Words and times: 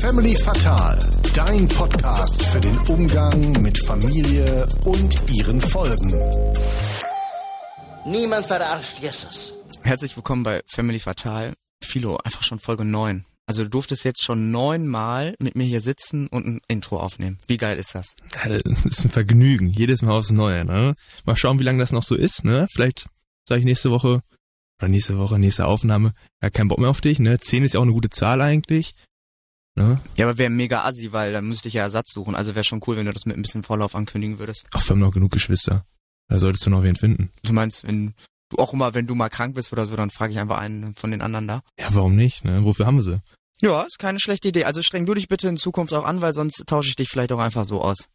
Family 0.00 0.36
Fatal, 0.36 0.98
dein 1.34 1.66
Podcast 1.68 2.42
für 2.42 2.60
den 2.60 2.76
Umgang 2.88 3.62
mit 3.62 3.82
Familie 3.86 4.68
und 4.84 5.16
ihren 5.32 5.58
Folgen. 5.58 6.12
Niemand 8.04 8.44
verarscht 8.44 9.00
Jesus. 9.00 9.54
Herzlich 9.82 10.14
willkommen 10.16 10.42
bei 10.42 10.60
Family 10.66 10.98
Fatal. 10.98 11.54
Philo, 11.82 12.18
einfach 12.22 12.42
schon 12.42 12.58
Folge 12.58 12.84
9. 12.84 13.24
Also 13.46 13.62
du 13.62 13.70
durftest 13.70 14.04
jetzt 14.04 14.22
schon 14.22 14.50
neunmal 14.50 15.34
mit 15.38 15.56
mir 15.56 15.64
hier 15.64 15.80
sitzen 15.80 16.26
und 16.26 16.46
ein 16.46 16.60
Intro 16.68 17.00
aufnehmen. 17.00 17.38
Wie 17.46 17.56
geil 17.56 17.78
ist 17.78 17.94
das? 17.94 18.14
Ja, 18.34 18.50
das 18.50 18.84
ist 18.84 19.04
ein 19.04 19.10
Vergnügen. 19.10 19.70
Jedes 19.70 20.02
Mal 20.02 20.12
aufs 20.12 20.30
Neue, 20.30 20.66
ne? 20.66 20.94
Mal 21.24 21.36
schauen, 21.36 21.58
wie 21.58 21.64
lange 21.64 21.78
das 21.78 21.92
noch 21.92 22.02
so 22.02 22.14
ist, 22.14 22.44
ne? 22.44 22.66
Vielleicht 22.70 23.06
sage 23.48 23.60
ich 23.60 23.64
nächste 23.64 23.90
Woche 23.90 24.20
oder 24.78 24.88
nächste 24.88 25.18
Woche, 25.18 25.38
nächste 25.38 25.66
Aufnahme, 25.66 26.12
ja, 26.42 26.50
kein 26.50 26.68
Bock 26.68 26.78
mehr 26.78 26.90
auf 26.90 27.00
dich, 27.00 27.18
ne? 27.18 27.38
Zehn 27.38 27.64
ist 27.64 27.74
ja 27.74 27.80
auch 27.80 27.84
eine 27.84 27.92
gute 27.92 28.10
Zahl 28.10 28.40
eigentlich. 28.40 28.94
Ne? 29.78 30.00
Ja, 30.16 30.26
aber 30.26 30.38
wäre 30.38 30.50
mega 30.50 30.84
assi, 30.84 31.12
weil 31.12 31.32
dann 31.32 31.46
müsste 31.46 31.68
ich 31.68 31.74
ja 31.74 31.82
Ersatz 31.82 32.12
suchen. 32.12 32.34
Also 32.34 32.56
wäre 32.56 32.64
schon 32.64 32.82
cool, 32.86 32.96
wenn 32.96 33.06
du 33.06 33.12
das 33.12 33.26
mit 33.26 33.36
ein 33.36 33.42
bisschen 33.42 33.62
Vorlauf 33.62 33.94
ankündigen 33.94 34.40
würdest. 34.40 34.66
Ach, 34.72 34.84
wir 34.84 34.90
haben 34.90 34.98
noch 34.98 35.12
genug 35.12 35.30
Geschwister. 35.30 35.84
Da 36.28 36.38
solltest 36.38 36.66
du 36.66 36.70
noch 36.70 36.82
wen 36.82 36.96
finden. 36.96 37.30
Du 37.44 37.52
meinst, 37.52 37.86
wenn 37.86 38.14
du 38.50 38.56
auch 38.56 38.72
immer, 38.72 38.94
wenn 38.94 39.06
du 39.06 39.14
mal 39.14 39.28
krank 39.28 39.54
bist 39.54 39.72
oder 39.72 39.86
so, 39.86 39.94
dann 39.94 40.10
frage 40.10 40.32
ich 40.32 40.38
einfach 40.40 40.58
einen 40.58 40.94
von 40.96 41.12
den 41.12 41.22
anderen 41.22 41.46
da. 41.46 41.62
Ja, 41.78 41.88
warum 41.90 42.16
nicht, 42.16 42.44
ne? 42.44 42.64
Wofür 42.64 42.86
haben 42.86 42.96
wir 42.96 43.02
sie? 43.02 43.20
Ja, 43.60 43.82
ist 43.82 43.98
keine 44.00 44.18
schlechte 44.18 44.48
Idee. 44.48 44.64
Also 44.64 44.82
streng 44.82 45.06
du 45.06 45.14
dich 45.14 45.28
bitte 45.28 45.48
in 45.48 45.56
Zukunft 45.56 45.92
auch 45.92 46.04
an, 46.04 46.20
weil 46.20 46.32
sonst 46.32 46.64
tausche 46.66 46.90
ich 46.90 46.96
dich 46.96 47.08
vielleicht 47.08 47.32
auch 47.32 47.38
einfach 47.38 47.64
so 47.64 47.80
aus. 47.80 48.08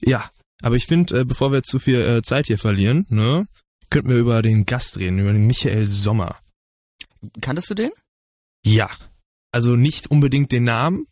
Ja, 0.00 0.30
aber 0.62 0.76
ich 0.76 0.86
finde, 0.86 1.20
äh, 1.20 1.24
bevor 1.24 1.50
wir 1.50 1.56
jetzt 1.56 1.70
zu 1.70 1.78
viel 1.78 2.00
äh, 2.00 2.22
Zeit 2.22 2.46
hier 2.46 2.58
verlieren, 2.58 3.06
ne, 3.10 3.46
könnten 3.92 4.08
wir 4.08 4.16
über 4.16 4.40
den 4.40 4.64
Gast 4.64 4.98
reden, 4.98 5.18
über 5.18 5.34
den 5.34 5.46
Michael 5.46 5.84
Sommer. 5.84 6.38
Kanntest 7.42 7.68
du 7.68 7.74
den? 7.74 7.90
Ja. 8.64 8.90
Also 9.52 9.76
nicht 9.76 10.10
unbedingt 10.10 10.50
den 10.50 10.64
Namen, 10.64 11.06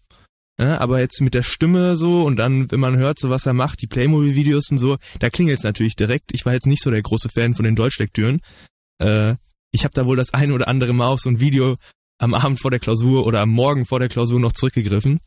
ne, 0.58 0.80
aber 0.80 0.98
jetzt 0.98 1.20
mit 1.20 1.34
der 1.34 1.42
Stimme 1.42 1.94
so 1.94 2.24
und 2.24 2.36
dann, 2.36 2.70
wenn 2.70 2.80
man 2.80 2.96
hört, 2.96 3.18
so 3.18 3.28
was 3.28 3.44
er 3.44 3.52
macht, 3.52 3.82
die 3.82 3.86
Playmobil-Videos 3.86 4.70
und 4.70 4.78
so, 4.78 4.96
da 5.18 5.28
klingelt's 5.28 5.62
natürlich 5.62 5.94
direkt. 5.94 6.32
Ich 6.32 6.46
war 6.46 6.55
jetzt 6.55 6.66
nicht 6.66 6.82
so 6.82 6.90
der 6.90 7.02
große 7.02 7.28
Fan 7.28 7.52
von 7.52 7.66
den 7.66 7.77
Deutschlektüren. 7.77 8.40
Äh, 8.98 9.34
ich 9.72 9.84
habe 9.84 9.92
da 9.92 10.06
wohl 10.06 10.16
das 10.16 10.33
eine 10.33 10.55
oder 10.55 10.66
andere 10.66 10.94
Mal 10.94 11.08
auf 11.08 11.20
so 11.20 11.28
ein 11.28 11.38
Video 11.38 11.77
am 12.18 12.33
Abend 12.33 12.60
vor 12.60 12.70
der 12.70 12.80
Klausur 12.80 13.27
oder 13.27 13.40
am 13.40 13.50
Morgen 13.50 13.84
vor 13.84 13.98
der 13.98 14.08
Klausur 14.08 14.40
noch 14.40 14.52
zurückgegriffen, 14.52 15.20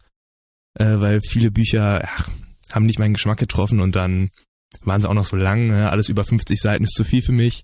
äh, 0.73 0.85
weil 0.85 1.22
viele 1.22 1.52
Bücher 1.52 2.02
ach, 2.03 2.31
haben 2.72 2.88
nicht 2.88 2.97
meinen 2.97 3.13
Geschmack 3.13 3.38
getroffen 3.38 3.80
und 3.80 3.95
dann 3.95 4.31
waren 4.86 5.02
sie 5.02 5.09
auch 5.09 5.14
noch 5.14 5.26
so 5.26 5.36
lang. 5.36 5.67
Ne? 5.67 5.89
Alles 5.89 6.09
über 6.09 6.23
50 6.23 6.59
Seiten 6.59 6.84
ist 6.84 6.94
zu 6.95 7.03
viel 7.03 7.22
für 7.22 7.31
mich. 7.31 7.64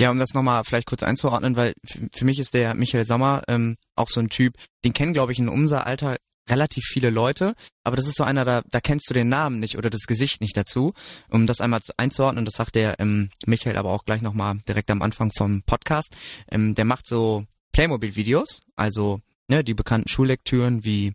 Ja, 0.00 0.10
um 0.10 0.18
das 0.18 0.32
nochmal 0.32 0.64
vielleicht 0.64 0.86
kurz 0.86 1.02
einzuordnen, 1.02 1.56
weil 1.56 1.74
für, 1.84 2.24
mich 2.24 2.38
ist 2.38 2.54
der 2.54 2.74
Michael 2.74 3.04
Sommer 3.04 3.42
ähm, 3.48 3.76
auch 3.96 4.08
so 4.08 4.18
ein 4.18 4.30
Typ, 4.30 4.54
den 4.82 4.94
kennen, 4.94 5.12
glaube 5.12 5.32
ich, 5.32 5.38
in 5.38 5.50
unser 5.50 5.86
Alter 5.86 6.16
relativ 6.48 6.84
viele 6.86 7.10
Leute, 7.10 7.52
aber 7.84 7.96
das 7.96 8.06
ist 8.06 8.16
so 8.16 8.24
einer, 8.24 8.46
da, 8.46 8.62
da 8.70 8.80
kennst 8.80 9.10
du 9.10 9.14
den 9.14 9.28
Namen 9.28 9.60
nicht 9.60 9.76
oder 9.76 9.90
das 9.90 10.06
Gesicht 10.06 10.40
nicht 10.40 10.56
dazu. 10.56 10.94
Um 11.28 11.46
das 11.46 11.60
einmal 11.60 11.82
zu, 11.82 11.92
einzuordnen, 11.98 12.46
das 12.46 12.54
sagt 12.54 12.76
der 12.76 12.98
ähm, 12.98 13.28
Michael 13.44 13.76
aber 13.76 13.90
auch 13.90 14.06
gleich 14.06 14.22
nochmal 14.22 14.58
direkt 14.66 14.90
am 14.90 15.02
Anfang 15.02 15.32
vom 15.32 15.64
Podcast. 15.64 16.16
Ähm, 16.50 16.74
der 16.74 16.86
macht 16.86 17.06
so 17.06 17.44
Playmobil-Videos, 17.72 18.62
also 18.76 19.20
ne, 19.48 19.62
die 19.62 19.74
bekannten 19.74 20.08
Schullektüren 20.08 20.82
wie 20.82 21.12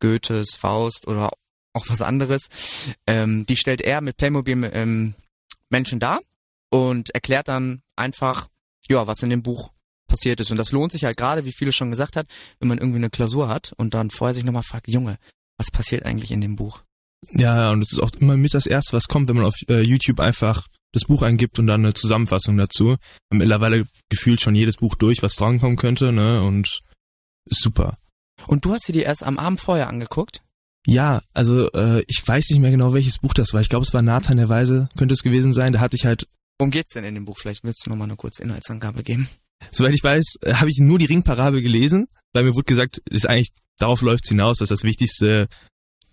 Goethes, 0.00 0.54
Faust 0.56 1.06
oder 1.06 1.30
auch 1.74 1.88
was 1.88 2.02
anderes. 2.02 2.48
Ähm, 3.06 3.44
die 3.46 3.56
stellt 3.56 3.82
er 3.82 4.00
mit 4.00 4.16
Playmobil 4.16 4.70
ähm, 4.72 5.14
Menschen 5.68 6.00
dar 6.00 6.20
und 6.70 7.10
erklärt 7.10 7.48
dann 7.48 7.82
einfach, 7.96 8.48
ja, 8.88 9.06
was 9.06 9.22
in 9.22 9.30
dem 9.30 9.42
Buch 9.42 9.70
passiert 10.06 10.40
ist. 10.40 10.50
Und 10.50 10.56
das 10.56 10.72
lohnt 10.72 10.92
sich 10.92 11.04
halt 11.04 11.16
gerade, 11.16 11.44
wie 11.44 11.52
viele 11.52 11.72
schon 11.72 11.90
gesagt 11.90 12.16
hat, 12.16 12.26
wenn 12.58 12.68
man 12.68 12.78
irgendwie 12.78 12.98
eine 12.98 13.10
Klausur 13.10 13.48
hat 13.48 13.72
und 13.76 13.94
dann 13.94 14.10
vorher 14.10 14.34
sich 14.34 14.44
nochmal 14.44 14.62
fragt, 14.62 14.88
Junge, 14.88 15.18
was 15.58 15.70
passiert 15.70 16.04
eigentlich 16.04 16.30
in 16.30 16.40
dem 16.40 16.56
Buch? 16.56 16.82
Ja, 17.30 17.70
und 17.70 17.82
es 17.82 17.92
ist 17.92 18.00
auch 18.00 18.10
immer 18.18 18.36
mit 18.36 18.54
das 18.54 18.66
Erste, 18.66 18.92
was 18.92 19.08
kommt, 19.08 19.28
wenn 19.28 19.36
man 19.36 19.46
auf 19.46 19.54
äh, 19.68 19.80
YouTube 19.80 20.20
einfach 20.20 20.66
das 20.92 21.04
Buch 21.04 21.22
eingibt 21.22 21.58
und 21.58 21.66
dann 21.66 21.84
eine 21.84 21.94
Zusammenfassung 21.94 22.56
dazu. 22.56 22.90
Haben 23.30 23.38
mittlerweile 23.38 23.84
gefühlt 24.08 24.40
schon 24.40 24.54
jedes 24.54 24.76
Buch 24.76 24.94
durch, 24.94 25.22
was 25.22 25.34
drankommen 25.34 25.76
könnte, 25.76 26.12
ne? 26.12 26.42
Und 26.42 26.80
ist 27.46 27.62
super. 27.62 27.96
Und 28.46 28.64
du 28.64 28.72
hast 28.72 28.88
dir 28.88 28.92
die 28.92 29.02
erst 29.02 29.22
am 29.22 29.38
Abend 29.38 29.60
vorher 29.60 29.88
angeguckt? 29.88 30.42
Ja, 30.86 31.22
also 31.32 31.70
äh, 31.72 32.02
ich 32.06 32.22
weiß 32.26 32.50
nicht 32.50 32.60
mehr 32.60 32.70
genau, 32.70 32.92
welches 32.92 33.18
Buch 33.18 33.34
das 33.34 33.54
war. 33.54 33.60
Ich 33.60 33.68
glaube, 33.68 33.86
es 33.86 33.94
war 33.94 34.02
Nathan 34.02 34.36
der 34.36 34.48
Weise, 34.48 34.88
könnte 34.96 35.14
es 35.14 35.22
gewesen 35.22 35.52
sein. 35.52 35.72
Da 35.72 35.80
hatte 35.80 35.96
ich 35.96 36.04
halt, 36.04 36.26
Worum 36.58 36.70
geht's 36.70 36.92
denn 36.92 37.04
in 37.04 37.14
dem 37.14 37.24
Buch? 37.24 37.38
Vielleicht 37.38 37.64
willst 37.64 37.84
du 37.84 37.90
nochmal 37.90 38.08
eine 38.08 38.16
kurze 38.16 38.42
Inhaltsangabe 38.42 39.02
geben. 39.02 39.28
soweit 39.72 39.94
ich 39.94 40.04
weiß, 40.04 40.36
äh, 40.42 40.54
habe 40.54 40.70
ich 40.70 40.78
nur 40.78 40.98
die 40.98 41.06
Ringparabel 41.06 41.62
gelesen, 41.62 42.06
weil 42.32 42.44
mir 42.44 42.54
wurde 42.54 42.64
gesagt, 42.64 43.02
ist 43.10 43.28
eigentlich 43.28 43.48
darauf 43.78 44.02
läuft's 44.02 44.28
hinaus, 44.28 44.58
dass 44.58 44.68
das 44.68 44.84
Wichtigste, 44.84 45.48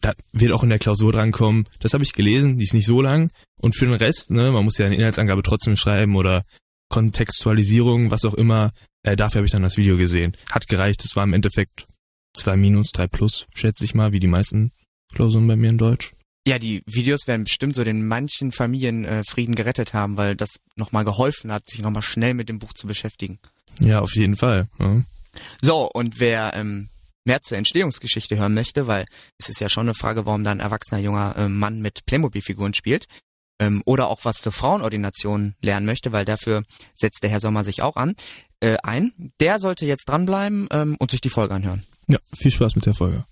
da 0.01 0.13
wird 0.33 0.51
auch 0.51 0.63
in 0.63 0.69
der 0.69 0.79
Klausur 0.79 1.11
drankommen. 1.11 1.65
Das 1.79 1.93
habe 1.93 2.03
ich 2.03 2.13
gelesen, 2.13 2.57
die 2.57 2.63
ist 2.63 2.73
nicht 2.73 2.87
so 2.87 3.01
lang. 3.01 3.31
Und 3.59 3.75
für 3.75 3.85
den 3.85 3.93
Rest, 3.93 4.31
ne, 4.31 4.51
man 4.51 4.65
muss 4.65 4.79
ja 4.79 4.87
eine 4.87 4.95
Inhaltsangabe 4.95 5.43
trotzdem 5.43 5.75
schreiben 5.75 6.15
oder 6.15 6.43
Kontextualisierung, 6.89 8.09
was 8.09 8.25
auch 8.25 8.33
immer. 8.33 8.71
Äh, 9.03 9.15
dafür 9.15 9.39
habe 9.39 9.45
ich 9.45 9.51
dann 9.51 9.61
das 9.61 9.77
Video 9.77 9.97
gesehen. 9.97 10.35
Hat 10.49 10.67
gereicht. 10.67 11.05
Es 11.05 11.15
war 11.15 11.23
im 11.23 11.33
Endeffekt 11.33 11.85
zwei 12.33 12.55
minus, 12.55 12.91
drei 12.91 13.07
plus, 13.07 13.47
schätze 13.53 13.85
ich 13.85 13.93
mal, 13.93 14.11
wie 14.11 14.19
die 14.19 14.27
meisten 14.27 14.71
Klausuren 15.13 15.47
bei 15.47 15.55
mir 15.55 15.69
in 15.69 15.77
Deutsch. 15.77 16.11
Ja, 16.47 16.57
die 16.57 16.81
Videos 16.87 17.27
werden 17.27 17.43
bestimmt 17.43 17.75
so 17.75 17.83
den 17.83 18.07
manchen 18.07 18.51
Familien 18.51 19.05
äh, 19.05 19.23
Frieden 19.23 19.53
gerettet 19.53 19.93
haben, 19.93 20.17
weil 20.17 20.35
das 20.35 20.55
nochmal 20.75 21.05
geholfen 21.05 21.51
hat, 21.51 21.69
sich 21.69 21.81
nochmal 21.81 22.01
schnell 22.01 22.33
mit 22.33 22.49
dem 22.49 22.57
Buch 22.57 22.73
zu 22.73 22.87
beschäftigen. 22.87 23.39
Ja, 23.79 23.99
auf 23.99 24.15
jeden 24.15 24.35
Fall. 24.35 24.67
Ja. 24.79 25.03
So, 25.61 25.89
und 25.91 26.19
wer 26.19 26.53
ähm, 26.55 26.89
mehr 27.25 27.41
zur 27.43 27.57
Entstehungsgeschichte 27.57 28.37
hören 28.37 28.55
möchte, 28.55 28.87
weil 28.87 29.05
es 29.39 29.49
ist 29.49 29.61
ja 29.61 29.69
schon 29.69 29.87
eine 29.87 29.93
Frage, 29.93 30.25
warum 30.25 30.43
da 30.43 30.51
ein 30.51 30.59
erwachsener 30.59 30.99
junger 30.99 31.35
äh, 31.37 31.47
Mann 31.47 31.79
mit 31.79 32.05
Playmobil-Figuren 32.05 32.73
spielt, 32.73 33.05
ähm, 33.59 33.83
oder 33.85 34.07
auch 34.07 34.21
was 34.23 34.37
zur 34.37 34.51
Frauenordination 34.51 35.53
lernen 35.61 35.85
möchte, 35.85 36.11
weil 36.11 36.25
dafür 36.25 36.63
setzt 36.95 37.21
der 37.21 37.29
Herr 37.29 37.39
Sommer 37.39 37.63
sich 37.63 37.81
auch 37.83 37.95
an, 37.95 38.15
äh, 38.59 38.77
ein, 38.83 39.13
der 39.39 39.59
sollte 39.59 39.85
jetzt 39.85 40.09
dranbleiben 40.09 40.67
ähm, 40.71 40.95
und 40.99 41.11
sich 41.11 41.21
die 41.21 41.29
Folge 41.29 41.53
anhören. 41.53 41.83
Ja, 42.07 42.19
viel 42.33 42.51
Spaß 42.51 42.75
mit 42.75 42.85
der 42.85 42.93
Folge. 42.93 43.25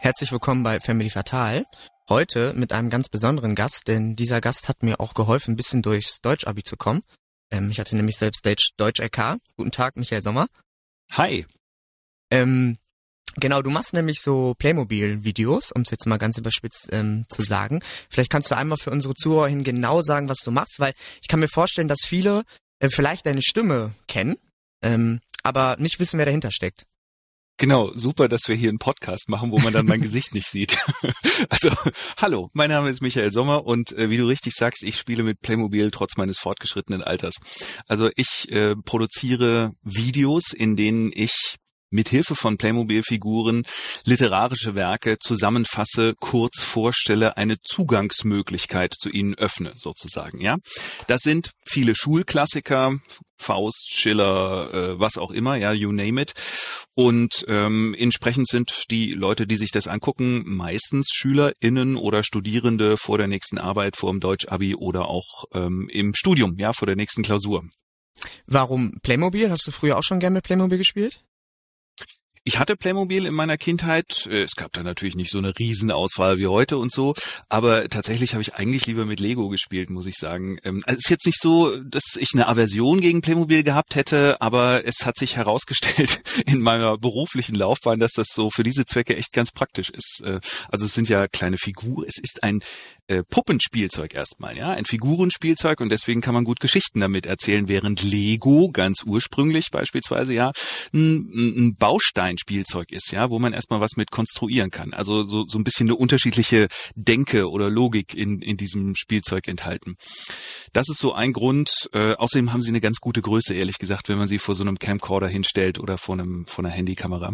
Herzlich 0.00 0.32
willkommen 0.32 0.62
bei 0.62 0.80
Family 0.80 1.10
Fatal. 1.10 1.66
Heute 2.08 2.54
mit 2.54 2.72
einem 2.72 2.88
ganz 2.88 3.10
besonderen 3.10 3.54
Gast, 3.54 3.88
denn 3.88 4.16
dieser 4.16 4.40
Gast 4.40 4.68
hat 4.68 4.82
mir 4.82 5.00
auch 5.00 5.12
geholfen, 5.12 5.52
ein 5.52 5.56
bisschen 5.56 5.82
durchs 5.82 6.22
Deutsch-Abi 6.22 6.62
zu 6.62 6.78
kommen. 6.78 7.02
Ähm, 7.50 7.70
ich 7.70 7.78
hatte 7.78 7.94
nämlich 7.94 8.16
selbst 8.16 8.46
Deutsch, 8.46 8.70
Deutsch 8.78 9.00
LK. 9.00 9.36
Guten 9.58 9.70
Tag, 9.70 9.96
Michael 9.96 10.22
Sommer. 10.22 10.46
Hi. 11.12 11.46
Ähm, 12.30 12.78
genau, 13.38 13.62
du 13.62 13.70
machst 13.70 13.92
nämlich 13.92 14.20
so 14.20 14.54
Playmobil-Videos, 14.58 15.72
um 15.72 15.82
es 15.82 15.90
jetzt 15.90 16.06
mal 16.06 16.18
ganz 16.18 16.38
überspitzt 16.38 16.88
ähm, 16.92 17.24
zu 17.28 17.42
sagen. 17.42 17.80
Vielleicht 18.10 18.30
kannst 18.30 18.50
du 18.50 18.56
einmal 18.56 18.78
für 18.78 18.90
unsere 18.90 19.14
Zuhörer 19.14 19.48
hin 19.48 19.64
genau 19.64 20.02
sagen, 20.02 20.28
was 20.28 20.38
du 20.38 20.50
machst, 20.50 20.78
weil 20.78 20.92
ich 21.22 21.28
kann 21.28 21.40
mir 21.40 21.48
vorstellen, 21.48 21.88
dass 21.88 22.00
viele 22.04 22.42
äh, 22.80 22.88
vielleicht 22.90 23.26
deine 23.26 23.42
Stimme 23.42 23.94
kennen, 24.06 24.36
ähm, 24.82 25.20
aber 25.42 25.76
nicht 25.78 26.00
wissen, 26.00 26.18
wer 26.18 26.26
dahinter 26.26 26.52
steckt. 26.52 26.84
Genau, 27.60 27.90
super, 27.96 28.28
dass 28.28 28.46
wir 28.46 28.54
hier 28.54 28.68
einen 28.68 28.78
Podcast 28.78 29.28
machen, 29.28 29.50
wo 29.50 29.58
man 29.58 29.72
dann 29.72 29.86
mein 29.86 30.00
Gesicht 30.02 30.32
nicht 30.32 30.46
sieht. 30.48 30.78
also, 31.50 31.70
hallo, 32.18 32.50
mein 32.52 32.70
Name 32.70 32.88
ist 32.88 33.02
Michael 33.02 33.32
Sommer 33.32 33.66
und 33.66 33.90
äh, 33.92 34.10
wie 34.10 34.16
du 34.16 34.28
richtig 34.28 34.54
sagst, 34.54 34.84
ich 34.84 34.96
spiele 34.96 35.24
mit 35.24 35.40
Playmobil 35.40 35.90
trotz 35.90 36.16
meines 36.16 36.38
fortgeschrittenen 36.38 37.02
Alters. 37.02 37.34
Also 37.88 38.10
ich 38.14 38.50
äh, 38.52 38.76
produziere 38.76 39.72
Videos, 39.82 40.52
in 40.52 40.76
denen 40.76 41.10
ich 41.12 41.56
mit 41.90 42.08
Hilfe 42.08 42.34
von 42.34 42.58
Playmobil-Figuren 42.58 43.64
literarische 44.04 44.74
Werke 44.74 45.18
zusammenfasse, 45.18 46.14
kurz 46.20 46.62
vorstelle, 46.62 47.36
eine 47.36 47.56
Zugangsmöglichkeit 47.62 48.94
zu 48.94 49.10
ihnen 49.10 49.34
öffne, 49.34 49.72
sozusagen, 49.76 50.40
ja. 50.40 50.56
Das 51.06 51.20
sind 51.22 51.50
viele 51.64 51.94
Schulklassiker, 51.94 52.98
Faust, 53.40 53.94
Schiller, 53.94 54.70
äh, 54.72 55.00
was 55.00 55.16
auch 55.16 55.30
immer, 55.30 55.56
ja, 55.56 55.72
you 55.72 55.92
name 55.92 56.20
it. 56.20 56.34
Und 56.94 57.44
ähm, 57.46 57.94
entsprechend 57.96 58.48
sind 58.48 58.90
die 58.90 59.12
Leute, 59.12 59.46
die 59.46 59.56
sich 59.56 59.70
das 59.70 59.86
angucken, 59.86 60.42
meistens 60.44 61.10
SchülerInnen 61.12 61.96
oder 61.96 62.24
Studierende 62.24 62.96
vor 62.96 63.18
der 63.18 63.28
nächsten 63.28 63.58
Arbeit, 63.58 63.96
vor 63.96 64.10
dem 64.10 64.18
Deutsch-Abi 64.18 64.74
oder 64.74 65.06
auch 65.06 65.44
ähm, 65.54 65.88
im 65.92 66.12
Studium, 66.14 66.56
ja, 66.58 66.72
vor 66.72 66.86
der 66.86 66.96
nächsten 66.96 67.22
Klausur. 67.22 67.64
Warum 68.46 68.98
Playmobil? 69.02 69.50
Hast 69.50 69.66
du 69.66 69.70
früher 69.70 69.96
auch 69.96 70.02
schon 70.02 70.18
gern 70.18 70.32
mit 70.32 70.44
Playmobil 70.44 70.78
gespielt? 70.78 71.22
Ich 72.48 72.58
hatte 72.58 72.76
Playmobil 72.76 73.26
in 73.26 73.34
meiner 73.34 73.58
Kindheit. 73.58 74.26
Äh, 74.26 74.42
es 74.42 74.56
gab 74.56 74.72
da 74.72 74.82
natürlich 74.82 75.14
nicht 75.14 75.30
so 75.30 75.36
eine 75.36 75.58
Riesenauswahl 75.58 76.38
wie 76.38 76.46
heute 76.46 76.78
und 76.78 76.90
so, 76.90 77.12
aber 77.50 77.90
tatsächlich 77.90 78.32
habe 78.32 78.40
ich 78.40 78.54
eigentlich 78.54 78.86
lieber 78.86 79.04
mit 79.04 79.20
Lego 79.20 79.50
gespielt, 79.50 79.90
muss 79.90 80.06
ich 80.06 80.16
sagen. 80.16 80.58
Ähm, 80.64 80.82
also 80.86 80.96
es 80.96 81.04
ist 81.04 81.10
jetzt 81.10 81.26
nicht 81.26 81.40
so, 81.40 81.76
dass 81.82 82.16
ich 82.18 82.30
eine 82.32 82.48
Aversion 82.48 83.02
gegen 83.02 83.20
Playmobil 83.20 83.64
gehabt 83.64 83.96
hätte, 83.96 84.40
aber 84.40 84.86
es 84.86 85.04
hat 85.04 85.18
sich 85.18 85.36
herausgestellt 85.36 86.22
in 86.46 86.62
meiner 86.62 86.96
beruflichen 86.96 87.54
Laufbahn, 87.54 88.00
dass 88.00 88.12
das 88.12 88.28
so 88.32 88.48
für 88.48 88.62
diese 88.62 88.86
Zwecke 88.86 89.14
echt 89.14 89.34
ganz 89.34 89.50
praktisch 89.50 89.90
ist. 89.90 90.22
Äh, 90.24 90.40
also 90.70 90.86
es 90.86 90.94
sind 90.94 91.10
ja 91.10 91.28
kleine 91.28 91.58
Figuren, 91.58 92.06
es 92.08 92.18
ist 92.18 92.42
ein 92.44 92.60
äh, 93.08 93.22
Puppenspielzeug 93.28 94.14
erstmal, 94.14 94.56
ja, 94.56 94.70
ein 94.70 94.84
Figurenspielzeug 94.84 95.80
und 95.80 95.90
deswegen 95.90 96.20
kann 96.20 96.34
man 96.34 96.44
gut 96.44 96.60
Geschichten 96.60 97.00
damit 97.00 97.26
erzählen, 97.26 97.68
während 97.68 98.02
Lego 98.02 98.70
ganz 98.70 99.02
ursprünglich 99.04 99.70
beispielsweise 99.70 100.34
ja 100.34 100.52
ein, 100.92 101.66
ein 101.68 101.74
Bausteinspielzeug 101.76 102.92
ist, 102.92 103.10
ja, 103.12 103.30
wo 103.30 103.38
man 103.38 103.52
erstmal 103.52 103.80
was 103.80 103.96
mit 103.96 104.10
konstruieren 104.10 104.70
kann. 104.70 104.92
Also 104.92 105.24
so, 105.24 105.44
so 105.48 105.58
ein 105.58 105.64
bisschen 105.64 105.88
eine 105.88 105.96
unterschiedliche 105.96 106.68
Denke 106.94 107.50
oder 107.50 107.70
Logik 107.70 108.14
in, 108.14 108.40
in 108.42 108.56
diesem 108.56 108.94
Spielzeug 108.94 109.48
enthalten. 109.48 109.96
Das 110.72 110.88
ist 110.88 110.98
so 110.98 111.12
ein 111.12 111.32
Grund. 111.32 111.88
Äh, 111.92 112.14
außerdem 112.14 112.52
haben 112.52 112.60
sie 112.60 112.68
eine 112.68 112.80
ganz 112.80 112.98
gute 112.98 113.22
Größe, 113.22 113.54
ehrlich 113.54 113.78
gesagt, 113.78 114.08
wenn 114.08 114.18
man 114.18 114.28
sie 114.28 114.38
vor 114.38 114.54
so 114.54 114.62
einem 114.62 114.78
Camcorder 114.78 115.28
hinstellt 115.28 115.78
oder 115.78 115.98
vor 115.98 116.14
einem 116.14 116.46
vor 116.46 116.64
einer 116.64 116.74
Handykamera. 116.74 117.32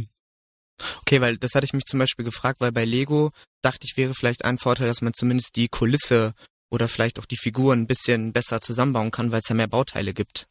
Okay, 1.00 1.20
weil 1.20 1.36
das 1.36 1.54
hatte 1.54 1.64
ich 1.64 1.72
mich 1.72 1.84
zum 1.84 1.98
Beispiel 1.98 2.24
gefragt, 2.24 2.60
weil 2.60 2.72
bei 2.72 2.84
Lego 2.84 3.30
dachte 3.62 3.84
ich, 3.84 3.96
wäre 3.96 4.14
vielleicht 4.14 4.44
ein 4.44 4.58
Vorteil, 4.58 4.88
dass 4.88 5.02
man 5.02 5.14
zumindest 5.14 5.56
die 5.56 5.68
Kulisse 5.68 6.34
oder 6.70 6.88
vielleicht 6.88 7.18
auch 7.18 7.26
die 7.26 7.36
Figuren 7.36 7.82
ein 7.82 7.86
bisschen 7.86 8.32
besser 8.32 8.60
zusammenbauen 8.60 9.10
kann, 9.10 9.30
weil 9.32 9.40
es 9.40 9.48
ja 9.48 9.54
mehr 9.54 9.68
Bauteile 9.68 10.12
gibt. 10.12 10.46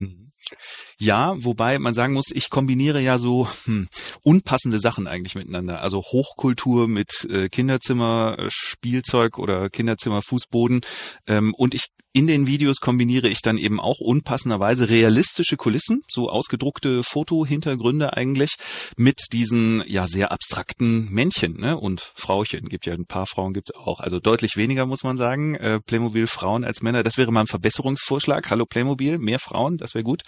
Mhm. 0.00 0.32
Ja, 0.98 1.34
wobei 1.36 1.78
man 1.78 1.94
sagen 1.94 2.14
muss, 2.14 2.26
ich 2.32 2.50
kombiniere 2.50 3.00
ja 3.00 3.18
so 3.18 3.48
hm, 3.64 3.88
unpassende 4.24 4.80
Sachen 4.80 5.06
eigentlich 5.06 5.36
miteinander. 5.36 5.80
Also 5.80 6.02
Hochkultur 6.02 6.88
mit 6.88 7.26
äh, 7.30 7.48
Kinderzimmer, 7.48 8.36
äh, 8.38 8.48
Spielzeug 8.50 9.38
oder 9.38 9.70
Kinderzimmer, 9.70 10.20
Fußboden. 10.22 10.80
Ähm, 11.28 11.54
und 11.54 11.74
ich 11.74 11.86
in 12.12 12.26
den 12.26 12.46
Videos 12.46 12.80
kombiniere 12.80 13.28
ich 13.28 13.40
dann 13.40 13.56
eben 13.56 13.80
auch 13.80 14.00
unpassenderweise 14.00 14.88
realistische 14.88 15.56
Kulissen, 15.56 16.02
so 16.08 16.28
ausgedruckte 16.28 17.02
Fotohintergründe 17.02 18.16
eigentlich, 18.16 18.54
mit 18.96 19.18
diesen 19.32 19.82
ja 19.86 20.06
sehr 20.06 20.30
abstrakten 20.30 21.10
Männchen 21.10 21.58
ne? 21.58 21.78
und 21.78 22.12
Frauchen. 22.14 22.68
Gibt 22.68 22.86
ja 22.86 22.92
ein 22.92 23.06
paar 23.06 23.26
Frauen 23.26 23.54
gibt's 23.54 23.74
auch, 23.74 24.00
also 24.00 24.20
deutlich 24.20 24.56
weniger 24.56 24.84
muss 24.84 25.04
man 25.04 25.16
sagen. 25.16 25.54
Äh, 25.54 25.80
Playmobil 25.80 26.26
Frauen 26.26 26.64
als 26.64 26.82
Männer, 26.82 27.02
das 27.02 27.16
wäre 27.16 27.32
mal 27.32 27.40
ein 27.40 27.46
Verbesserungsvorschlag. 27.46 28.50
Hallo 28.50 28.66
Playmobil, 28.66 29.18
mehr 29.18 29.38
Frauen, 29.38 29.78
das 29.78 29.94
wäre 29.94 30.04
gut. 30.04 30.22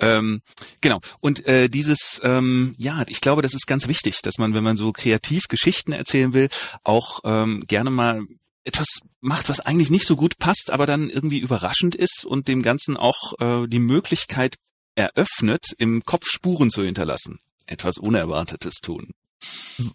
Ähm, 0.00 0.40
genau. 0.80 0.98
Und 1.20 1.46
äh, 1.46 1.68
dieses, 1.68 2.20
ähm, 2.24 2.74
ja, 2.78 3.04
ich 3.08 3.20
glaube, 3.20 3.42
das 3.42 3.54
ist 3.54 3.66
ganz 3.66 3.88
wichtig, 3.88 4.18
dass 4.22 4.38
man, 4.38 4.54
wenn 4.54 4.64
man 4.64 4.76
so 4.76 4.92
kreativ 4.92 5.44
Geschichten 5.48 5.92
erzählen 5.92 6.32
will, 6.32 6.48
auch 6.84 7.20
ähm, 7.24 7.62
gerne 7.66 7.90
mal 7.90 8.22
etwas 8.64 8.86
macht, 9.20 9.48
was 9.48 9.60
eigentlich 9.60 9.90
nicht 9.90 10.06
so 10.06 10.16
gut 10.16 10.38
passt, 10.38 10.70
aber 10.70 10.86
dann 10.86 11.10
irgendwie 11.10 11.38
überraschend 11.38 11.94
ist 11.94 12.24
und 12.24 12.48
dem 12.48 12.62
Ganzen 12.62 12.96
auch 12.96 13.34
äh, 13.40 13.66
die 13.66 13.78
Möglichkeit 13.78 14.56
eröffnet, 14.94 15.64
im 15.78 16.04
Kopf 16.04 16.26
Spuren 16.28 16.70
zu 16.70 16.82
hinterlassen. 16.84 17.38
Etwas 17.66 17.98
Unerwartetes 17.98 18.76
tun. 18.82 19.12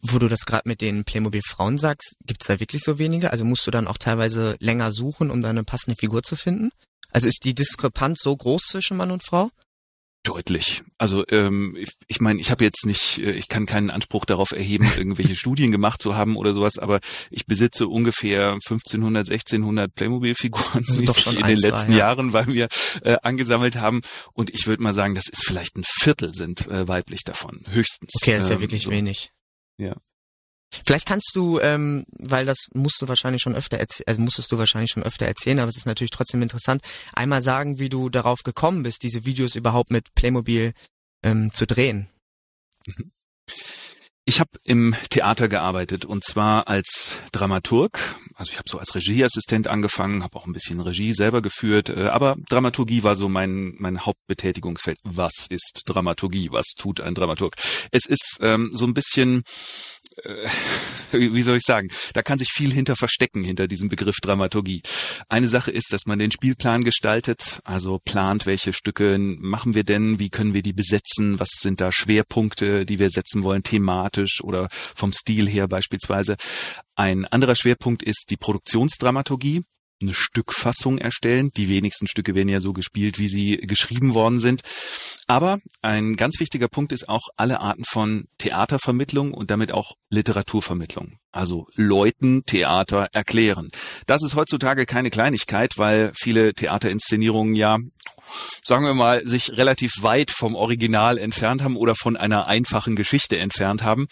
Wo 0.01 0.19
du 0.19 0.27
das 0.27 0.45
gerade 0.45 0.67
mit 0.67 0.81
den 0.81 1.05
Playmobil 1.05 1.41
Frauen 1.41 1.77
sagst, 1.77 2.17
gibt's 2.25 2.47
da 2.47 2.59
wirklich 2.59 2.81
so 2.83 2.99
wenige? 2.99 3.31
Also 3.31 3.45
musst 3.45 3.65
du 3.65 3.71
dann 3.71 3.87
auch 3.87 3.97
teilweise 3.97 4.57
länger 4.59 4.91
suchen, 4.91 5.31
um 5.31 5.41
da 5.41 5.49
eine 5.49 5.63
passende 5.63 5.95
Figur 5.97 6.23
zu 6.23 6.35
finden? 6.35 6.71
Also 7.11 7.27
ist 7.27 7.45
die 7.45 7.55
Diskrepanz 7.55 8.19
so 8.21 8.35
groß 8.35 8.63
zwischen 8.63 8.97
Mann 8.97 9.11
und 9.11 9.23
Frau? 9.23 9.49
Deutlich. 10.23 10.83
Also 10.97 11.23
ähm, 11.29 11.75
ich, 11.79 11.89
ich 12.07 12.19
meine, 12.19 12.39
ich 12.41 12.51
habe 12.51 12.63
jetzt 12.63 12.85
nicht, 12.85 13.19
äh, 13.19 13.31
ich 13.31 13.47
kann 13.47 13.65
keinen 13.65 13.89
Anspruch 13.89 14.25
darauf 14.25 14.51
erheben, 14.51 14.85
irgendwelche 14.97 15.35
Studien 15.35 15.71
gemacht 15.71 16.01
zu 16.01 16.15
haben 16.15 16.35
oder 16.35 16.53
sowas, 16.53 16.77
aber 16.79 16.99
ich 17.29 17.45
besitze 17.45 17.87
ungefähr 17.87 18.53
1500, 18.53 19.29
1600 19.29 19.93
Playmobil-Figuren, 19.93 20.83
die 20.89 21.07
sich 21.07 21.37
in 21.37 21.45
den 21.45 21.59
letzten 21.59 21.91
ja. 21.91 21.99
Jahren 21.99 22.33
weil 22.33 22.47
wir 22.47 22.67
äh, 23.03 23.17
angesammelt 23.23 23.77
haben. 23.77 24.01
Und 24.33 24.49
ich 24.49 24.67
würde 24.67 24.83
mal 24.83 24.93
sagen, 24.93 25.15
das 25.15 25.27
ist 25.29 25.43
vielleicht 25.45 25.77
ein 25.77 25.83
Viertel 25.85 26.33
sind 26.33 26.67
äh, 26.67 26.87
weiblich 26.87 27.23
davon, 27.23 27.61
höchstens. 27.69 28.13
Okay, 28.21 28.35
das 28.35 28.45
ist 28.45 28.49
ja 28.49 28.55
ähm, 28.55 28.61
wirklich 28.61 28.83
so. 28.83 28.91
wenig. 28.91 29.31
Ja. 29.77 29.95
Vielleicht 30.85 31.05
kannst 31.05 31.31
du, 31.33 31.59
ähm, 31.59 32.05
weil 32.19 32.45
das 32.45 32.67
musst 32.73 33.01
du 33.01 33.07
wahrscheinlich 33.07 33.41
schon 33.41 33.55
öfter 33.55 33.79
also 34.05 34.21
musstest 34.21 34.51
du 34.51 34.57
wahrscheinlich 34.57 34.91
schon 34.91 35.03
öfter 35.03 35.25
erzählen, 35.25 35.59
aber 35.59 35.69
es 35.69 35.77
ist 35.77 35.85
natürlich 35.85 36.11
trotzdem 36.11 36.41
interessant, 36.41 36.81
einmal 37.13 37.41
sagen, 37.41 37.79
wie 37.79 37.89
du 37.89 38.09
darauf 38.09 38.39
gekommen 38.43 38.83
bist, 38.83 39.03
diese 39.03 39.25
Videos 39.25 39.55
überhaupt 39.55 39.91
mit 39.91 40.13
Playmobil 40.13 40.73
ähm, 41.23 41.51
zu 41.53 41.65
drehen. 41.65 42.09
Ich 44.29 44.41
habe 44.41 44.49
im 44.65 44.93
Theater 45.09 45.47
gearbeitet 45.47 46.03
und 46.03 46.25
zwar 46.25 46.67
als 46.67 47.21
Dramaturg. 47.31 47.97
Also 48.35 48.51
ich 48.51 48.57
habe 48.57 48.69
so 48.69 48.77
als 48.77 48.93
Regieassistent 48.93 49.69
angefangen, 49.69 50.21
habe 50.21 50.35
auch 50.35 50.45
ein 50.45 50.51
bisschen 50.51 50.81
Regie 50.81 51.13
selber 51.13 51.41
geführt, 51.41 51.87
äh, 51.87 52.07
aber 52.07 52.35
Dramaturgie 52.49 53.03
war 53.03 53.15
so 53.15 53.29
mein 53.29 53.75
mein 53.77 54.05
Hauptbetätigungsfeld. 54.05 54.99
Was 55.03 55.47
ist 55.49 55.83
Dramaturgie? 55.85 56.51
Was 56.51 56.73
tut 56.77 56.99
ein 56.99 57.15
Dramaturg? 57.15 57.55
Es 57.91 58.05
ist 58.05 58.39
ähm, 58.41 58.71
so 58.73 58.85
ein 58.85 58.93
bisschen 58.93 59.43
äh, 60.23 60.47
wie 61.11 61.41
soll 61.41 61.57
ich 61.57 61.63
sagen, 61.63 61.89
da 62.13 62.21
kann 62.21 62.39
sich 62.39 62.49
viel 62.51 62.73
hinter 62.73 62.95
verstecken, 62.95 63.43
hinter 63.43 63.67
diesem 63.67 63.89
Begriff 63.89 64.17
Dramaturgie. 64.21 64.81
Eine 65.29 65.47
Sache 65.47 65.71
ist, 65.71 65.93
dass 65.93 66.05
man 66.05 66.19
den 66.19 66.31
Spielplan 66.31 66.83
gestaltet, 66.83 67.59
also 67.63 67.99
plant, 68.03 68.45
welche 68.45 68.73
Stücke 68.73 69.17
machen 69.19 69.75
wir 69.75 69.83
denn, 69.83 70.19
wie 70.19 70.29
können 70.29 70.53
wir 70.53 70.61
die 70.61 70.73
besetzen, 70.73 71.39
was 71.39 71.49
sind 71.59 71.81
da 71.81 71.91
Schwerpunkte, 71.91 72.85
die 72.85 72.99
wir 72.99 73.09
setzen 73.09 73.43
wollen, 73.43 73.63
thematisch 73.63 74.41
oder 74.43 74.67
vom 74.71 75.13
Stil 75.13 75.47
her 75.47 75.67
beispielsweise. 75.67 76.35
Ein 76.95 77.25
anderer 77.25 77.55
Schwerpunkt 77.55 78.03
ist 78.03 78.25
die 78.29 78.37
Produktionsdramaturgie 78.37 79.63
eine 80.01 80.13
Stückfassung 80.13 80.97
erstellen. 80.97 81.51
Die 81.55 81.69
wenigsten 81.69 82.07
Stücke 82.07 82.35
werden 82.35 82.49
ja 82.49 82.59
so 82.59 82.73
gespielt, 82.73 83.19
wie 83.19 83.29
sie 83.29 83.57
geschrieben 83.57 84.13
worden 84.13 84.39
sind. 84.39 84.61
Aber 85.27 85.59
ein 85.81 86.15
ganz 86.15 86.39
wichtiger 86.39 86.67
Punkt 86.67 86.91
ist 86.91 87.09
auch 87.09 87.23
alle 87.35 87.59
Arten 87.59 87.83
von 87.85 88.25
Theatervermittlung 88.37 89.33
und 89.33 89.51
damit 89.51 89.71
auch 89.71 89.93
Literaturvermittlung. 90.09 91.17
Also 91.31 91.67
Leuten 91.75 92.45
Theater 92.45 93.09
erklären. 93.11 93.69
Das 94.05 94.23
ist 94.23 94.35
heutzutage 94.35 94.85
keine 94.85 95.09
Kleinigkeit, 95.09 95.73
weil 95.77 96.13
viele 96.15 96.53
Theaterinszenierungen 96.53 97.55
ja 97.55 97.77
sagen 98.65 98.85
wir 98.85 98.93
mal, 98.93 99.25
sich 99.25 99.57
relativ 99.57 99.91
weit 100.01 100.31
vom 100.31 100.55
Original 100.55 101.17
entfernt 101.17 101.63
haben 101.63 101.77
oder 101.77 101.95
von 101.95 102.17
einer 102.17 102.47
einfachen 102.47 102.95
Geschichte 102.95 103.37
entfernt 103.37 103.83
haben. 103.83 104.07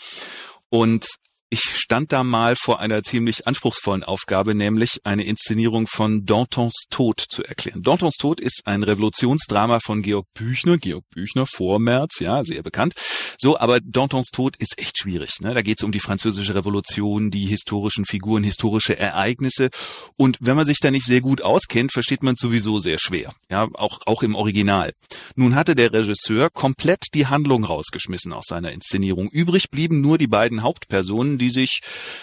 Und 0.70 1.08
ich 1.50 1.62
stand 1.62 2.12
da 2.12 2.24
mal 2.24 2.56
vor 2.56 2.80
einer 2.80 3.04
ziemlich 3.04 3.48
anspruchsvollen 3.48 4.04
Aufgabe, 4.04 4.56
nämlich 4.56 5.02
eine 5.04 5.24
Inszenierung 5.24 5.86
von 5.88 6.26
Dantons 6.26 6.86
Tod 6.90 7.24
zu 7.30 7.44
erklären. 7.44 7.84
Dantons 7.84 8.16
Tod 8.16 8.40
ist 8.40 8.64
ein 8.66 8.82
Revolutionsdrama 8.84 9.80
von 9.80 10.02
Georg 10.02 10.26
Büchner. 10.34 10.78
Georg 10.78 11.04
Büchner 11.12 11.46
vor 11.46 11.80
März, 11.80 12.20
ja, 12.20 12.44
sehr 12.44 12.64
bekannt. 12.64 12.96
So, 13.38 13.60
aber 13.60 13.80
Dantons 13.80 14.30
Tod 14.32 14.56
ist 14.58 14.80
echt 14.80 14.98
schwierig. 14.98 15.42
Ne? 15.42 15.54
Da 15.54 15.62
geht 15.62 15.80
es 15.80 15.84
um 15.84 15.92
die 15.92 16.00
französische 16.00 16.56
Revolution, 16.56 17.30
die 17.30 17.46
historischen 17.46 18.06
Figuren, 18.06 18.44
historische 18.44 18.98
Ereignisse. 18.98 19.70
Und 20.18 20.38
wenn 20.40 20.56
man 20.56 20.66
sich 20.66 20.80
da 20.80 20.90
nicht 20.90 21.06
sehr 21.06 21.22
gut 21.22 21.42
auskennt, 21.42 21.92
versteht 21.92 22.24
man 22.24 22.36
sowieso 22.36 22.80
sehr 22.80 22.98
schwer. 23.00 23.34
Ja, 23.52 23.68
auch, 23.74 24.00
auch 24.06 24.24
im 24.24 24.36
Original. 24.36 24.94
Nun 25.36 25.56
hatte 25.56 25.76
der 25.76 25.94
Regisseur 25.94 26.50
komplett 26.50 27.08
die 27.14 27.28
Handlung 27.28 27.64
rausgeschmissen 27.64 28.34
aus 28.34 28.46
seiner 28.48 28.72
Inszenierung. 28.72 29.30
Übrig 29.30 29.70
blieben 29.70 30.02
nur 30.02 30.18
die 30.18 30.28
beiden 30.28 30.64
Hauptpersonen, 30.64 31.35
die 31.38 31.50
sich 31.50 31.80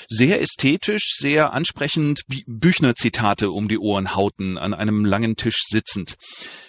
sehr 0.08 0.40
ästhetisch, 0.40 1.14
sehr 1.16 1.52
ansprechend 1.52 2.22
Büchner-Zitate 2.46 3.50
um 3.50 3.68
die 3.68 3.78
Ohren 3.78 4.14
hauten, 4.14 4.58
an 4.58 4.74
einem 4.74 5.04
langen 5.04 5.36
Tisch 5.36 5.60
sitzend. 5.66 6.16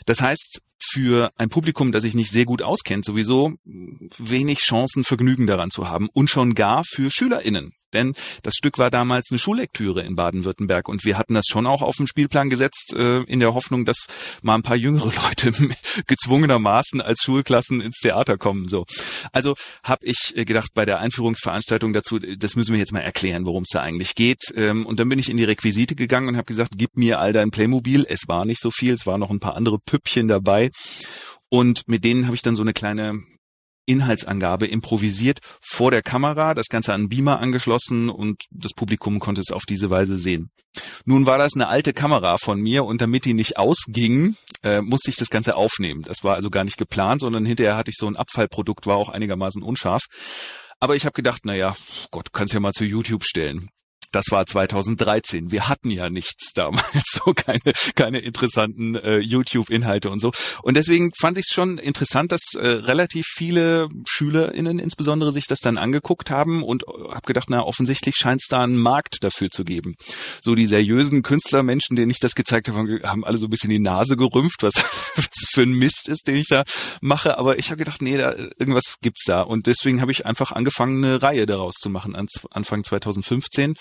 Das 0.05 0.21
heißt, 0.21 0.59
für 0.91 1.31
ein 1.38 1.50
Publikum, 1.50 1.91
das 1.91 2.03
sich 2.03 2.13
nicht 2.13 2.31
sehr 2.31 2.45
gut 2.45 2.62
auskennt, 2.62 3.05
sowieso 3.05 3.53
wenig 4.17 4.59
Chancen, 4.59 5.03
Vergnügen 5.03 5.47
daran 5.47 5.71
zu 5.71 5.89
haben 5.89 6.09
und 6.13 6.29
schon 6.29 6.55
gar 6.55 6.83
für 6.85 7.09
SchülerInnen. 7.09 7.71
Denn 7.93 8.13
das 8.41 8.55
Stück 8.55 8.77
war 8.77 8.89
damals 8.89 9.27
eine 9.31 9.39
Schullektüre 9.39 10.01
in 10.01 10.15
Baden-Württemberg 10.15 10.89
und 10.89 11.05
wir 11.05 11.17
hatten 11.17 11.33
das 11.33 11.45
schon 11.47 11.65
auch 11.65 11.81
auf 11.81 11.95
den 11.95 12.07
Spielplan 12.07 12.50
gesetzt, 12.50 12.93
äh, 12.93 13.21
in 13.23 13.39
der 13.39 13.53
Hoffnung, 13.53 13.85
dass 13.85 14.07
mal 14.41 14.55
ein 14.55 14.63
paar 14.63 14.75
jüngere 14.75 15.12
Leute 15.23 15.51
gezwungenermaßen 16.07 17.01
als 17.01 17.21
Schulklassen 17.23 17.81
ins 17.81 18.00
Theater 18.00 18.38
kommen. 18.38 18.67
So, 18.67 18.85
Also 19.31 19.55
habe 19.83 20.05
ich 20.05 20.33
äh, 20.35 20.45
gedacht, 20.45 20.69
bei 20.73 20.85
der 20.85 21.00
Einführungsveranstaltung 21.00 21.93
dazu, 21.93 22.19
das 22.19 22.55
müssen 22.55 22.73
wir 22.73 22.79
jetzt 22.79 22.93
mal 22.93 23.00
erklären, 23.00 23.45
worum 23.45 23.63
es 23.63 23.69
da 23.71 23.81
eigentlich 23.81 24.15
geht. 24.15 24.41
Ähm, 24.55 24.85
und 24.85 25.00
dann 25.00 25.09
bin 25.09 25.19
ich 25.19 25.29
in 25.29 25.38
die 25.38 25.43
Requisite 25.43 25.95
gegangen 25.95 26.29
und 26.29 26.38
habe 26.38 26.45
gesagt, 26.45 26.73
gib 26.77 26.95
mir 26.95 27.19
all 27.19 27.33
dein 27.33 27.51
Playmobil. 27.51 28.05
Es 28.07 28.21
war 28.27 28.45
nicht 28.45 28.62
so 28.62 28.71
viel, 28.71 28.93
es 28.93 29.05
waren 29.05 29.19
noch 29.19 29.31
ein 29.31 29.39
paar 29.39 29.55
andere 29.55 29.79
Püppchen 29.79 30.27
dabei. 30.27 30.71
Und 31.50 31.88
mit 31.88 32.03
denen 32.03 32.25
habe 32.25 32.35
ich 32.35 32.41
dann 32.41 32.55
so 32.55 32.63
eine 32.63 32.73
kleine 32.73 33.21
Inhaltsangabe 33.85 34.67
improvisiert 34.67 35.39
vor 35.61 35.91
der 35.91 36.01
Kamera, 36.01 36.53
das 36.53 36.67
Ganze 36.67 36.93
an 36.93 37.09
Beamer 37.09 37.39
angeschlossen 37.39 38.09
und 38.09 38.41
das 38.51 38.73
Publikum 38.73 39.19
konnte 39.19 39.41
es 39.41 39.51
auf 39.51 39.63
diese 39.67 39.89
Weise 39.89 40.17
sehen. 40.17 40.49
Nun 41.05 41.25
war 41.25 41.37
das 41.37 41.53
eine 41.53 41.67
alte 41.67 41.93
Kamera 41.93 42.37
von 42.41 42.59
mir 42.59 42.85
und 42.85 43.01
damit 43.01 43.25
die 43.25 43.33
nicht 43.33 43.57
ausging, 43.57 44.35
äh, 44.63 44.81
musste 44.81 45.11
ich 45.11 45.17
das 45.17 45.29
Ganze 45.29 45.55
aufnehmen. 45.55 46.01
Das 46.01 46.23
war 46.23 46.35
also 46.35 46.49
gar 46.49 46.63
nicht 46.63 46.77
geplant, 46.77 47.21
sondern 47.21 47.45
hinterher 47.45 47.77
hatte 47.77 47.91
ich 47.91 47.97
so 47.97 48.07
ein 48.07 48.15
Abfallprodukt, 48.15 48.87
war 48.87 48.97
auch 48.97 49.09
einigermaßen 49.09 49.61
unscharf. 49.61 50.03
Aber 50.79 50.95
ich 50.95 51.05
habe 51.05 51.13
gedacht, 51.13 51.41
na 51.45 51.55
ja, 51.55 51.75
Gott, 52.11 52.33
kannst 52.33 52.53
ja 52.53 52.59
mal 52.59 52.73
zu 52.73 52.85
YouTube 52.85 53.23
stellen. 53.23 53.69
Das 54.13 54.25
war 54.29 54.46
2013. 54.46 55.51
Wir 55.51 55.67
hatten 55.67 55.89
ja 55.89 56.10
nichts 56.10 56.53
damals, 56.53 56.84
so 57.05 57.34
keine, 57.34 57.74
keine 57.96 58.20
interessanten 58.20 58.93
äh, 58.96 59.17
YouTube-Inhalte 59.17 60.12
und 60.12 60.20
so. 60.20 60.32
Und 60.62 60.77
deswegen 60.77 61.12
fand 61.20 61.39
ich 61.39 61.46
es 61.50 61.53
schon 61.53 61.79
interessant, 61.79 62.32
dass 62.32 62.53
äh, 62.53 62.62
relativ 62.62 63.25
viele 63.36 63.89
SchülerInnen 64.08 64.77
insbesondere 64.77 65.32
sich 65.32 65.46
das 65.48 65.60
dann 65.60 65.79
angeguckt 65.79 66.29
haben 66.29 66.62
und 66.62 66.84
äh, 66.84 67.10
habe 67.10 67.25
gedacht, 67.25 67.50
na 67.50 67.63
offensichtlich 67.63 68.13
scheint 68.15 68.41
es 68.41 68.48
da 68.48 68.63
einen 68.63 68.77
Markt 68.77 69.24
dafür 69.24 69.50
zu 69.50 69.63
geben. 69.63 69.96
So 70.41 70.53
die 70.53 70.67
seriösen 70.67 71.24
Künstlermenschen, 71.24 71.96
denen 71.96 72.12
ich 72.12 72.20
das 72.20 72.36
gezeigt 72.36 72.70
habe, 72.70 73.01
haben 73.03 73.25
alle 73.25 73.39
so 73.39 73.48
ein 73.48 73.50
bisschen 73.50 73.72
die 73.72 73.79
Nase 73.79 74.15
gerümpft, 74.15 74.62
was, 74.62 74.75
was 75.15 75.27
für 75.51 75.63
ein 75.63 75.72
Mist 75.72 76.08
ist, 76.08 76.27
den 76.27 76.36
ich 76.36 76.48
da 76.50 76.63
mache. 77.01 77.39
Aber 77.39 77.58
ich 77.58 77.72
habe 77.72 77.77
gedacht, 77.77 78.03
nee, 78.03 78.17
da 78.17 78.36
irgendwas 78.60 78.98
gibt's 79.01 79.24
da. 79.25 79.41
Und 79.41 79.65
deswegen 79.65 80.01
habe 80.01 80.12
ich 80.12 80.27
einfach 80.27 80.51
angefangen, 80.51 81.03
eine 81.03 81.24
Reihe 81.24 81.48
daraus 81.48 81.74
zu 81.74 81.89
machen, 81.89 82.15
an, 82.15 82.27
Anfang 82.51 82.84
2015 82.84 83.74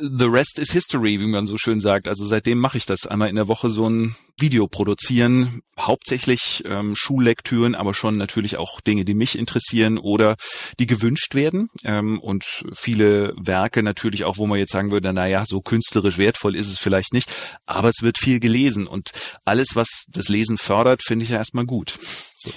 the 0.00 0.26
rest 0.26 0.58
is 0.58 0.72
history, 0.72 1.20
wie 1.20 1.26
man 1.26 1.46
so 1.46 1.56
schön 1.56 1.80
sagt. 1.80 2.08
Also 2.08 2.24
seitdem 2.24 2.58
mache 2.58 2.78
ich 2.78 2.86
das 2.86 3.06
einmal 3.06 3.28
in 3.28 3.36
der 3.36 3.48
Woche 3.48 3.70
so 3.70 3.88
ein 3.88 4.14
Video 4.38 4.66
produzieren, 4.66 5.62
hauptsächlich 5.78 6.62
ähm, 6.66 6.94
Schullektüren, 6.96 7.74
aber 7.74 7.94
schon 7.94 8.16
natürlich 8.16 8.56
auch 8.56 8.80
Dinge, 8.80 9.04
die 9.04 9.14
mich 9.14 9.38
interessieren 9.38 9.98
oder 9.98 10.36
die 10.78 10.86
gewünscht 10.86 11.34
werden 11.34 11.68
ähm, 11.84 12.20
und 12.20 12.64
viele 12.72 13.34
Werke 13.36 13.82
natürlich 13.82 14.24
auch, 14.24 14.38
wo 14.38 14.46
man 14.46 14.58
jetzt 14.58 14.72
sagen 14.72 14.90
würde, 14.90 15.12
na 15.12 15.26
ja, 15.26 15.44
so 15.46 15.60
künstlerisch 15.60 16.18
wertvoll 16.18 16.56
ist 16.56 16.70
es 16.70 16.78
vielleicht 16.78 17.12
nicht, 17.12 17.32
aber 17.66 17.88
es 17.88 18.02
wird 18.02 18.18
viel 18.18 18.40
gelesen 18.40 18.86
und 18.86 19.10
alles, 19.44 19.68
was 19.74 20.04
das 20.08 20.28
Lesen 20.28 20.58
fördert, 20.58 21.02
finde 21.04 21.24
ich 21.24 21.30
ja 21.30 21.38
erstmal 21.38 21.66
gut. 21.66 21.98
So. 22.38 22.50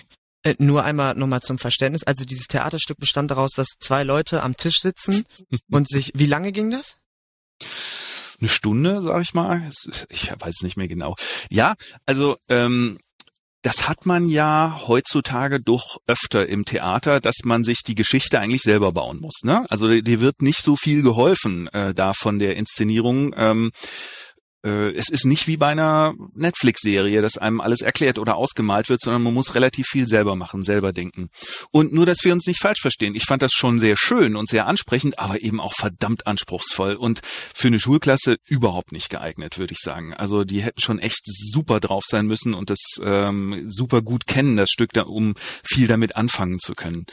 Äh, 0.44 0.56
nur 0.60 0.84
einmal 0.84 1.16
nochmal 1.16 1.42
zum 1.42 1.58
Verständnis. 1.58 2.04
Also 2.04 2.26
dieses 2.26 2.48
Theaterstück 2.48 2.98
bestand 2.98 3.32
daraus, 3.32 3.52
dass 3.52 3.76
zwei 3.80 4.04
Leute 4.04 4.44
am 4.44 4.58
Tisch 4.58 4.80
sitzen 4.82 5.26
und 5.72 5.90
sich, 5.90 6.12
wie 6.16 6.26
lange 6.26 6.52
ging 6.52 6.70
das? 6.70 6.98
eine 8.44 8.50
Stunde, 8.50 9.02
sag 9.02 9.22
ich 9.22 9.34
mal. 9.34 9.70
Ich 10.10 10.32
weiß 10.38 10.62
nicht 10.64 10.76
mehr 10.78 10.88
genau. 10.88 11.16
Ja, 11.50 11.76
also 12.06 12.36
ähm, 12.50 12.98
das 13.62 13.88
hat 13.88 14.06
man 14.06 14.28
ja 14.28 14.82
heutzutage 14.88 15.62
doch 15.62 16.00
öfter 16.06 16.48
im 16.48 16.66
Theater, 16.66 17.22
dass 17.22 17.38
man 17.46 17.64
sich 17.64 17.80
die 17.84 17.96
Geschichte 17.96 18.40
eigentlich 18.40 18.62
selber 18.62 18.92
bauen 18.92 19.22
muss. 19.22 19.44
Ne? 19.44 19.66
Also 19.70 19.88
dir 19.88 20.20
wird 20.20 20.42
nicht 20.42 20.62
so 20.62 20.76
viel 20.76 21.02
geholfen 21.02 21.68
äh, 21.70 21.94
da 21.94 22.14
von 22.14 22.40
der 22.40 22.58
Inszenierung. 22.58 23.34
Ähm, 23.38 23.72
äh, 23.72 24.33
es 24.68 25.10
ist 25.10 25.26
nicht 25.26 25.48
wie 25.48 25.58
bei 25.58 25.68
einer 25.68 26.14
Netflix-Serie, 26.34 27.22
dass 27.22 27.38
einem 27.38 27.60
alles 27.60 27.82
erklärt 27.82 28.18
oder 28.18 28.38
ausgemalt 28.38 28.88
wird, 28.88 29.02
sondern 29.02 29.22
man 29.22 29.34
muss 29.34 29.56
relativ 29.56 29.88
viel 29.88 30.08
selber 30.08 30.36
machen, 30.36 30.64
selber 30.64 30.94
denken. 30.94 31.30
Und 31.72 31.92
nur, 31.92 32.06
dass 32.06 32.20
wir 32.24 32.32
uns 32.32 32.48
nicht 32.48 32.62
falsch 32.62 32.80
verstehen. 32.80 33.14
Ich 33.14 33.26
fand 33.28 33.42
das 33.42 33.52
schon 33.52 33.78
sehr 33.78 33.98
schön 33.98 34.38
und 34.38 34.48
sehr 34.48 34.66
ansprechend, 34.68 35.20
aber 35.20 35.42
eben 35.42 35.60
auch 35.60 35.74
verdammt 35.74 36.28
anspruchsvoll 36.28 36.96
und 36.96 37.20
für 37.24 37.68
eine 37.68 37.80
Schulklasse 37.80 38.38
überhaupt 38.48 38.94
nicht 38.94 39.10
geeignet, 39.10 39.58
würde 39.58 39.74
ich 39.74 39.80
sagen. 39.80 40.14
Also 40.14 40.46
die 40.46 40.62
hätten 40.62 40.80
schon 40.80 41.00
echt 41.00 41.24
super 41.26 41.82
drauf 41.82 42.04
sein 42.08 42.26
müssen 42.26 42.54
und 42.54 42.70
das 42.70 42.80
ähm, 43.04 43.66
super 43.70 44.02
gut 44.02 44.28
kennen, 44.28 44.56
das 44.56 44.70
Stück, 44.70 44.94
da, 44.94 45.02
um 45.04 45.34
viel 45.66 45.88
damit 45.88 46.16
anfangen 46.16 46.60
zu 46.60 46.74
können. 46.74 47.06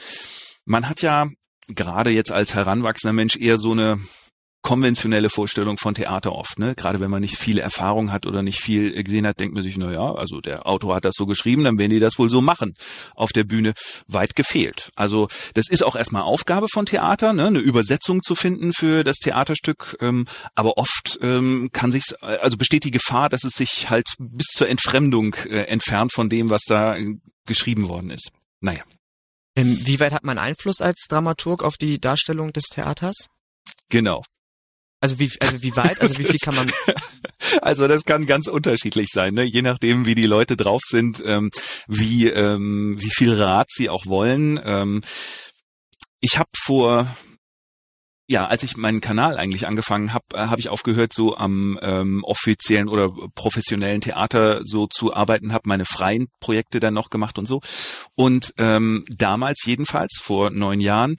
Man 0.63 0.87
hat 0.87 1.01
ja 1.01 1.27
gerade 1.67 2.11
jetzt 2.11 2.31
als 2.31 2.55
heranwachsender 2.55 3.13
Mensch 3.13 3.35
eher 3.35 3.57
so 3.57 3.71
eine 3.71 3.99
konventionelle 4.61 5.29
Vorstellung 5.29 5.77
von 5.77 5.95
Theater 5.95 6.33
oft, 6.33 6.59
ne? 6.59 6.75
Gerade 6.75 6.99
wenn 6.99 7.09
man 7.09 7.21
nicht 7.21 7.37
viel 7.37 7.57
Erfahrung 7.57 8.11
hat 8.11 8.25
oder 8.25 8.43
nicht 8.43 8.61
viel 8.61 9.03
gesehen 9.03 9.25
hat, 9.25 9.39
denkt 9.39 9.55
man 9.55 9.63
sich, 9.63 9.77
na 9.77 9.91
ja, 9.91 10.13
also 10.13 10.39
der 10.39 10.67
Autor 10.67 10.95
hat 10.95 11.05
das 11.05 11.15
so 11.15 11.25
geschrieben, 11.25 11.63
dann 11.63 11.79
werden 11.79 11.91
die 11.91 11.99
das 11.99 12.19
wohl 12.19 12.29
so 12.29 12.41
machen 12.41 12.75
auf 13.15 13.31
der 13.31 13.43
Bühne. 13.43 13.73
Weit 14.07 14.35
gefehlt. 14.35 14.91
Also 14.95 15.27
das 15.55 15.67
ist 15.69 15.83
auch 15.83 15.95
erstmal 15.95 16.23
Aufgabe 16.23 16.67
von 16.71 16.85
Theater, 16.85 17.33
ne? 17.33 17.47
eine 17.47 17.59
Übersetzung 17.59 18.21
zu 18.21 18.35
finden 18.35 18.71
für 18.73 19.03
das 19.03 19.17
Theaterstück. 19.17 19.97
Ähm, 19.99 20.27
aber 20.53 20.77
oft 20.77 21.17
ähm, 21.21 21.69
kann 21.71 21.91
sich, 21.91 22.03
also 22.21 22.57
besteht 22.57 22.83
die 22.83 22.91
Gefahr, 22.91 23.29
dass 23.29 23.43
es 23.43 23.53
sich 23.53 23.89
halt 23.89 24.07
bis 24.19 24.47
zur 24.47 24.69
Entfremdung 24.69 25.33
äh, 25.49 25.63
entfernt 25.63 26.13
von 26.13 26.29
dem, 26.29 26.49
was 26.49 26.61
da 26.67 26.95
äh, 26.95 27.15
geschrieben 27.45 27.87
worden 27.87 28.11
ist. 28.11 28.31
Naja. 28.59 28.83
Ähm, 29.55 29.77
wie 29.85 29.99
weit 29.99 30.13
hat 30.13 30.23
man 30.23 30.37
Einfluss 30.37 30.81
als 30.81 31.07
Dramaturg 31.09 31.63
auf 31.63 31.75
die 31.77 31.99
Darstellung 31.99 32.53
des 32.53 32.65
Theaters? 32.65 33.27
Genau. 33.89 34.23
Also 35.01 35.19
wie, 35.19 35.31
also 35.41 35.61
wie 35.61 35.75
weit, 35.75 35.99
also 35.99 36.17
wie 36.19 36.23
viel 36.23 36.39
kann 36.39 36.55
man? 36.55 36.71
Also 37.61 37.87
das 37.87 38.05
kann 38.05 38.27
ganz 38.27 38.47
unterschiedlich 38.47 39.09
sein, 39.11 39.33
ne? 39.33 39.43
je 39.43 39.61
nachdem, 39.61 40.05
wie 40.05 40.15
die 40.15 40.25
Leute 40.25 40.55
drauf 40.55 40.81
sind, 40.87 41.21
ähm, 41.25 41.49
wie 41.87 42.29
ähm, 42.29 42.95
wie 42.97 43.09
viel 43.09 43.33
Rat 43.33 43.67
sie 43.69 43.89
auch 43.89 44.05
wollen. 44.05 44.59
Ähm, 44.63 45.01
ich 46.21 46.37
habe 46.37 46.49
vor 46.63 47.07
ja, 48.31 48.45
als 48.45 48.63
ich 48.63 48.77
meinen 48.77 49.01
Kanal 49.01 49.37
eigentlich 49.37 49.67
angefangen 49.67 50.13
habe, 50.13 50.23
äh, 50.33 50.47
habe 50.47 50.61
ich 50.61 50.69
aufgehört, 50.69 51.11
so 51.11 51.35
am 51.35 51.77
ähm, 51.81 52.23
offiziellen 52.23 52.87
oder 52.87 53.11
professionellen 53.35 53.99
Theater 53.99 54.61
so 54.63 54.87
zu 54.87 55.13
arbeiten, 55.13 55.51
habe 55.51 55.67
meine 55.67 55.83
freien 55.83 56.29
Projekte 56.39 56.79
dann 56.79 56.93
noch 56.93 57.09
gemacht 57.09 57.37
und 57.37 57.45
so. 57.45 57.59
Und 58.15 58.53
ähm, 58.57 59.03
damals 59.09 59.65
jedenfalls, 59.65 60.17
vor 60.21 60.49
neun 60.49 60.79
Jahren, 60.79 61.17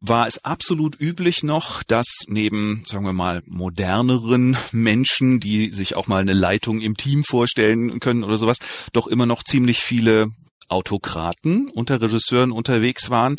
war 0.00 0.28
es 0.28 0.44
absolut 0.44 1.00
üblich 1.00 1.42
noch, 1.42 1.82
dass 1.82 2.06
neben, 2.28 2.84
sagen 2.86 3.04
wir 3.04 3.12
mal, 3.12 3.42
moderneren 3.46 4.56
Menschen, 4.70 5.40
die 5.40 5.72
sich 5.72 5.96
auch 5.96 6.06
mal 6.06 6.22
eine 6.22 6.32
Leitung 6.32 6.80
im 6.80 6.96
Team 6.96 7.24
vorstellen 7.24 7.98
können 7.98 8.22
oder 8.22 8.36
sowas, 8.36 8.58
doch 8.92 9.08
immer 9.08 9.26
noch 9.26 9.42
ziemlich 9.42 9.80
viele 9.80 10.28
Autokraten 10.68 11.68
unter 11.70 12.00
Regisseuren 12.00 12.52
unterwegs 12.52 13.10
waren, 13.10 13.36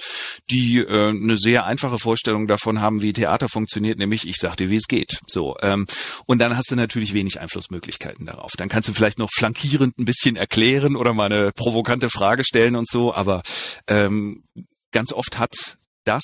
die 0.49 0.79
äh, 0.79 1.09
eine 1.09 1.37
sehr 1.37 1.65
einfache 1.65 1.99
Vorstellung 1.99 2.47
davon 2.47 2.81
haben, 2.81 3.01
wie 3.01 3.13
Theater 3.13 3.49
funktioniert, 3.49 3.97
nämlich 3.97 4.27
ich 4.27 4.37
sag 4.37 4.55
dir, 4.55 4.69
wie 4.69 4.77
es 4.77 4.87
geht. 4.87 5.19
So 5.27 5.55
ähm, 5.61 5.85
und 6.25 6.39
dann 6.39 6.57
hast 6.57 6.71
du 6.71 6.75
natürlich 6.75 7.13
wenig 7.13 7.39
Einflussmöglichkeiten 7.39 8.25
darauf. 8.25 8.51
Dann 8.57 8.69
kannst 8.69 8.89
du 8.89 8.93
vielleicht 8.93 9.19
noch 9.19 9.29
flankierend 9.35 9.97
ein 9.97 10.05
bisschen 10.05 10.35
erklären 10.35 10.95
oder 10.95 11.13
mal 11.13 11.25
eine 11.25 11.51
provokante 11.51 12.09
Frage 12.09 12.43
stellen 12.43 12.75
und 12.75 12.87
so, 12.87 13.13
aber 13.13 13.41
ähm, 13.87 14.43
ganz 14.91 15.11
oft 15.13 15.39
hat 15.39 15.77
das 16.05 16.23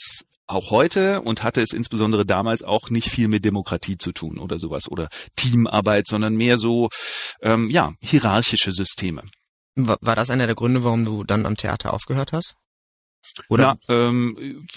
auch 0.50 0.72
heute 0.72 1.22
und 1.22 1.44
hatte 1.44 1.62
es 1.62 1.74
insbesondere 1.74 2.26
damals 2.26 2.64
auch 2.64 2.90
nicht 2.90 3.10
viel 3.10 3.28
mit 3.28 3.46
Demokratie 3.46 3.98
zu 3.98 4.12
tun 4.12 4.40
oder 4.40 4.58
sowas 4.58 4.90
oder 4.90 5.08
Teamarbeit, 5.36 6.08
sondern 6.08 6.36
mehr 6.36 6.58
so 6.58 6.90
ähm, 7.42 7.70
ja 7.70 7.94
hierarchische 8.02 8.72
Systeme. 8.72 9.24
War 9.88 10.16
das 10.16 10.30
einer 10.30 10.46
der 10.46 10.56
Gründe, 10.56 10.84
warum 10.84 11.06
du 11.06 11.24
dann 11.24 11.46
am 11.46 11.56
Theater 11.56 11.94
aufgehört 11.94 12.34
hast? 12.34 12.56
Oder? 13.48 13.78
Na, 13.88 13.96
ähm, 13.96 14.68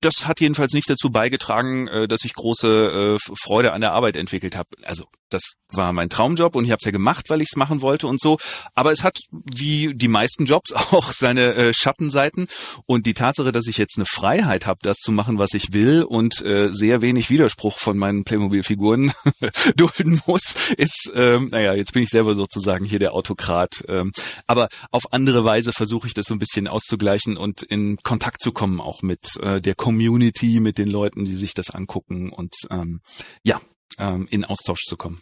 das 0.00 0.26
hat 0.26 0.40
jedenfalls 0.40 0.72
nicht 0.72 0.88
dazu 0.88 1.10
beigetragen, 1.10 1.88
äh, 1.88 2.08
dass 2.08 2.24
ich 2.24 2.34
große 2.34 3.18
äh, 3.18 3.34
Freude 3.40 3.72
an 3.72 3.80
der 3.80 3.92
Arbeit 3.92 4.16
entwickelt 4.16 4.56
habe. 4.56 4.68
Also 4.84 5.04
das 5.30 5.54
war 5.70 5.92
mein 5.92 6.10
Traumjob 6.10 6.54
und 6.54 6.64
ich 6.64 6.70
habe 6.70 6.78
es 6.80 6.84
ja 6.84 6.90
gemacht, 6.90 7.30
weil 7.30 7.40
ich 7.40 7.48
es 7.52 7.56
machen 7.56 7.80
wollte 7.80 8.06
und 8.06 8.20
so. 8.20 8.38
Aber 8.74 8.92
es 8.92 9.02
hat 9.02 9.18
wie 9.30 9.94
die 9.94 10.08
meisten 10.08 10.44
Jobs 10.44 10.72
auch 10.92 11.12
seine 11.12 11.54
äh, 11.54 11.74
Schattenseiten 11.74 12.48
und 12.86 13.06
die 13.06 13.14
Tatsache, 13.14 13.52
dass 13.52 13.66
ich 13.66 13.78
jetzt 13.78 13.96
eine 13.96 14.06
Freiheit 14.06 14.66
habe, 14.66 14.80
das 14.82 14.98
zu 14.98 15.12
machen, 15.12 15.38
was 15.38 15.54
ich 15.54 15.72
will 15.72 16.02
und 16.02 16.42
äh, 16.42 16.68
sehr 16.72 17.02
wenig 17.02 17.30
Widerspruch 17.30 17.78
von 17.78 17.96
meinen 17.96 18.24
Playmobil-Figuren 18.24 19.12
dulden 19.76 20.20
muss, 20.26 20.54
ist, 20.76 21.10
ähm, 21.14 21.48
naja, 21.50 21.74
jetzt 21.74 21.92
bin 21.92 22.02
ich 22.02 22.10
selber 22.10 22.34
sozusagen 22.34 22.84
hier 22.84 22.98
der 22.98 23.14
Autokrat. 23.14 23.84
Ähm, 23.88 24.12
aber 24.46 24.68
auf 24.90 25.12
andere 25.12 25.44
Weise 25.44 25.72
versuche 25.72 26.06
ich 26.06 26.14
das 26.14 26.26
so 26.26 26.34
ein 26.34 26.38
bisschen 26.38 26.68
auszugleichen 26.68 27.36
und 27.36 27.62
in 27.62 27.81
Kontakt 28.02 28.42
zu 28.42 28.52
kommen, 28.52 28.80
auch 28.80 29.02
mit 29.02 29.36
äh, 29.40 29.60
der 29.60 29.74
Community, 29.74 30.60
mit 30.60 30.78
den 30.78 30.88
Leuten, 30.88 31.24
die 31.24 31.36
sich 31.36 31.54
das 31.54 31.70
angucken 31.70 32.30
und 32.30 32.54
ähm, 32.70 33.00
ja, 33.42 33.60
ähm, 33.98 34.26
in 34.30 34.44
Austausch 34.44 34.82
zu 34.84 34.96
kommen. 34.96 35.20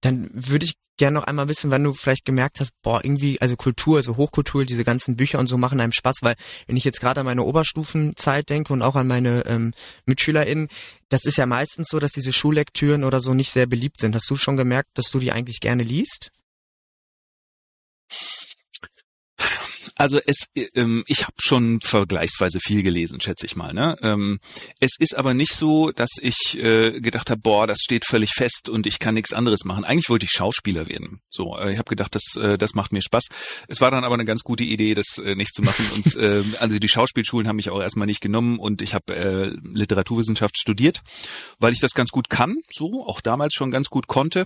Dann 0.00 0.30
würde 0.32 0.64
ich 0.64 0.74
gerne 0.98 1.18
noch 1.18 1.24
einmal 1.24 1.48
wissen, 1.48 1.70
wann 1.70 1.84
du 1.84 1.94
vielleicht 1.94 2.24
gemerkt 2.24 2.60
hast, 2.60 2.70
boah, 2.82 3.04
irgendwie, 3.04 3.40
also 3.40 3.56
Kultur, 3.56 3.96
also 3.96 4.16
Hochkultur, 4.16 4.64
diese 4.64 4.84
ganzen 4.84 5.16
Bücher 5.16 5.38
und 5.38 5.46
so 5.46 5.56
machen 5.56 5.80
einem 5.80 5.92
Spaß, 5.92 6.18
weil 6.20 6.36
wenn 6.66 6.76
ich 6.76 6.84
jetzt 6.84 7.00
gerade 7.00 7.20
an 7.20 7.26
meine 7.26 7.42
Oberstufenzeit 7.42 8.48
denke 8.50 8.72
und 8.72 8.82
auch 8.82 8.94
an 8.94 9.06
meine 9.06 9.44
ähm, 9.46 9.72
MitschülerInnen, 10.06 10.68
das 11.08 11.24
ist 11.24 11.38
ja 11.38 11.46
meistens 11.46 11.88
so, 11.88 11.98
dass 11.98 12.12
diese 12.12 12.32
Schullektüren 12.32 13.04
oder 13.04 13.20
so 13.20 13.34
nicht 13.34 13.50
sehr 13.50 13.66
beliebt 13.66 14.00
sind. 14.00 14.14
Hast 14.14 14.30
du 14.30 14.36
schon 14.36 14.56
gemerkt, 14.56 14.90
dass 14.94 15.10
du 15.10 15.18
die 15.18 15.32
eigentlich 15.32 15.60
gerne 15.60 15.82
liest? 15.82 16.30
Also 19.96 20.20
es, 20.24 20.46
ähm, 20.74 21.04
ich 21.06 21.22
habe 21.24 21.34
schon 21.40 21.80
vergleichsweise 21.80 22.60
viel 22.60 22.82
gelesen, 22.82 23.20
schätze 23.20 23.46
ich 23.46 23.56
mal. 23.56 23.72
Ne? 23.72 23.96
Ähm, 24.02 24.40
es 24.80 24.92
ist 24.98 25.16
aber 25.16 25.34
nicht 25.34 25.54
so, 25.54 25.90
dass 25.92 26.10
ich 26.20 26.58
äh, 26.58 27.00
gedacht 27.00 27.30
habe, 27.30 27.40
boah, 27.40 27.66
das 27.66 27.78
steht 27.82 28.04
völlig 28.06 28.30
fest 28.34 28.68
und 28.68 28.86
ich 28.86 28.98
kann 28.98 29.14
nichts 29.14 29.32
anderes 29.32 29.64
machen. 29.64 29.84
Eigentlich 29.84 30.08
wollte 30.08 30.26
ich 30.26 30.32
Schauspieler 30.32 30.88
werden. 30.88 31.20
So, 31.28 31.56
äh, 31.58 31.72
ich 31.72 31.78
habe 31.78 31.88
gedacht, 31.88 32.14
das, 32.14 32.36
äh, 32.36 32.58
das 32.58 32.74
macht 32.74 32.92
mir 32.92 33.02
Spaß. 33.02 33.24
Es 33.68 33.80
war 33.80 33.90
dann 33.90 34.04
aber 34.04 34.14
eine 34.14 34.24
ganz 34.24 34.42
gute 34.42 34.64
Idee, 34.64 34.94
das 34.94 35.18
äh, 35.18 35.34
nicht 35.34 35.54
zu 35.54 35.62
machen. 35.62 35.86
Und 35.94 36.16
äh, 36.16 36.42
also 36.58 36.78
die 36.78 36.88
Schauspielschulen 36.88 37.48
haben 37.48 37.56
mich 37.56 37.70
auch 37.70 37.80
erstmal 37.80 38.06
nicht 38.06 38.20
genommen 38.20 38.58
und 38.58 38.82
ich 38.82 38.94
habe 38.94 39.14
äh, 39.14 39.56
Literaturwissenschaft 39.62 40.58
studiert, 40.58 41.02
weil 41.58 41.72
ich 41.72 41.80
das 41.80 41.92
ganz 41.92 42.10
gut 42.10 42.30
kann, 42.30 42.56
so 42.70 43.04
auch 43.06 43.20
damals 43.20 43.54
schon 43.54 43.70
ganz 43.70 43.88
gut 43.88 44.06
konnte 44.06 44.44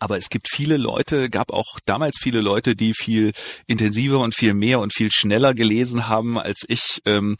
aber 0.00 0.16
es 0.16 0.30
gibt 0.30 0.48
viele 0.50 0.76
Leute, 0.76 1.30
gab 1.30 1.52
auch 1.52 1.78
damals 1.84 2.16
viele 2.20 2.40
Leute, 2.40 2.74
die 2.74 2.94
viel 2.94 3.32
intensiver 3.66 4.18
und 4.20 4.34
viel 4.34 4.54
mehr 4.54 4.80
und 4.80 4.94
viel 4.94 5.10
schneller 5.12 5.54
gelesen 5.54 6.08
haben 6.08 6.38
als 6.38 6.64
ich. 6.66 7.00
Ähm, 7.04 7.36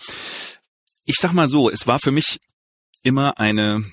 ich 1.04 1.16
sag 1.16 1.32
mal 1.32 1.48
so, 1.48 1.70
es 1.70 1.86
war 1.86 1.98
für 1.98 2.12
mich 2.12 2.38
immer 3.02 3.38
eine 3.40 3.84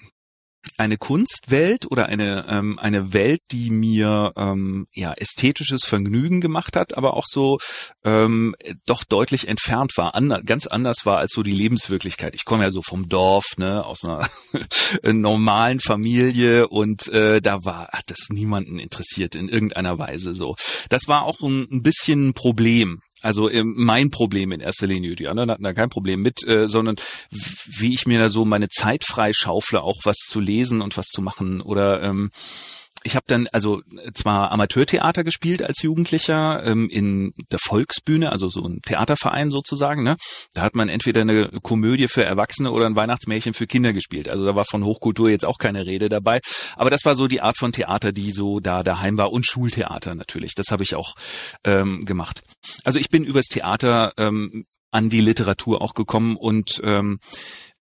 eine 0.78 0.98
Kunstwelt 0.98 1.90
oder 1.90 2.08
eine 2.08 2.46
ähm, 2.50 2.78
eine 2.80 3.14
Welt, 3.14 3.42
die 3.52 3.70
mir 3.72 4.34
ähm, 4.36 4.88
ja 4.94 5.14
ästhetisches 5.14 5.86
Vergnügen 5.86 6.42
gemacht 6.42 6.76
hat, 6.76 6.98
aber 6.98 7.16
auch 7.16 7.26
so 7.26 7.58
ähm, 8.04 8.56
doch 8.86 9.04
deutlich 9.04 9.48
entfernt 9.48 9.94
war, 9.98 10.16
ander, 10.16 10.42
ganz 10.44 10.68
anders 10.68 11.06
war 11.06 11.18
als 11.18 11.34
so 11.34 11.44
die 11.44 11.52
Lebenswirklichkeit. 11.52 12.36
Ich 12.36 12.46
komme 12.46 12.64
ja 12.64 12.72
so 12.72 12.82
vom 12.82 13.10
Dorf, 13.10 13.46
ne, 13.58 13.86
aus 13.86 14.04
einer 14.04 14.28
normalen 15.14 15.80
Familie 15.80 16.68
und 16.68 17.08
äh, 17.10 17.42
da 17.42 17.64
war 17.64 17.88
hat 17.92 18.06
das 18.08 18.28
niemanden 18.30 18.80
interessiert 18.80 19.36
in 19.36 19.50
irgendeiner 19.50 19.98
Weise 20.00 20.34
so. 20.34 20.56
Das 20.90 21.08
war 21.08 21.24
auch 21.24 21.42
ein, 21.42 21.68
ein 21.72 21.82
bisschen 21.82 22.30
ein 22.30 22.34
Problem, 22.34 23.02
also 23.22 23.50
ähm, 23.50 23.74
mein 23.78 24.12
Problem 24.12 24.52
in 24.52 24.60
erster 24.60 24.88
Linie. 24.88 25.16
Die 25.16 25.28
anderen 25.28 25.52
hatten 25.52 25.64
da 25.64 25.74
kein 25.74 25.90
Problem 25.90 26.22
mit, 26.22 26.46
äh, 26.48 26.68
sondern 26.68 26.96
wie 27.32 27.94
ich 27.94 28.06
mir 28.06 28.20
da 28.20 28.30
so 28.30 28.46
meine 28.46 28.70
Zeit 28.70 29.04
frei 29.06 29.32
schaufle, 29.34 29.82
auch 29.82 30.00
was 30.04 30.18
zu 30.18 30.40
lesen 30.40 30.82
und 30.82 30.98
was 30.98 31.08
zu 31.08 31.22
machen 31.22 31.62
oder 31.62 32.04
ähm, 32.04 32.32
ich 33.08 33.16
habe 33.16 33.24
dann 33.26 33.48
also 33.54 33.82
zwar 34.14 34.52
Amateurtheater 34.52 35.24
gespielt 35.24 35.64
als 35.64 35.82
Jugendlicher 35.82 36.64
ähm, 36.66 36.90
in 36.90 37.34
der 37.52 37.60
Volksbühne, 37.60 38.34
also 38.34 38.50
so 38.50 38.68
ein 38.68 38.82
Theaterverein 38.82 39.50
sozusagen. 39.50 40.04
Ne? 40.04 40.18
Da 40.54 40.62
hat 40.62 40.76
man 40.76 40.90
entweder 40.90 41.22
eine 41.22 41.50
Komödie 41.64 42.10
für 42.10 42.26
Erwachsene 42.26 42.70
oder 42.70 42.86
ein 42.86 42.98
Weihnachtsmärchen 42.98 43.54
für 43.54 43.66
Kinder 43.66 43.94
gespielt. 43.94 44.28
Also 44.28 44.46
da 44.46 44.56
war 44.56 44.66
von 44.66 44.84
Hochkultur 44.84 45.30
jetzt 45.30 45.46
auch 45.46 45.58
keine 45.58 45.86
Rede 45.86 46.10
dabei. 46.10 46.42
Aber 46.76 46.90
das 46.90 47.06
war 47.06 47.16
so 47.16 47.28
die 47.28 47.40
Art 47.42 47.58
von 47.58 47.72
Theater, 47.72 48.12
die 48.12 48.32
so 48.32 48.60
da 48.60 48.84
daheim 48.84 49.18
war 49.18 49.32
und 49.32 49.46
Schultheater 49.46 50.14
natürlich. 50.14 50.54
Das 50.54 50.68
habe 50.70 50.84
ich 50.84 50.94
auch 50.94 51.14
ähm, 51.64 52.04
gemacht. 52.04 52.42
Also 52.84 53.00
ich 53.00 53.10
bin 53.10 53.24
übers 53.24 53.46
Theater 53.46 54.12
ähm, 54.18 54.66
an 54.92 55.10
die 55.10 55.22
Literatur 55.22 55.82
auch 55.82 55.94
gekommen 55.94 56.36
und 56.36 56.82
ähm, 56.84 57.20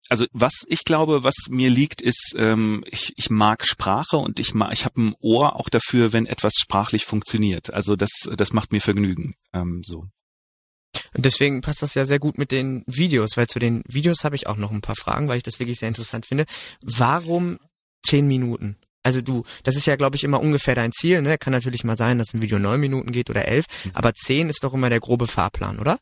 also 0.09 0.27
was 0.33 0.65
ich 0.69 0.85
glaube, 0.85 1.25
was 1.25 1.35
mir 1.49 1.71
liegt, 1.71 2.01
ist, 2.01 2.35
ähm, 2.37 2.85
ich, 2.91 3.13
ich 3.17 3.31
mag 3.31 3.67
Sprache 3.67 4.17
und 4.17 4.41
ich 4.41 4.55
mag, 4.55 4.73
ich 4.73 4.85
habe 4.85 5.01
ein 5.01 5.15
Ohr 5.21 5.57
auch 5.57 5.69
dafür, 5.69 6.13
wenn 6.13 6.27
etwas 6.27 6.55
sprachlich 6.59 7.05
funktioniert. 7.05 7.73
Also 7.73 7.97
das, 7.97 8.11
das 8.37 8.53
macht 8.53 8.73
mir 8.73 8.81
Vergnügen. 8.81 9.35
Ähm, 9.53 9.83
so. 9.85 10.07
Und 11.15 11.25
deswegen 11.25 11.61
passt 11.61 11.83
das 11.83 11.95
ja 11.95 12.05
sehr 12.05 12.19
gut 12.19 12.39
mit 12.39 12.51
den 12.51 12.83
Videos, 12.87 13.37
weil 13.37 13.47
zu 13.47 13.59
den 13.59 13.83
Videos 13.87 14.25
habe 14.25 14.37
ich 14.37 14.47
auch 14.47 14.57
noch 14.57 14.71
ein 14.71 14.81
paar 14.81 14.97
Fragen, 14.97 15.29
weil 15.29 15.37
ich 15.37 15.43
das 15.43 15.61
wirklich 15.61 15.79
sehr 15.79 15.89
interessant 15.89 16.27
finde. 16.27 16.45
Warum 16.83 17.59
zehn 18.03 18.27
Minuten? 18.27 18.77
Also 19.03 19.21
du, 19.21 19.45
das 19.63 19.77
ist 19.77 19.87
ja, 19.87 19.97
glaube 19.97 20.17
ich, 20.17 20.25
immer 20.25 20.41
ungefähr 20.41 20.75
dein 20.75 20.93
Ziel. 20.93 21.23
Ne? 21.23 21.39
Kann 21.39 21.53
natürlich 21.53 21.85
mal 21.85 21.97
sein, 21.97 22.19
dass 22.19 22.35
ein 22.35 22.43
Video 22.43 22.59
neun 22.59 22.81
Minuten 22.81 23.13
geht 23.13 23.31
oder 23.31 23.47
elf, 23.47 23.67
mhm. 23.85 23.91
aber 23.95 24.13
zehn 24.15 24.49
ist 24.49 24.65
doch 24.65 24.75
immer 24.75 24.91
der 24.91 25.01
grobe 25.01 25.27
Fahrplan, 25.27 25.79
oder? 25.79 25.99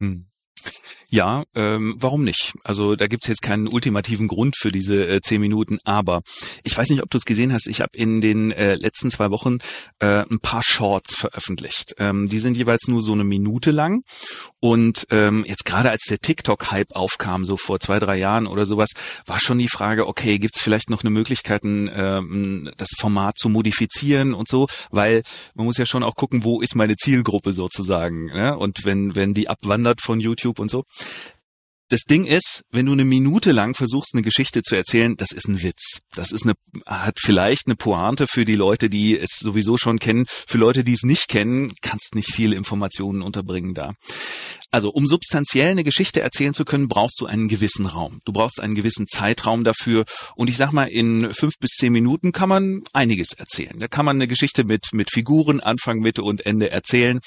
Hm. 0.00 0.26
Ja, 1.10 1.44
ähm, 1.54 1.94
warum 1.98 2.24
nicht? 2.24 2.54
Also 2.64 2.96
da 2.96 3.06
gibt's 3.06 3.28
jetzt 3.28 3.42
keinen 3.42 3.68
ultimativen 3.68 4.26
Grund 4.26 4.56
für 4.58 4.72
diese 4.72 5.06
äh, 5.06 5.20
zehn 5.20 5.40
Minuten, 5.40 5.78
aber 5.84 6.22
ich 6.64 6.76
weiß 6.76 6.90
nicht, 6.90 7.02
ob 7.02 7.10
du 7.10 7.18
es 7.18 7.24
gesehen 7.24 7.52
hast. 7.52 7.68
Ich 7.68 7.80
habe 7.80 7.90
in 7.94 8.20
den 8.20 8.50
äh, 8.50 8.74
letzten 8.74 9.10
zwei 9.10 9.30
Wochen 9.30 9.58
äh, 10.00 10.24
ein 10.28 10.40
paar 10.40 10.62
Shorts 10.64 11.14
veröffentlicht. 11.14 11.94
Ähm, 11.98 12.28
die 12.28 12.40
sind 12.40 12.56
jeweils 12.56 12.88
nur 12.88 13.02
so 13.02 13.12
eine 13.12 13.22
Minute 13.22 13.70
lang. 13.70 14.02
Und 14.58 15.06
ähm, 15.10 15.44
jetzt 15.46 15.64
gerade 15.64 15.90
als 15.90 16.04
der 16.08 16.18
TikTok-Hype 16.18 16.96
aufkam, 16.96 17.44
so 17.44 17.56
vor 17.56 17.78
zwei, 17.78 18.00
drei 18.00 18.16
Jahren 18.16 18.48
oder 18.48 18.66
sowas, 18.66 18.90
war 19.26 19.38
schon 19.38 19.58
die 19.58 19.68
Frage, 19.68 20.08
okay, 20.08 20.40
gibt's 20.40 20.60
vielleicht 20.60 20.90
noch 20.90 21.04
eine 21.04 21.10
Möglichkeit, 21.10 21.62
ähm, 21.64 22.70
das 22.76 22.88
Format 22.98 23.38
zu 23.38 23.48
modifizieren 23.48 24.34
und 24.34 24.48
so, 24.48 24.66
weil 24.90 25.22
man 25.54 25.66
muss 25.66 25.78
ja 25.78 25.86
schon 25.86 26.02
auch 26.02 26.16
gucken, 26.16 26.42
wo 26.42 26.60
ist 26.60 26.74
meine 26.74 26.96
Zielgruppe 26.96 27.52
sozusagen. 27.52 28.26
Ne? 28.26 28.58
Und 28.58 28.84
wenn, 28.84 29.14
wenn 29.14 29.34
die 29.34 29.48
abwandert 29.48 30.00
von 30.00 30.18
YouTube 30.18 30.55
und 30.58 30.70
so, 30.70 30.84
das 31.88 32.02
Ding 32.02 32.24
ist, 32.24 32.64
wenn 32.72 32.86
du 32.86 32.92
eine 32.92 33.04
Minute 33.04 33.52
lang 33.52 33.74
versuchst, 33.74 34.10
eine 34.12 34.22
Geschichte 34.22 34.62
zu 34.62 34.74
erzählen, 34.74 35.16
das 35.16 35.30
ist 35.30 35.46
ein 35.46 35.62
Witz. 35.62 36.00
Das 36.16 36.32
ist 36.32 36.42
eine, 36.42 36.54
hat 36.84 37.18
vielleicht 37.20 37.66
eine 37.66 37.76
Pointe 37.76 38.26
für 38.26 38.44
die 38.44 38.56
Leute, 38.56 38.90
die 38.90 39.16
es 39.16 39.38
sowieso 39.38 39.76
schon 39.76 40.00
kennen. 40.00 40.24
Für 40.26 40.58
Leute, 40.58 40.82
die 40.82 40.94
es 40.94 41.04
nicht 41.04 41.28
kennen, 41.28 41.72
kannst 41.82 42.16
nicht 42.16 42.34
viele 42.34 42.56
Informationen 42.56 43.22
unterbringen 43.22 43.72
da. 43.74 43.92
Also, 44.72 44.90
um 44.90 45.06
substanziell 45.06 45.70
eine 45.70 45.84
Geschichte 45.84 46.20
erzählen 46.20 46.54
zu 46.54 46.64
können, 46.64 46.88
brauchst 46.88 47.20
du 47.20 47.26
einen 47.26 47.46
gewissen 47.46 47.86
Raum. 47.86 48.18
Du 48.24 48.32
brauchst 48.32 48.60
einen 48.60 48.74
gewissen 48.74 49.06
Zeitraum 49.06 49.62
dafür. 49.62 50.04
Und 50.34 50.50
ich 50.50 50.56
sag 50.56 50.72
mal, 50.72 50.88
in 50.88 51.32
fünf 51.32 51.54
bis 51.60 51.70
zehn 51.70 51.92
Minuten 51.92 52.32
kann 52.32 52.48
man 52.48 52.82
einiges 52.92 53.32
erzählen. 53.32 53.78
Da 53.78 53.86
kann 53.86 54.04
man 54.04 54.16
eine 54.16 54.26
Geschichte 54.26 54.64
mit, 54.64 54.86
mit 54.92 55.12
Figuren 55.12 55.60
Anfang, 55.60 56.00
Mitte 56.00 56.24
und 56.24 56.44
Ende 56.44 56.68
erzählen. 56.70 57.20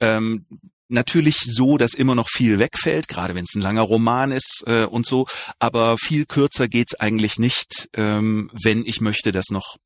Ähm, 0.00 0.46
natürlich 0.90 1.38
so, 1.44 1.78
dass 1.78 1.94
immer 1.94 2.14
noch 2.14 2.28
viel 2.28 2.58
wegfällt, 2.58 3.08
gerade 3.08 3.34
wenn 3.34 3.44
es 3.44 3.54
ein 3.54 3.62
langer 3.62 3.82
Roman 3.82 4.32
ist 4.32 4.64
äh, 4.66 4.84
und 4.84 5.06
so. 5.06 5.26
Aber 5.58 5.96
viel 5.98 6.26
kürzer 6.26 6.68
geht's 6.68 6.94
eigentlich 6.94 7.38
nicht, 7.38 7.88
ähm, 7.96 8.50
wenn 8.62 8.84
ich 8.84 9.00
möchte, 9.00 9.32
dass 9.32 9.50
noch 9.50 9.76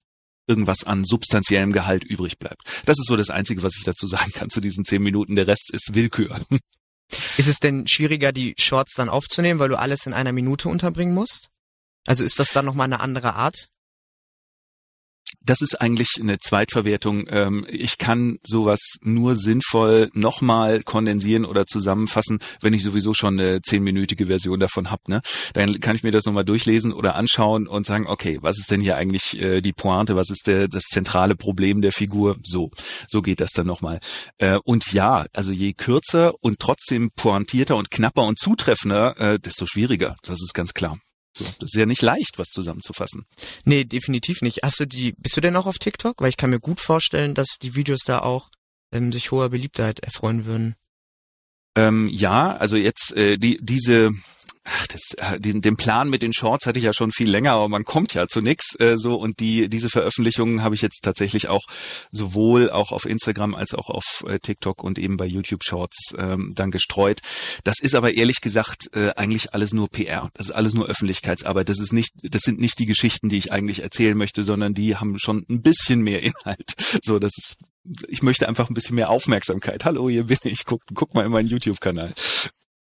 irgendwas 0.46 0.84
an 0.84 1.04
substanziellem 1.04 1.72
Gehalt 1.72 2.04
übrig 2.04 2.38
bleibt. 2.38 2.62
Das 2.86 2.98
ist 2.98 3.06
so 3.06 3.16
das 3.16 3.30
Einzige, 3.30 3.62
was 3.62 3.76
ich 3.76 3.84
dazu 3.84 4.06
sagen 4.06 4.30
kann 4.32 4.50
zu 4.50 4.60
diesen 4.60 4.84
zehn 4.84 5.02
Minuten. 5.02 5.36
Der 5.36 5.46
Rest 5.46 5.70
ist 5.72 5.94
Willkür. 5.94 6.40
Ist 7.36 7.48
es 7.48 7.58
denn 7.58 7.86
schwieriger, 7.86 8.32
die 8.32 8.54
Shorts 8.58 8.94
dann 8.94 9.10
aufzunehmen, 9.10 9.60
weil 9.60 9.68
du 9.68 9.78
alles 9.78 10.06
in 10.06 10.14
einer 10.14 10.32
Minute 10.32 10.70
unterbringen 10.70 11.14
musst? 11.14 11.50
Also 12.06 12.24
ist 12.24 12.38
das 12.38 12.48
dann 12.52 12.64
nochmal 12.64 12.86
eine 12.86 13.00
andere 13.00 13.34
Art? 13.34 13.68
Das 15.44 15.60
ist 15.60 15.80
eigentlich 15.80 16.08
eine 16.20 16.38
Zweitverwertung. 16.38 17.26
Ähm, 17.28 17.66
ich 17.68 17.98
kann 17.98 18.38
sowas 18.42 18.80
nur 19.02 19.36
sinnvoll 19.36 20.10
nochmal 20.14 20.82
kondensieren 20.82 21.44
oder 21.44 21.66
zusammenfassen, 21.66 22.38
wenn 22.60 22.74
ich 22.74 22.82
sowieso 22.82 23.14
schon 23.14 23.38
eine 23.38 23.60
zehnminütige 23.60 24.26
Version 24.26 24.60
davon 24.60 24.90
habe. 24.90 25.02
Ne? 25.08 25.20
Dann 25.52 25.80
kann 25.80 25.96
ich 25.96 26.02
mir 26.02 26.12
das 26.12 26.24
nochmal 26.24 26.44
durchlesen 26.44 26.92
oder 26.92 27.14
anschauen 27.14 27.66
und 27.66 27.86
sagen, 27.86 28.06
okay, 28.06 28.38
was 28.40 28.58
ist 28.58 28.70
denn 28.70 28.80
hier 28.80 28.96
eigentlich 28.96 29.40
äh, 29.40 29.60
die 29.60 29.72
Pointe, 29.72 30.16
was 30.16 30.30
ist 30.30 30.46
der, 30.46 30.68
das 30.68 30.84
zentrale 30.84 31.36
Problem 31.36 31.82
der 31.82 31.92
Figur? 31.92 32.36
So, 32.42 32.70
so 33.08 33.22
geht 33.22 33.40
das 33.40 33.50
dann 33.50 33.66
nochmal. 33.66 34.00
Äh, 34.38 34.58
und 34.64 34.92
ja, 34.92 35.26
also 35.32 35.52
je 35.52 35.72
kürzer 35.72 36.34
und 36.40 36.58
trotzdem 36.58 37.10
pointierter 37.14 37.76
und 37.76 37.90
knapper 37.90 38.24
und 38.24 38.38
zutreffender, 38.38 39.18
äh, 39.18 39.38
desto 39.38 39.66
schwieriger. 39.66 40.16
Das 40.22 40.40
ist 40.42 40.54
ganz 40.54 40.72
klar. 40.72 40.98
So, 41.36 41.44
das 41.44 41.70
ist 41.72 41.76
ja 41.76 41.86
nicht 41.86 42.02
leicht, 42.02 42.38
was 42.38 42.48
zusammenzufassen. 42.48 43.26
Nee, 43.64 43.84
definitiv 43.84 44.40
nicht. 44.42 44.62
Hast 44.62 44.80
du 44.80 44.86
die, 44.86 45.12
bist 45.18 45.36
du 45.36 45.40
denn 45.40 45.56
auch 45.56 45.66
auf 45.66 45.78
TikTok? 45.78 46.20
Weil 46.20 46.28
ich 46.28 46.36
kann 46.36 46.50
mir 46.50 46.60
gut 46.60 46.80
vorstellen, 46.80 47.34
dass 47.34 47.58
die 47.60 47.74
Videos 47.74 48.00
da 48.06 48.20
auch 48.20 48.50
ähm, 48.92 49.12
sich 49.12 49.30
hoher 49.30 49.50
Beliebtheit 49.50 50.00
erfreuen 50.00 50.44
würden. 50.44 50.76
Ähm, 51.76 52.08
ja, 52.08 52.56
also 52.56 52.76
jetzt 52.76 53.12
äh, 53.16 53.36
die 53.36 53.58
diese 53.60 54.12
ach, 54.64 54.86
das, 54.86 55.02
äh, 55.18 55.38
den, 55.38 55.60
den 55.60 55.76
Plan 55.76 56.08
mit 56.08 56.22
den 56.22 56.32
Shorts 56.32 56.66
hatte 56.66 56.78
ich 56.78 56.84
ja 56.84 56.92
schon 56.92 57.12
viel 57.12 57.30
länger, 57.30 57.52
aber 57.52 57.68
man 57.68 57.84
kommt 57.84 58.14
ja 58.14 58.26
zu 58.26 58.40
nix 58.40 58.74
äh, 58.78 58.96
so 58.96 59.16
und 59.16 59.40
die 59.40 59.68
diese 59.68 59.88
Veröffentlichungen 59.90 60.62
habe 60.62 60.74
ich 60.74 60.82
jetzt 60.82 61.00
tatsächlich 61.02 61.48
auch 61.48 61.62
sowohl 62.10 62.70
auch 62.70 62.92
auf 62.92 63.04
Instagram 63.04 63.54
als 63.54 63.74
auch 63.74 63.90
auf 63.90 64.24
äh, 64.26 64.38
TikTok 64.38 64.82
und 64.82 64.98
eben 64.98 65.16
bei 65.16 65.26
YouTube 65.26 65.62
Shorts 65.64 66.14
ähm, 66.18 66.52
dann 66.54 66.70
gestreut. 66.70 67.20
Das 67.64 67.76
ist 67.80 67.94
aber 67.94 68.14
ehrlich 68.14 68.40
gesagt 68.40 68.88
äh, 68.94 69.10
eigentlich 69.16 69.54
alles 69.54 69.72
nur 69.72 69.88
PR. 69.88 70.30
Das 70.34 70.48
ist 70.48 70.54
alles 70.54 70.74
nur 70.74 70.86
Öffentlichkeitsarbeit. 70.86 71.68
Das 71.68 71.80
ist 71.80 71.92
nicht, 71.92 72.12
das 72.22 72.42
sind 72.42 72.58
nicht 72.58 72.78
die 72.78 72.86
Geschichten, 72.86 73.28
die 73.28 73.38
ich 73.38 73.52
eigentlich 73.52 73.82
erzählen 73.82 74.16
möchte, 74.16 74.44
sondern 74.44 74.74
die 74.74 74.96
haben 74.96 75.18
schon 75.18 75.44
ein 75.48 75.62
bisschen 75.62 76.00
mehr 76.00 76.22
Inhalt. 76.22 76.74
So, 77.04 77.18
das 77.18 77.32
ist 77.36 77.56
ich 78.08 78.22
möchte 78.22 78.48
einfach 78.48 78.70
ein 78.70 78.74
bisschen 78.74 78.96
mehr 78.96 79.10
Aufmerksamkeit. 79.10 79.84
Hallo, 79.84 80.08
hier 80.08 80.24
bin 80.24 80.38
ich. 80.44 80.64
Guck, 80.64 80.80
guck 80.94 81.12
mal 81.12 81.26
in 81.26 81.32
meinen 81.32 81.48
YouTube-Kanal. 81.48 82.14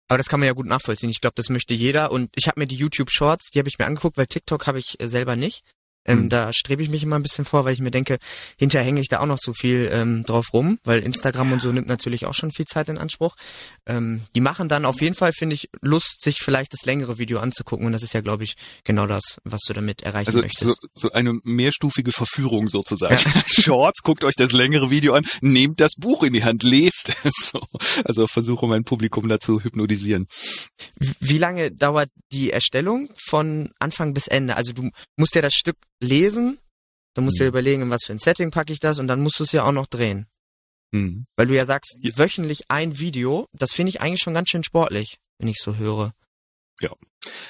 Aber 0.08 0.18
das 0.18 0.28
kann 0.28 0.40
man 0.40 0.46
ja 0.46 0.52
gut 0.52 0.66
nachvollziehen. 0.66 1.10
Ich 1.10 1.20
glaube, 1.20 1.34
das 1.36 1.48
möchte 1.48 1.74
jeder. 1.74 2.12
Und 2.12 2.30
ich 2.36 2.46
habe 2.46 2.60
mir 2.60 2.66
die 2.66 2.76
YouTube 2.76 3.10
Shorts, 3.10 3.50
die 3.50 3.58
habe 3.58 3.68
ich 3.68 3.78
mir 3.78 3.86
angeguckt, 3.86 4.16
weil 4.16 4.26
TikTok 4.26 4.66
habe 4.66 4.78
ich 4.78 5.00
äh, 5.00 5.08
selber 5.08 5.36
nicht. 5.36 5.64
Ähm, 6.04 6.22
Mhm. 6.22 6.28
Da 6.28 6.52
strebe 6.52 6.82
ich 6.82 6.88
mich 6.90 7.02
immer 7.02 7.16
ein 7.16 7.22
bisschen 7.22 7.44
vor, 7.44 7.64
weil 7.64 7.72
ich 7.72 7.80
mir 7.80 7.90
denke, 7.90 8.18
hinterher 8.58 8.86
hänge 8.86 9.00
ich 9.00 9.08
da 9.08 9.20
auch 9.20 9.26
noch 9.26 9.38
so 9.40 9.52
viel 9.54 9.88
ähm, 9.92 10.24
drauf 10.24 10.52
rum, 10.52 10.78
weil 10.84 11.00
Instagram 11.02 11.52
und 11.52 11.62
so 11.62 11.72
nimmt 11.72 11.88
natürlich 11.88 12.26
auch 12.26 12.34
schon 12.34 12.50
viel 12.52 12.64
Zeit 12.66 12.88
in 12.88 12.98
Anspruch. 12.98 13.34
Ähm, 13.86 14.22
die 14.34 14.40
machen 14.40 14.68
dann 14.68 14.84
auf 14.84 15.00
jeden 15.00 15.14
Fall, 15.14 15.32
finde 15.32 15.54
ich, 15.54 15.68
Lust, 15.80 16.22
sich 16.22 16.38
vielleicht 16.38 16.72
das 16.72 16.84
längere 16.84 17.18
Video 17.18 17.38
anzugucken 17.40 17.86
und 17.86 17.92
das 17.92 18.02
ist 18.02 18.14
ja, 18.14 18.20
glaube 18.20 18.44
ich, 18.44 18.54
genau 18.84 19.06
das, 19.06 19.38
was 19.44 19.60
du 19.66 19.72
damit 19.72 20.02
erreichen 20.02 20.28
Also 20.28 20.40
möchtest. 20.40 20.80
so, 20.82 20.88
so 20.94 21.12
eine 21.12 21.34
mehrstufige 21.44 22.12
Verführung 22.12 22.68
sozusagen. 22.68 23.18
Shorts, 23.46 24.02
guckt 24.02 24.24
euch 24.24 24.34
das 24.36 24.52
längere 24.52 24.90
Video 24.90 25.14
an, 25.14 25.24
nehmt 25.40 25.80
das 25.80 25.92
Buch 25.98 26.22
in 26.22 26.32
die 26.32 26.44
Hand, 26.44 26.62
lest 26.62 27.12
es. 27.24 27.32
So. 27.52 27.60
Also 28.04 28.26
versuche 28.26 28.66
mein 28.66 28.84
Publikum 28.84 29.28
dazu 29.28 29.60
hypnotisieren. 29.62 30.26
Wie 31.20 31.38
lange 31.38 31.70
dauert 31.72 32.08
die 32.32 32.50
Erstellung 32.50 33.10
von 33.16 33.70
Anfang 33.78 34.14
bis 34.14 34.26
Ende? 34.26 34.56
Also 34.56 34.72
du 34.72 34.88
musst 35.16 35.34
ja 35.34 35.42
das 35.42 35.54
Stück 35.54 35.76
lesen, 36.02 36.58
dann 37.14 37.24
musst 37.24 37.38
du 37.38 37.44
dir 37.44 37.48
Mhm. 37.50 37.54
überlegen, 37.54 37.82
in 37.82 37.90
was 37.90 38.04
für 38.04 38.12
ein 38.12 38.18
Setting 38.18 38.50
packe 38.50 38.72
ich 38.72 38.80
das 38.80 38.98
und 38.98 39.06
dann 39.06 39.22
musst 39.22 39.38
du 39.38 39.44
es 39.44 39.52
ja 39.52 39.64
auch 39.64 39.72
noch 39.72 39.86
drehen. 39.86 40.26
Hm. 40.94 41.24
Weil 41.36 41.46
du 41.46 41.54
ja 41.56 41.64
sagst, 41.64 41.96
Ja. 42.02 42.16
wöchentlich 42.18 42.64
ein 42.68 42.98
Video, 42.98 43.46
das 43.52 43.72
finde 43.72 43.90
ich 43.90 44.00
eigentlich 44.00 44.20
schon 44.20 44.34
ganz 44.34 44.50
schön 44.50 44.64
sportlich, 44.64 45.16
wenn 45.38 45.48
ich 45.48 45.58
so 45.58 45.76
höre. 45.76 46.12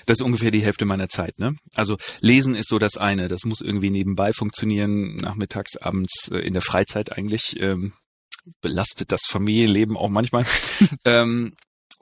Das 0.05 0.19
ist 0.19 0.23
ungefähr 0.23 0.51
die 0.51 0.61
Hälfte 0.63 0.85
meiner 0.85 1.09
Zeit, 1.09 1.39
ne? 1.39 1.57
Also 1.75 1.97
lesen 2.21 2.55
ist 2.55 2.69
so 2.69 2.79
das 2.79 2.99
eine, 2.99 3.29
das 3.29 3.45
muss 3.45 3.63
irgendwie 3.63 3.89
nebenbei 3.89 4.35
funktionieren, 4.35 5.17
nachmittags, 5.17 5.79
abends, 5.79 6.29
äh, 6.31 6.39
in 6.41 6.53
der 6.53 6.61
Freizeit 6.61 7.17
eigentlich. 7.17 7.59
Ähm, 7.59 7.95
belastet 8.61 9.13
das 9.13 9.23
Familienleben 9.27 9.97
auch 9.97 10.11
manchmal. 10.11 10.45
ähm, 11.07 11.55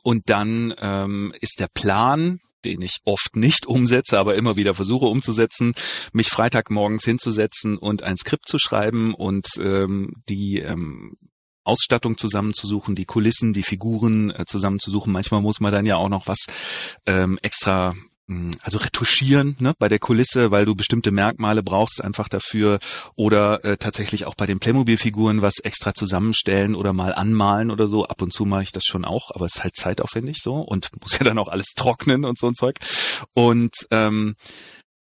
und 0.03 0.29
dann 0.31 0.75
ähm, 0.79 1.33
ist 1.41 1.61
der 1.61 1.69
Plan, 1.73 2.41
den 2.65 2.83
ich 2.83 2.99
oft 3.05 3.37
nicht 3.37 3.67
umsetze, 3.67 4.19
aber 4.19 4.35
immer 4.35 4.57
wieder 4.57 4.75
versuche 4.75 5.07
umzusetzen, 5.07 5.73
mich 6.13 6.29
Freitagmorgens 6.29 7.05
hinzusetzen 7.05 7.77
und 7.77 8.03
ein 8.03 8.17
Skript 8.17 8.47
zu 8.47 8.59
schreiben 8.59 9.15
und 9.15 9.47
ähm, 9.61 10.13
die 10.29 10.61
ähm, 10.61 11.17
Ausstattung 11.65 12.17
zusammenzusuchen, 12.17 12.95
die 12.95 13.05
Kulissen, 13.05 13.53
die 13.53 13.63
Figuren 13.63 14.31
äh, 14.31 14.45
zusammenzusuchen. 14.47 15.13
Manchmal 15.13 15.43
muss 15.43 15.61
man 15.61 15.73
dann 15.73 15.87
ja 15.87 15.97
auch 15.97 16.09
noch 16.09 16.27
was 16.27 16.47
ähm, 17.07 17.39
extra 17.43 17.95
also 18.63 18.79
retuschieren 18.79 19.57
ne, 19.59 19.75
bei 19.79 19.89
der 19.89 19.99
Kulisse, 19.99 20.51
weil 20.51 20.65
du 20.65 20.75
bestimmte 20.75 21.11
Merkmale 21.11 21.63
brauchst 21.63 22.03
einfach 22.03 22.29
dafür 22.29 22.79
oder 23.17 23.65
äh, 23.65 23.77
tatsächlich 23.77 24.25
auch 24.27 24.35
bei 24.35 24.47
den 24.47 24.61
Playmobil-Figuren 24.61 25.43
was 25.43 25.59
extra 25.59 25.95
zusammenstellen 25.95 26.75
oder 26.75 26.93
mal 26.93 27.13
anmalen 27.13 27.71
oder 27.71 27.89
so. 27.89 28.07
Ab 28.07 28.23
und 28.23 28.33
zu 28.33 28.45
mache 28.45 28.63
ich 28.63 28.73
das 28.73 28.85
schon 28.85 29.05
auch, 29.05 29.31
aber 29.35 29.47
es 29.47 29.57
ist 29.57 29.65
halt 29.65 29.77
zeitaufwendig 29.77 30.39
so 30.43 30.57
und 30.57 30.89
muss 31.01 31.19
ja 31.19 31.25
dann 31.25 31.39
auch 31.39 31.49
alles 31.49 31.69
trocknen 31.75 32.25
und 32.25 32.39
so 32.39 32.47
ein 32.47 32.55
Zeug. 32.55 32.77
Und 33.35 33.75
ähm, 33.91 34.37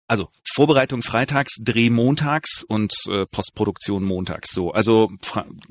also 0.08 0.28
Vorbereitung 0.52 1.02
freitags, 1.02 1.54
Dreh 1.62 1.88
montags 1.88 2.64
und 2.64 2.92
äh, 3.08 3.24
Postproduktion 3.26 4.04
montags. 4.04 4.52
So, 4.52 4.72
also 4.72 5.10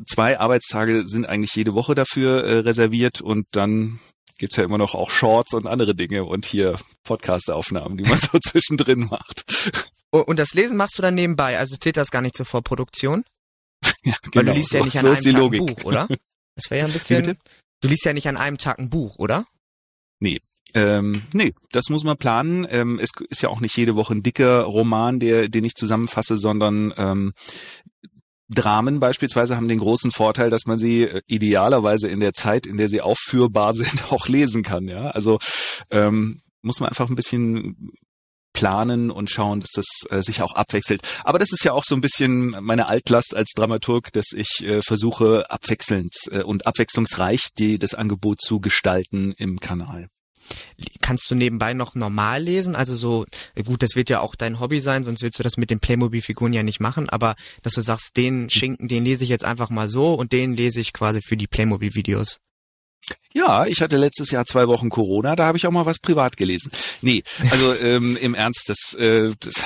zwei 0.07 0.39
Arbeitstage 0.39 1.07
sind 1.07 1.27
eigentlich 1.27 1.53
jede 1.53 1.75
Woche 1.75 1.93
dafür 1.95 2.43
äh, 2.43 2.57
reserviert 2.59 3.21
und 3.21 3.45
dann 3.51 3.99
gibt's 4.41 4.57
ja 4.57 4.63
immer 4.63 4.79
noch 4.79 4.95
auch 4.95 5.11
Shorts 5.11 5.53
und 5.53 5.67
andere 5.67 5.93
Dinge 5.93 6.25
und 6.25 6.45
hier 6.45 6.75
Podcast-Aufnahmen, 7.03 7.95
die 7.95 8.03
man 8.03 8.19
so 8.19 8.39
zwischendrin 8.43 9.05
macht. 9.05 9.45
Und 10.09 10.39
das 10.39 10.53
Lesen 10.53 10.77
machst 10.77 10.97
du 10.97 11.03
dann 11.03 11.13
nebenbei, 11.13 11.59
also 11.59 11.77
zählt 11.77 11.95
das 11.95 12.09
gar 12.09 12.21
nicht 12.21 12.35
zur 12.35 12.45
Vorproduktion? 12.45 13.23
Ja, 14.03 14.13
Weil 14.33 14.45
du 14.45 14.53
liest 14.53 14.73
ja 14.73 14.79
so, 14.79 14.85
nicht 14.85 14.97
an 14.97 15.01
so 15.03 15.11
einem 15.11 15.23
Tag 15.23 15.33
Logik. 15.33 15.61
ein 15.61 15.65
Buch, 15.67 15.83
oder? 15.85 16.07
Das 16.55 16.69
wäre 16.69 16.81
ja 16.81 16.85
ein 16.85 16.91
bisschen. 16.91 17.37
Du 17.81 17.87
liest 17.87 18.03
ja 18.03 18.13
nicht 18.13 18.27
an 18.27 18.35
einem 18.35 18.57
Tag 18.57 18.77
ein 18.77 18.89
Buch, 18.89 19.17
oder? 19.19 19.45
Ähm, 20.73 21.23
nee, 21.33 21.53
das 21.71 21.89
muss 21.89 22.03
man 22.03 22.17
planen. 22.17 22.67
Ähm, 22.69 22.99
es 22.99 23.11
ist 23.29 23.41
ja 23.41 23.49
auch 23.49 23.61
nicht 23.61 23.77
jede 23.77 23.95
Woche 23.95 24.13
ein 24.13 24.23
dicker 24.23 24.63
Roman, 24.63 25.19
der, 25.19 25.49
den 25.49 25.63
ich 25.63 25.75
zusammenfasse, 25.75 26.37
sondern 26.37 26.93
ähm, 26.97 27.33
Dramen 28.53 28.99
beispielsweise 28.99 29.55
haben 29.55 29.67
den 29.67 29.79
großen 29.79 30.11
Vorteil, 30.11 30.49
dass 30.49 30.65
man 30.65 30.77
sie 30.77 31.03
äh, 31.03 31.21
idealerweise 31.27 32.07
in 32.07 32.19
der 32.19 32.33
Zeit, 32.33 32.65
in 32.65 32.77
der 32.77 32.89
sie 32.89 33.01
aufführbar 33.01 33.73
sind, 33.75 34.11
auch 34.11 34.27
lesen 34.27 34.63
kann. 34.63 34.87
Ja, 34.87 35.07
also 35.11 35.39
ähm, 35.89 36.41
muss 36.61 36.79
man 36.79 36.89
einfach 36.89 37.09
ein 37.09 37.15
bisschen 37.15 37.91
planen 38.53 39.09
und 39.11 39.29
schauen, 39.29 39.61
dass 39.61 39.71
das 39.73 39.85
äh, 40.09 40.21
sich 40.21 40.41
auch 40.41 40.53
abwechselt. 40.55 41.01
Aber 41.23 41.39
das 41.39 41.51
ist 41.51 41.63
ja 41.63 41.71
auch 41.71 41.83
so 41.85 41.95
ein 41.95 42.01
bisschen 42.01 42.55
meine 42.61 42.87
Altlast 42.87 43.35
als 43.35 43.51
Dramaturg, 43.55 44.11
dass 44.11 44.33
ich 44.33 44.63
äh, 44.63 44.81
versuche, 44.81 45.49
abwechselnd 45.49 46.13
äh, 46.31 46.43
und 46.43 46.67
abwechslungsreich 46.67 47.47
die, 47.57 47.79
das 47.79 47.93
Angebot 47.93 48.41
zu 48.41 48.59
gestalten 48.59 49.33
im 49.37 49.59
Kanal. 49.59 50.09
Kannst 51.01 51.29
du 51.29 51.35
nebenbei 51.35 51.73
noch 51.73 51.95
normal 51.95 52.43
lesen? 52.43 52.75
Also 52.75 52.95
so, 52.95 53.25
äh, 53.55 53.63
gut, 53.63 53.83
das 53.83 53.95
wird 53.95 54.09
ja 54.09 54.21
auch 54.21 54.35
dein 54.35 54.59
Hobby 54.59 54.81
sein, 54.81 55.03
sonst 55.03 55.21
willst 55.21 55.39
du 55.39 55.43
das 55.43 55.57
mit 55.57 55.69
den 55.69 55.79
Playmobil-Figuren 55.79 56.53
ja 56.53 56.63
nicht 56.63 56.79
machen, 56.79 57.09
aber 57.09 57.35
dass 57.63 57.73
du 57.73 57.81
sagst, 57.81 58.17
den 58.17 58.49
Schinken, 58.49 58.87
den 58.87 59.03
lese 59.03 59.23
ich 59.23 59.29
jetzt 59.29 59.45
einfach 59.45 59.69
mal 59.69 59.87
so 59.87 60.13
und 60.13 60.31
den 60.31 60.55
lese 60.55 60.79
ich 60.79 60.93
quasi 60.93 61.21
für 61.21 61.37
die 61.37 61.47
Playmobil-Videos. 61.47 62.37
Ja, 63.33 63.65
ich 63.65 63.81
hatte 63.81 63.95
letztes 63.95 64.29
Jahr 64.31 64.45
zwei 64.45 64.67
Wochen 64.67 64.89
Corona, 64.89 65.35
da 65.35 65.45
habe 65.45 65.57
ich 65.57 65.65
auch 65.65 65.71
mal 65.71 65.85
was 65.85 65.99
privat 65.99 66.35
gelesen. 66.35 66.71
Nee, 67.01 67.23
also 67.49 67.73
ähm, 67.75 68.17
im 68.17 68.35
Ernst, 68.35 68.67
das, 68.67 68.93
äh, 68.93 69.31
das 69.39 69.63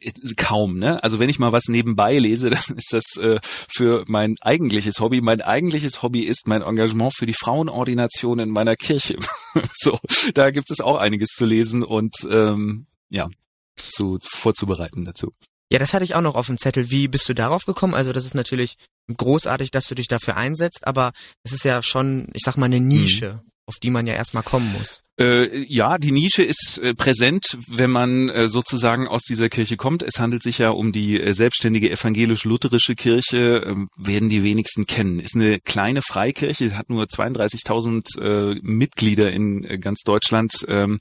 ist 0.00 0.36
kaum, 0.36 0.78
ne? 0.78 1.02
Also 1.02 1.18
wenn 1.18 1.30
ich 1.30 1.38
mal 1.38 1.52
was 1.52 1.68
nebenbei 1.68 2.18
lese, 2.18 2.50
dann 2.50 2.76
ist 2.76 2.92
das 2.92 3.16
äh, 3.16 3.40
für 3.42 4.04
mein 4.08 4.36
eigentliches 4.42 5.00
Hobby. 5.00 5.22
Mein 5.22 5.40
eigentliches 5.40 6.02
Hobby 6.02 6.20
ist 6.20 6.46
mein 6.46 6.62
Engagement 6.62 7.14
für 7.16 7.26
die 7.26 7.34
Frauenordination 7.34 8.40
in 8.40 8.50
meiner 8.50 8.76
Kirche. 8.76 9.16
so, 9.74 9.98
da 10.34 10.50
gibt 10.50 10.70
es 10.70 10.80
auch 10.80 10.96
einiges 10.96 11.30
zu 11.30 11.46
lesen 11.46 11.82
und 11.82 12.14
ähm, 12.30 12.86
ja, 13.10 13.28
zu, 13.76 14.18
vorzubereiten 14.22 15.04
dazu. 15.04 15.32
Ja, 15.70 15.78
das 15.78 15.94
hatte 15.94 16.04
ich 16.04 16.14
auch 16.14 16.20
noch 16.20 16.34
auf 16.34 16.46
dem 16.46 16.58
Zettel. 16.58 16.90
Wie 16.90 17.08
bist 17.08 17.28
du 17.28 17.34
darauf 17.34 17.64
gekommen? 17.64 17.94
Also 17.94 18.12
das 18.12 18.24
ist 18.24 18.34
natürlich 18.34 18.76
großartig, 19.16 19.70
dass 19.70 19.86
du 19.86 19.94
dich 19.94 20.08
dafür 20.08 20.36
einsetzt, 20.36 20.86
aber 20.86 21.12
es 21.42 21.52
ist 21.52 21.64
ja 21.64 21.82
schon, 21.82 22.28
ich 22.34 22.42
sag 22.44 22.56
mal, 22.56 22.66
eine 22.66 22.80
Nische, 22.80 23.42
auf 23.66 23.76
die 23.76 23.90
man 23.90 24.06
ja 24.06 24.14
erstmal 24.14 24.42
kommen 24.42 24.72
muss. 24.78 25.02
Äh, 25.20 25.64
ja, 25.64 25.98
die 25.98 26.12
Nische 26.12 26.44
ist 26.44 26.78
äh, 26.78 26.94
präsent, 26.94 27.58
wenn 27.66 27.90
man 27.90 28.28
äh, 28.28 28.48
sozusagen 28.48 29.08
aus 29.08 29.22
dieser 29.22 29.48
Kirche 29.48 29.76
kommt. 29.76 30.02
Es 30.02 30.20
handelt 30.20 30.44
sich 30.44 30.58
ja 30.58 30.70
um 30.70 30.92
die 30.92 31.20
äh, 31.20 31.34
selbstständige 31.34 31.90
evangelisch-lutherische 31.90 32.94
Kirche, 32.94 33.64
ähm, 33.66 33.88
werden 33.96 34.28
die 34.28 34.44
wenigsten 34.44 34.86
kennen. 34.86 35.18
Ist 35.18 35.34
eine 35.34 35.58
kleine 35.58 36.02
Freikirche, 36.02 36.78
hat 36.78 36.88
nur 36.88 37.04
32.000 37.04 38.20
äh, 38.20 38.60
Mitglieder 38.62 39.32
in 39.32 39.64
äh, 39.64 39.78
ganz 39.78 40.02
Deutschland. 40.02 40.64
Ähm, 40.68 41.00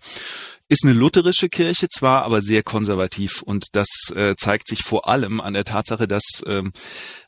ist 0.70 0.84
eine 0.84 0.94
lutherische 0.94 1.50
Kirche 1.50 1.88
zwar, 1.90 2.24
aber 2.24 2.42
sehr 2.42 2.64
konservativ 2.64 3.42
und 3.42 3.68
das 3.74 3.88
äh, 4.16 4.36
zeigt 4.38 4.68
sich 4.68 4.84
vor 4.84 5.08
allem 5.08 5.40
an 5.40 5.54
der 5.54 5.64
Tatsache, 5.64 6.08
dass 6.08 6.44
ähm, 6.46 6.72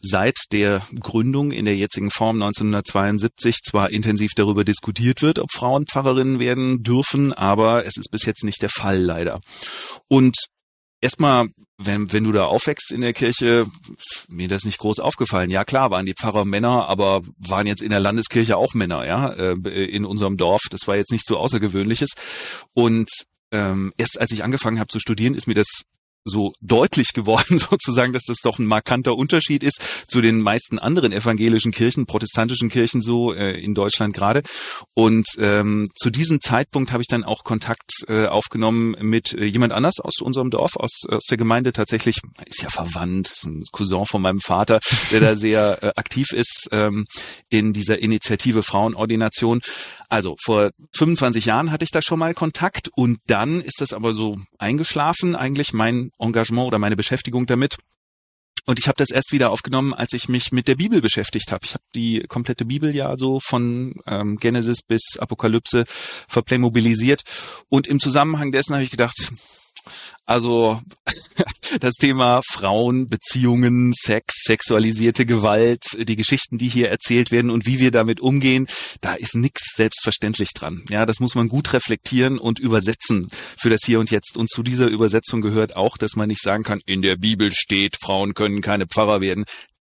seit 0.01 0.37
der 0.51 0.85
Gründung 0.99 1.51
in 1.51 1.65
der 1.65 1.75
jetzigen 1.75 2.11
Form 2.11 2.41
1972 2.41 3.57
zwar 3.63 3.91
intensiv 3.91 4.31
darüber 4.35 4.65
diskutiert 4.65 5.21
wird, 5.21 5.39
ob 5.39 5.51
Frauen 5.51 5.85
Pfarrerinnen 5.85 6.39
werden 6.39 6.83
dürfen, 6.83 7.33
aber 7.33 7.85
es 7.85 7.97
ist 7.97 8.11
bis 8.11 8.25
jetzt 8.25 8.43
nicht 8.43 8.61
der 8.61 8.69
Fall 8.69 8.99
leider. 8.99 9.39
Und 10.07 10.47
erstmal 11.01 11.47
wenn, 11.81 12.11
wenn 12.11 12.25
du 12.25 12.33
da 12.33 12.45
aufwächst 12.45 12.91
in 12.91 13.01
der 13.01 13.13
Kirche, 13.13 13.65
mir 14.27 14.49
das 14.49 14.65
nicht 14.65 14.79
groß 14.79 14.99
aufgefallen. 14.99 15.49
Ja 15.49 15.63
klar, 15.63 15.91
waren 15.91 16.05
die 16.05 16.13
Pfarrer 16.13 16.43
Männer, 16.43 16.87
aber 16.89 17.21
waren 17.37 17.67
jetzt 17.67 17.81
in 17.81 17.89
der 17.89 18.01
Landeskirche 18.01 18.57
auch 18.57 18.73
Männer, 18.73 19.07
ja, 19.07 19.29
äh, 19.29 19.85
in 19.85 20.05
unserem 20.05 20.35
Dorf. 20.35 20.61
Das 20.69 20.81
war 20.87 20.97
jetzt 20.97 21.11
nicht 21.11 21.25
so 21.25 21.37
Außergewöhnliches. 21.37 22.09
Und 22.73 23.09
ähm, 23.51 23.93
erst 23.97 24.19
als 24.19 24.31
ich 24.31 24.43
angefangen 24.43 24.79
habe 24.79 24.89
zu 24.89 24.99
studieren, 24.99 25.35
ist 25.35 25.47
mir 25.47 25.53
das 25.53 25.83
so 26.25 26.51
deutlich 26.61 27.13
geworden, 27.13 27.57
sozusagen, 27.69 28.13
dass 28.13 28.23
das 28.23 28.37
doch 28.43 28.59
ein 28.59 28.65
markanter 28.65 29.15
Unterschied 29.15 29.63
ist 29.63 29.81
zu 30.07 30.21
den 30.21 30.41
meisten 30.41 30.79
anderen 30.79 31.11
evangelischen 31.11 31.71
Kirchen, 31.71 32.05
protestantischen 32.05 32.69
Kirchen 32.69 33.01
so 33.01 33.33
äh, 33.33 33.59
in 33.59 33.73
Deutschland 33.73 34.13
gerade. 34.13 34.41
Und 34.93 35.27
ähm, 35.37 35.89
zu 35.95 36.09
diesem 36.09 36.41
Zeitpunkt 36.41 36.91
habe 36.91 37.01
ich 37.01 37.07
dann 37.07 37.23
auch 37.23 37.43
Kontakt 37.43 37.91
äh, 38.07 38.27
aufgenommen 38.27 38.95
mit 39.01 39.33
äh, 39.33 39.45
jemand 39.45 39.73
anders 39.73 39.99
aus 39.99 40.19
unserem 40.21 40.49
Dorf, 40.49 40.75
aus, 40.75 41.01
aus 41.09 41.25
der 41.29 41.37
Gemeinde 41.37 41.73
tatsächlich, 41.73 42.17
ist 42.45 42.61
ja 42.61 42.69
verwandt, 42.69 43.29
ist 43.29 43.45
ein 43.45 43.63
Cousin 43.71 44.05
von 44.05 44.21
meinem 44.21 44.39
Vater, 44.39 44.79
der 45.11 45.19
da 45.19 45.35
sehr 45.35 45.79
äh, 45.81 45.91
aktiv 45.95 46.31
ist 46.31 46.69
ähm, 46.71 47.05
in 47.49 47.73
dieser 47.73 47.99
Initiative 47.99 48.63
Frauenordination. 48.63 49.61
Also 50.09 50.35
vor 50.43 50.71
25 50.95 51.45
Jahren 51.45 51.71
hatte 51.71 51.85
ich 51.85 51.91
da 51.91 52.01
schon 52.01 52.19
mal 52.19 52.33
Kontakt 52.33 52.89
und 52.95 53.19
dann 53.27 53.61
ist 53.61 53.79
das 53.79 53.93
aber 53.93 54.13
so 54.13 54.37
eingeschlafen, 54.57 55.35
eigentlich 55.35 55.71
mein 55.71 56.09
Engagement 56.17 56.67
oder 56.67 56.79
meine 56.79 56.95
Beschäftigung 56.95 57.45
damit. 57.45 57.77
Und 58.65 58.77
ich 58.77 58.87
habe 58.87 58.97
das 58.97 59.09
erst 59.11 59.31
wieder 59.31 59.51
aufgenommen, 59.51 59.93
als 59.93 60.13
ich 60.13 60.29
mich 60.29 60.51
mit 60.51 60.67
der 60.67 60.75
Bibel 60.75 61.01
beschäftigt 61.01 61.51
habe. 61.51 61.65
Ich 61.65 61.73
habe 61.73 61.83
die 61.95 62.23
komplette 62.27 62.65
Bibel 62.65 62.93
ja 62.95 63.15
so 63.17 63.39
von 63.39 63.95
ähm, 64.05 64.37
Genesis 64.37 64.81
bis 64.81 65.17
Apokalypse 65.17 65.85
verplaymobilisiert. 66.27 67.23
Und 67.69 67.87
im 67.87 67.99
Zusammenhang 67.99 68.51
dessen 68.51 68.73
habe 68.73 68.83
ich 68.83 68.91
gedacht, 68.91 69.31
Also 70.25 70.81
das 71.79 71.95
Thema 71.95 72.41
Frauen, 72.49 73.09
Beziehungen, 73.09 73.93
Sex, 73.93 74.43
sexualisierte 74.43 75.25
Gewalt, 75.25 75.83
die 75.97 76.15
Geschichten, 76.15 76.57
die 76.57 76.67
hier 76.67 76.89
erzählt 76.89 77.31
werden 77.31 77.51
und 77.51 77.65
wie 77.65 77.79
wir 77.79 77.91
damit 77.91 78.19
umgehen, 78.19 78.67
da 79.01 79.13
ist 79.13 79.35
nichts 79.35 79.75
selbstverständlich 79.75 80.49
dran. 80.53 80.83
Ja, 80.89 81.05
das 81.05 81.19
muss 81.19 81.35
man 81.35 81.47
gut 81.47 81.73
reflektieren 81.73 82.37
und 82.37 82.59
übersetzen 82.59 83.27
für 83.31 83.69
das 83.69 83.81
Hier 83.85 83.99
und 83.99 84.11
Jetzt. 84.11 84.37
Und 84.37 84.49
zu 84.49 84.63
dieser 84.63 84.87
Übersetzung 84.87 85.41
gehört 85.41 85.75
auch, 85.75 85.97
dass 85.97 86.15
man 86.15 86.27
nicht 86.27 86.41
sagen 86.41 86.63
kann, 86.63 86.79
in 86.85 87.01
der 87.01 87.15
Bibel 87.15 87.51
steht, 87.51 87.97
Frauen 88.01 88.33
können 88.33 88.61
keine 88.61 88.87
Pfarrer 88.87 89.21
werden 89.21 89.45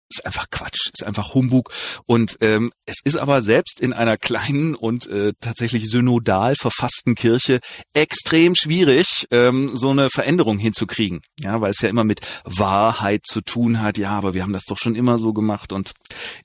ist 0.09 0.25
einfach 0.25 0.47
Quatsch, 0.51 0.91
ist 0.93 1.05
einfach 1.05 1.35
Humbug. 1.35 1.73
Und 2.07 2.37
ähm, 2.41 2.73
es 2.87 3.01
ist 3.05 3.17
aber 3.17 3.43
selbst 3.43 3.81
in 3.81 3.93
einer 3.93 4.17
kleinen 4.17 4.75
und 4.75 5.07
äh, 5.09 5.33
tatsächlich 5.41 5.91
synodal 5.91 6.55
verfassten 6.57 7.15
Kirche 7.15 7.61
extrem 7.93 8.55
schwierig, 8.55 9.27
ähm, 9.31 9.77
so 9.77 9.91
eine 9.91 10.11
Veränderung 10.11 10.59
hinzukriegen. 10.59 11.21
Ja, 11.41 11.61
weil 11.61 11.71
es 11.71 11.81
ja 11.81 11.89
immer 11.89 12.05
mit 12.05 12.21
Wahrheit 12.45 13.27
zu 13.27 13.41
tun 13.41 13.81
hat. 13.81 13.99
Ja, 13.99 14.11
aber 14.11 14.35
wir 14.35 14.43
haben 14.43 14.53
das 14.53 14.65
doch 14.65 14.79
schon 14.79 14.95
immer 14.95 15.19
so 15.19 15.33
gemacht 15.33 15.73
und 15.73 15.93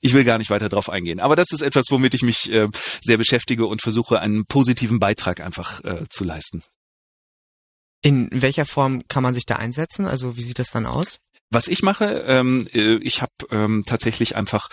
ich 0.00 0.14
will 0.14 0.24
gar 0.24 0.38
nicht 0.38 0.50
weiter 0.50 0.68
drauf 0.68 0.90
eingehen. 0.90 1.20
Aber 1.20 1.36
das 1.36 1.48
ist 1.52 1.62
etwas, 1.62 1.86
womit 1.90 2.14
ich 2.14 2.22
mich 2.22 2.50
äh, 2.52 2.68
sehr 3.02 3.16
beschäftige 3.16 3.66
und 3.66 3.82
versuche, 3.82 4.20
einen 4.20 4.44
positiven 4.46 4.98
Beitrag 4.98 5.40
einfach 5.40 5.82
äh, 5.84 6.04
zu 6.10 6.24
leisten. 6.24 6.62
In 8.04 8.28
welcher 8.32 8.66
Form 8.66 9.02
kann 9.06 9.22
man 9.22 9.32
sich 9.32 9.46
da 9.46 9.56
einsetzen? 9.56 10.06
Also 10.06 10.36
wie 10.36 10.42
sieht 10.42 10.58
das 10.58 10.70
dann 10.70 10.86
aus? 10.86 11.20
Was 11.54 11.68
ich 11.68 11.82
mache, 11.82 12.24
ähm, 12.26 12.66
äh, 12.72 12.94
ich 13.02 13.20
habe 13.20 13.32
ähm, 13.50 13.84
tatsächlich 13.84 14.36
einfach 14.36 14.68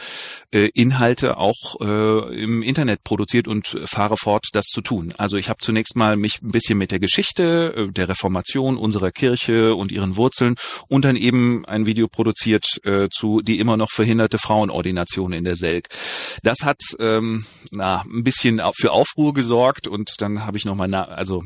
äh, 0.54 0.70
Inhalte 0.74 1.36
auch 1.36 1.82
äh, 1.82 2.42
im 2.42 2.62
Internet 2.62 3.04
produziert 3.04 3.50
und 3.50 3.78
fahre 3.84 4.15
fort, 4.15 4.46
das 4.54 4.63
zu 4.68 4.80
tun. 4.80 5.12
Also 5.18 5.36
ich 5.36 5.50
habe 5.50 5.60
zunächst 5.62 5.98
mal 5.98 6.15
mich 6.15 6.42
ein 6.42 6.54
bisschen 6.54 6.78
mit 6.78 6.92
der 6.92 7.00
Geschichte 7.00 7.74
äh, 7.76 7.92
der 7.92 8.08
Reformation 8.08 8.78
unserer 8.78 9.12
Kirche 9.12 9.76
und 9.76 9.92
ihren 9.92 10.15
Wurzeln 10.15 10.56
und 10.88 11.04
dann 11.04 11.18
eben 11.18 11.65
ein 11.65 11.86
Video 11.86 12.08
produziert 12.08 12.65
äh, 12.86 13.10
zu 13.12 13.42
die 13.42 13.60
immer 13.60 13.76
noch 13.76 13.89
verhinderte 13.92 14.38
Frauenordination 14.38 15.34
in 15.34 15.44
der 15.44 15.58
Selk. 15.58 15.89
Das 16.44 16.60
hat 16.63 16.80
ähm, 17.00 17.46
na, 17.72 18.04
ein 18.04 18.24
bisschen 18.24 18.62
für 18.80 18.94
Aufruhr 18.94 19.34
gesorgt 19.34 19.89
und 19.89 20.12
dann 20.20 20.46
habe 20.46 20.56
ich 20.56 20.63
nochmal, 20.63 20.94
also 20.96 21.44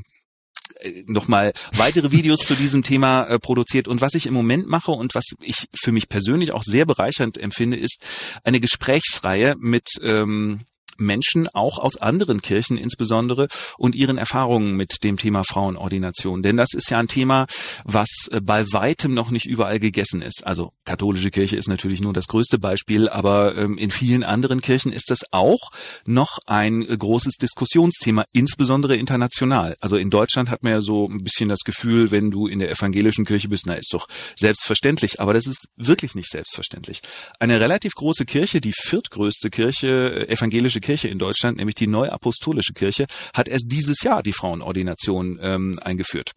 nochmal 1.06 1.54
weitere 1.78 2.12
Videos 2.12 2.40
zu 2.40 2.56
diesem 2.56 2.84
Thema 2.84 3.26
äh, 3.26 3.40
produziert. 3.40 3.88
Und 3.88 4.02
was 4.02 4.14
ich 4.14 4.26
im 4.26 4.34
Moment 4.34 4.68
mache 4.68 4.92
und 4.92 5.16
was 5.16 5.26
ich 5.42 5.68
für 5.74 5.92
mich 5.92 6.10
persönlich 6.10 6.52
auch 6.52 6.64
sehr 6.64 6.86
bereichernd 6.86 7.38
empfinde, 7.38 7.78
ist 7.78 8.00
eine 8.44 8.60
Gesprächsreihe 8.60 9.56
mit 9.58 9.90
ähm, 10.02 10.62
Menschen, 10.98 11.48
auch 11.48 11.80
aus 11.80 11.98
anderen 11.98 12.42
Kirchen 12.42 12.78
insbesondere, 12.78 13.48
und 13.78 13.96
ihren 13.96 14.18
Erfahrungen 14.18 14.76
mit 14.76 15.04
dem 15.04 15.18
Thema 15.18 15.44
Frauenordination. 15.44 16.44
Denn 16.44 16.58
das 16.58 16.70
ist 16.74 16.90
ja 16.90 17.00
ein 17.00 17.08
Thema, 17.08 17.46
was 17.84 18.10
äh, 18.32 18.42
bei 18.42 18.66
weitem 18.72 19.14
noch 19.14 19.32
nicht 19.32 19.46
überall 19.46 19.80
gegessen 19.80 20.22
ist. 20.22 20.46
Also 20.46 20.74
katholische 20.86 21.30
Kirche 21.30 21.56
ist 21.56 21.68
natürlich 21.68 22.02
nur 22.02 22.14
das 22.14 22.28
größte 22.28 22.60
Beispiel, 22.60 23.10
aber 23.10 23.56
ähm, 23.58 23.78
in 23.78 23.92
vielen 23.92 24.24
anderen 24.24 24.62
Kirchen 24.62 24.92
ist 24.92 25.10
das 25.10 25.20
auch 25.32 25.72
noch 26.06 26.40
ein 26.46 26.88
äh, 26.88 26.98
großes 26.98 27.36
Diskussionsthema, 27.36 28.26
insbesondere 28.34 28.96
international. 28.96 29.76
Also 29.80 29.98
in 29.98 30.10
Deutschland 30.10 30.50
hat 30.50 30.64
man 30.64 30.74
ja 30.74 30.82
so 30.82 31.08
ein 31.08 31.24
bisschen 31.24 31.50
das 31.50 31.62
Gefühl, 31.62 32.12
wenn 32.12 32.32
du 32.32 32.48
in 32.48 32.60
der 32.60 32.72
evangelischen 32.72 33.26
Kirche 33.26 33.50
bist, 33.50 33.64
na 33.66 33.74
ist 33.74 33.94
doch 33.94 34.08
selbstverständlich, 34.36 35.20
aber 35.20 35.34
das 35.34 35.48
ist 35.48 35.68
wirklich 35.76 36.16
nicht 36.16 36.30
selbstverständlich. 36.30 37.02
Eine 37.40 37.60
relativ 37.60 37.94
große 37.94 38.26
Kirche, 38.26 38.62
die 38.62 38.74
viertgrößte 38.74 39.50
Kirche, 39.50 40.28
äh, 40.28 40.34
evangelische 40.34 40.80
Kirche 40.84 41.08
in 41.08 41.18
Deutschland, 41.18 41.58
nämlich 41.58 41.76
die 41.76 41.88
Neuapostolische 41.88 42.74
Kirche, 42.74 43.06
hat 43.34 43.48
erst 43.48 43.72
dieses 43.72 44.04
Jahr 44.04 44.22
die 44.22 44.34
Frauenordination 44.34 45.40
ähm, 45.42 45.80
eingeführt. 45.82 46.34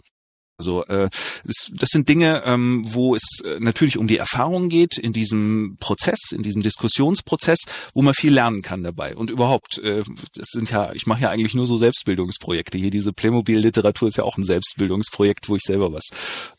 Also 0.59 0.87
äh, 0.87 1.11
das, 1.44 1.88
sind 1.90 2.09
Dinge, 2.09 2.42
ähm, 2.46 2.85
wo 2.88 3.14
es 3.14 3.22
äh, 3.44 3.59
natürlich 3.61 3.98
um 3.98 4.06
die 4.06 4.16
Erfahrung 4.16 4.70
geht 4.70 4.96
in 4.96 5.12
diesem 5.12 5.76
Prozess, 5.80 6.32
in 6.32 6.42
diesem 6.42 6.62
Diskussionsprozess, 6.62 7.59
wo 7.94 8.00
man 8.00 8.14
viel 8.14 8.32
lernen 8.32 8.62
kann 8.62 8.82
dabei. 8.82 9.14
Und 9.14 9.30
überhaupt, 9.30 9.78
äh, 9.78 10.02
das 10.35 10.48
sind 10.52 10.70
ja, 10.70 10.92
ich 10.94 11.06
mache 11.06 11.22
ja 11.22 11.30
eigentlich 11.30 11.54
nur 11.54 11.66
so 11.66 11.76
Selbstbildungsprojekte. 11.76 12.78
Hier 12.78 12.90
diese 12.90 13.12
Playmobil-Literatur 13.12 14.09
ist 14.09 14.16
ja 14.16 14.24
auch 14.24 14.38
ein 14.38 14.44
Selbstbildungsprojekt, 14.44 15.50
wo 15.50 15.56
ich 15.56 15.62
selber 15.62 15.92
was 15.92 16.04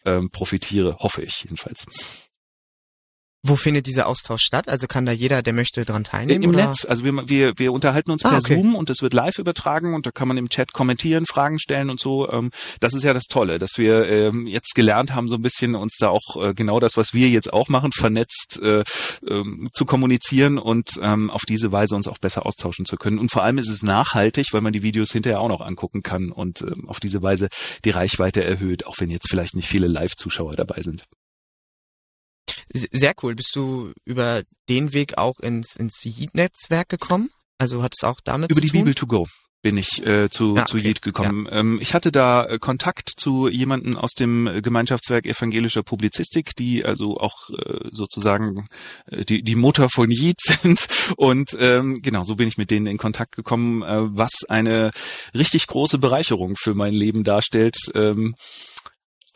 ähm, 0.06 0.30
profitiere, 0.30 0.98
hoffe 1.00 1.24
ich 1.24 1.44
jedenfalls. 1.44 2.27
Wo 3.48 3.56
findet 3.56 3.88
dieser 3.88 4.08
Austausch 4.08 4.42
statt? 4.44 4.68
Also 4.68 4.88
kann 4.88 5.06
da 5.06 5.12
jeder, 5.12 5.42
der 5.42 5.54
möchte, 5.54 5.86
dran 5.86 6.04
teilnehmen? 6.04 6.44
Im 6.44 6.50
oder? 6.50 6.68
Netz. 6.68 6.86
Also 6.86 7.04
wir, 7.04 7.30
wir, 7.30 7.54
wir 7.58 7.72
unterhalten 7.72 8.12
uns 8.12 8.26
Ah, 8.26 8.30
per 8.30 8.40
okay. 8.40 8.56
Zoom 8.56 8.76
und 8.76 8.90
es 8.90 9.02
wird 9.02 9.14
live 9.14 9.38
übertragen 9.38 9.94
und 9.94 10.06
da 10.06 10.12
kann 10.12 10.28
man 10.28 10.38
im 10.38 10.50
Chat 10.50 10.74
kommentieren, 10.74 11.26
Fragen 11.26 11.60
stellen 11.60 11.90
und 11.90 12.00
so. 12.00 12.30
Ähm, 12.32 12.52
Das 12.80 12.94
ist 12.94 13.04
ja 13.04 13.14
das 13.14 13.26
Tolle, 13.26 13.58
dass 13.60 13.78
wir 13.78 14.08
ähm, 14.10 14.48
jetzt 14.48 14.76
gelernt 14.76 15.16
haben, 15.16 15.28
so 15.28 15.36
ein 15.36 15.42
bisschen 15.42 15.76
uns 15.76 15.98
da 15.98 16.10
auch 16.10 16.44
äh, 16.44 16.54
genau 16.54 16.80
das, 16.80 16.98
was 16.98 17.14
wir 17.14 17.30
jetzt 17.30 17.54
auch 17.54 17.70
machen, 17.70 17.92
vernetzt 17.92 18.60
äh, 18.62 18.84
ähm, 19.28 19.70
zu 19.72 19.86
kommunizieren 19.86 20.58
und 20.58 20.98
auf 20.98 21.42
diese 21.48 21.72
Weise 21.72 21.96
uns 21.96 22.08
auch 22.08 22.18
besser 22.18 22.46
austauschen 22.46 22.86
zu 22.86 22.98
können. 22.98 23.18
Und 23.20 23.32
vor 23.32 23.44
allem 23.44 23.58
ist 23.58 23.70
es 23.70 23.84
nachhaltig, 23.84 24.48
weil 24.52 24.62
man 24.62 24.74
die 24.74 24.82
Videos 24.84 25.12
hinterher 25.12 25.40
auch 25.40 25.48
noch 25.48 25.62
angucken 25.62 26.02
kann 26.04 26.32
und 26.32 26.66
auf 26.88 27.00
diese 27.00 27.22
Weise 27.22 27.48
die 27.86 27.92
Reichweite 27.92 28.44
erhöht, 28.44 28.86
auch 28.88 28.96
wenn 29.00 29.10
jetzt 29.10 29.30
vielleicht 29.30 29.56
nicht 29.56 29.68
viele 29.68 29.88
Live-Zuschauer 29.88 30.54
dabei 30.54 30.82
sind. 30.82 31.06
Sehr 32.74 33.14
cool. 33.22 33.36
Bist 33.36 33.56
du 33.56 33.92
über 34.06 34.44
den 34.70 34.94
Weg 34.94 35.18
auch 35.18 35.40
ins, 35.40 35.76
ins 35.76 36.04
Yeet-Netzwerk 36.04 36.90
gekommen? 36.90 37.30
Also 37.58 37.82
hat 37.84 37.94
es 37.96 38.04
auch 38.04 38.20
damit 38.24 38.52
Über 38.52 38.60
zu 38.60 38.62
die 38.62 38.70
tun? 38.70 38.80
Bibel 38.80 38.94
to 38.94 39.08
go 39.08 39.28
bin 39.68 39.76
ich 39.76 40.06
äh, 40.06 40.30
zu, 40.30 40.56
Ja, 40.56 40.66
zu 40.66 40.78
okay. 40.78 40.88
Jed 40.88 41.02
gekommen. 41.02 41.48
Ähm, 41.52 41.80
ich 41.82 41.94
hatte 41.94 42.12
da 42.12 42.46
äh, 42.46 42.60
Kontakt 42.60 43.12
zu 43.18 43.50
jemanden 43.50 43.98
aus 43.98 44.14
dem 44.14 44.48
äh, 44.48 44.62
Gemeinschaftswerk 44.62 45.26
evangelischer 45.26 45.84
Publizistik, 45.84 46.56
die 46.56 46.86
also 46.86 47.18
auch 47.18 47.50
äh, 47.50 47.90
sozusagen 47.92 48.68
äh, 49.08 49.26
die, 49.26 49.42
die 49.42 49.56
Mutter 49.56 49.90
von 49.90 50.12
Jed 50.12 50.40
sind. 50.42 50.88
Und 51.18 51.58
ähm, 51.60 52.00
genau, 52.02 52.24
so 52.24 52.36
bin 52.36 52.48
ich 52.48 52.58
mit 52.58 52.72
denen 52.72 52.86
in 52.86 52.98
Kontakt 52.98 53.36
gekommen, 53.36 53.82
äh, 53.82 54.16
was 54.16 54.44
eine 54.48 54.92
richtig 55.34 55.68
große 55.68 55.98
Bereicherung 55.98 56.56
für 56.56 56.76
mein 56.76 56.94
Leben 56.94 57.24
darstellt. 57.24 57.78
Ähm, 57.96 58.36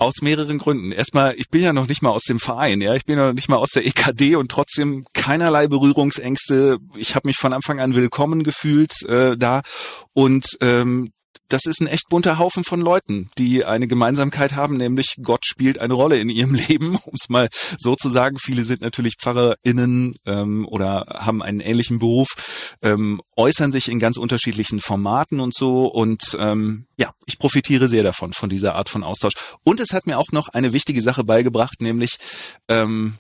aus 0.02 0.22
mehreren 0.22 0.58
Gründen. 0.58 0.92
Erstmal, 0.92 1.36
ich 1.38 1.50
bin 1.50 1.62
ja 1.62 1.74
noch 1.74 1.88
nicht 1.88 2.02
mal 2.02 2.10
aus 2.10 2.24
dem 2.24 2.40
Verein, 2.40 2.82
ja, 2.82 2.96
ich 2.96 3.06
bin 3.06 3.20
ja 3.20 3.28
noch 3.28 3.34
nicht 3.34 3.50
mal 3.50 3.58
aus 3.58 3.70
der 3.70 3.86
EKD 3.86 4.36
und 4.36 4.50
trotzdem 4.50 5.06
keinerlei 5.14 5.68
Berührungsängste. 5.68 6.80
Ich 6.98 7.16
habe 7.16 7.28
mich 7.28 7.38
von 7.38 7.54
Anfang 7.54 7.80
an 7.80 7.94
willkommen 7.94 8.44
gefühlt 8.44 9.04
äh, 9.08 9.38
da 9.38 9.62
und 10.14 10.58
ähm, 10.60 11.12
das 11.52 11.66
ist 11.66 11.82
ein 11.82 11.88
echt 11.88 12.08
bunter 12.10 12.40
Haufen 12.40 12.64
von 12.64 12.82
Leuten, 12.82 13.30
die 13.38 13.66
eine 13.66 13.88
Gemeinsamkeit 13.88 14.56
haben, 14.56 14.78
nämlich 14.78 15.16
Gott 15.22 15.46
spielt 15.46 15.80
eine 15.80 15.94
Rolle 15.94 16.18
in 16.18 16.30
ihrem 16.30 16.54
Leben, 16.70 16.96
um 16.96 17.14
es 17.14 17.30
mal 17.30 17.50
so 17.78 17.96
zu 17.96 18.10
sagen. 18.10 18.38
Viele 18.40 18.64
sind 18.64 18.82
natürlich 18.82 19.16
PfarrerInnen 19.22 20.14
ähm, 20.26 20.68
oder 20.68 21.06
haben 21.20 21.42
einen 21.44 21.60
ähnlichen 21.60 22.00
Beruf, 22.00 22.30
ähm, 22.82 23.22
äußern 23.36 23.72
sich 23.72 23.90
in 23.90 24.00
ganz 24.00 24.18
unterschiedlichen 24.18 24.80
Formaten 24.80 25.40
und 25.40 25.54
so. 25.54 25.88
Und 25.88 26.38
ähm, 26.40 26.86
ja, 26.98 27.14
ich 27.26 27.38
profitiere 27.38 27.88
sehr 27.88 28.04
davon, 28.04 28.34
von 28.34 28.50
dieser 28.50 28.76
Art 28.76 28.90
von 28.90 29.04
Austausch. 29.04 29.34
Und 29.64 29.80
es 29.80 29.94
hat 29.94 30.06
mir 30.06 30.18
auch 30.18 30.32
noch 30.32 30.48
eine 30.50 30.74
wichtige 30.74 31.02
Sache 31.02 31.24
beigebracht, 31.24 31.82
nämlich 31.82 32.18
ähm, 32.70 33.16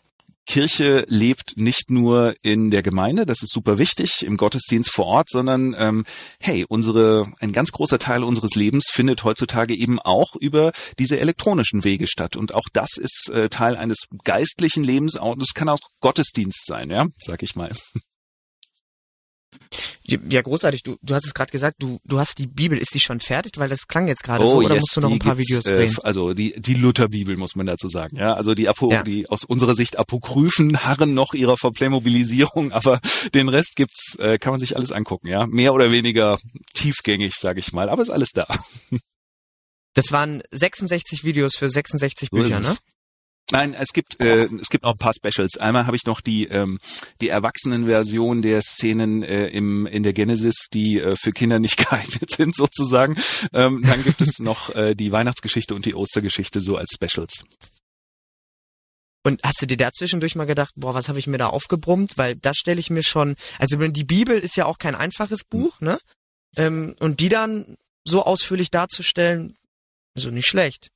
Kirche 0.51 1.05
lebt 1.07 1.53
nicht 1.55 1.89
nur 1.89 2.35
in 2.41 2.71
der 2.71 2.83
Gemeinde, 2.83 3.25
das 3.25 3.41
ist 3.41 3.53
super 3.53 3.79
wichtig, 3.79 4.25
im 4.25 4.35
Gottesdienst 4.35 4.91
vor 4.91 5.05
Ort, 5.05 5.29
sondern 5.29 5.73
ähm, 5.79 6.03
hey, 6.41 6.65
unsere 6.67 7.31
ein 7.39 7.53
ganz 7.53 7.71
großer 7.71 7.99
Teil 7.99 8.21
unseres 8.21 8.55
Lebens 8.55 8.89
findet 8.91 9.23
heutzutage 9.23 9.73
eben 9.73 9.97
auch 9.97 10.35
über 10.37 10.73
diese 10.99 11.21
elektronischen 11.21 11.85
Wege 11.85 12.05
statt. 12.05 12.35
Und 12.35 12.53
auch 12.53 12.65
das 12.73 12.97
ist 12.97 13.29
äh, 13.33 13.47
Teil 13.47 13.77
eines 13.77 14.09
geistlichen 14.25 14.83
Lebens, 14.83 15.15
auch 15.15 15.37
das 15.37 15.53
kann 15.53 15.69
auch 15.69 15.79
Gottesdienst 16.01 16.65
sein, 16.65 16.89
ja, 16.89 17.07
sag 17.23 17.43
ich 17.43 17.55
mal. 17.55 17.71
Ja, 20.29 20.41
großartig. 20.41 20.83
Du, 20.83 20.95
du 21.01 21.13
hast 21.15 21.25
es 21.25 21.33
gerade 21.33 21.51
gesagt, 21.51 21.77
du, 21.79 21.99
du 22.05 22.19
hast 22.19 22.37
die 22.37 22.47
Bibel. 22.47 22.77
Ist 22.77 22.93
die 22.93 22.99
schon 22.99 23.19
fertig? 23.19 23.53
Weil 23.57 23.69
das 23.69 23.87
klang 23.87 24.07
jetzt 24.07 24.23
gerade 24.23 24.45
so. 24.45 24.57
Oder 24.57 24.75
musst 24.75 24.95
du 24.95 25.01
noch 25.01 25.09
Oh, 25.09 25.13
ein 25.13 25.19
paar 25.19 25.37
Videos 25.37 25.65
äh, 25.65 25.75
drehen? 25.75 25.95
Also 26.03 26.33
die, 26.33 26.59
die 26.59 26.73
Lutherbibel 26.73 27.37
muss 27.37 27.55
man 27.55 27.65
dazu 27.65 27.89
sagen. 27.89 28.17
Ja, 28.17 28.33
also 28.33 28.53
die, 28.53 28.67
Apo, 28.69 28.91
Ja. 28.91 29.03
die 29.03 29.27
aus 29.29 29.43
unserer 29.43 29.75
Sicht 29.75 29.97
Apokryphen 29.99 30.83
harren 30.85 31.13
noch 31.13 31.33
ihrer 31.33 31.57
Verplaymobilisierung, 31.57 32.71
aber 32.71 32.99
den 33.33 33.49
Rest 33.49 33.75
gibt's, 33.75 34.15
äh, 34.19 34.37
kann 34.37 34.51
man 34.51 34.59
sich 34.59 34.75
alles 34.75 34.91
angucken. 34.91 35.27
Ja, 35.27 35.47
mehr 35.47 35.73
oder 35.73 35.91
weniger 35.91 36.37
tiefgängig, 36.73 37.33
sage 37.35 37.59
ich 37.59 37.73
mal, 37.73 37.89
aber 37.89 38.01
ist 38.01 38.09
alles 38.09 38.29
da. 38.33 38.47
Das 39.93 40.13
waren 40.13 40.41
66 40.51 41.25
Videos 41.25 41.57
für 41.57 41.69
66 41.69 42.29
So 42.31 42.37
ist 42.37 42.43
Bücher, 42.43 42.61
ne? 42.61 42.75
Nein, 43.51 43.73
es 43.73 43.89
gibt 43.93 44.19
äh, 44.21 44.45
es 44.61 44.69
gibt 44.69 44.83
noch 44.83 44.91
ein 44.91 44.97
paar 44.97 45.13
Specials. 45.13 45.57
Einmal 45.57 45.85
habe 45.85 45.97
ich 45.97 46.05
noch 46.05 46.21
die 46.21 46.45
ähm, 46.45 46.79
die 47.19 47.29
Erwachsenenversion 47.29 48.41
der 48.41 48.61
Szenen 48.61 49.23
äh, 49.23 49.47
im 49.47 49.85
in 49.85 50.03
der 50.03 50.13
Genesis, 50.13 50.67
die 50.73 50.99
äh, 50.99 51.15
für 51.15 51.31
Kinder 51.31 51.59
nicht 51.59 51.77
geeignet 51.89 52.29
sind 52.31 52.55
sozusagen. 52.55 53.15
Ähm, 53.53 53.81
dann 53.83 54.03
gibt 54.03 54.21
es 54.21 54.39
noch 54.39 54.73
äh, 54.75 54.95
die 54.95 55.11
Weihnachtsgeschichte 55.11 55.75
und 55.75 55.85
die 55.85 55.95
Ostergeschichte 55.95 56.61
so 56.61 56.77
als 56.77 56.91
Specials. 56.93 57.43
Und 59.23 59.41
hast 59.43 59.61
du 59.61 59.67
dir 59.67 59.77
da 59.77 59.91
zwischendurch 59.91 60.35
mal 60.35 60.45
gedacht, 60.45 60.73
boah, 60.75 60.95
was 60.95 61.07
habe 61.07 61.19
ich 61.19 61.27
mir 61.27 61.37
da 61.37 61.47
aufgebrummt? 61.47 62.17
Weil 62.17 62.35
das 62.35 62.57
stelle 62.57 62.79
ich 62.79 62.89
mir 62.89 63.03
schon, 63.03 63.35
also 63.59 63.77
die 63.77 64.03
Bibel 64.03 64.39
ist 64.39 64.55
ja 64.55 64.65
auch 64.65 64.79
kein 64.79 64.95
einfaches 64.95 65.43
Buch, 65.43 65.79
ne? 65.79 65.99
Ähm, 66.55 66.95
und 66.99 67.19
die 67.19 67.29
dann 67.29 67.77
so 68.03 68.23
ausführlich 68.23 68.71
darzustellen, 68.71 69.55
so 70.15 70.31
nicht 70.31 70.47
schlecht. 70.47 70.89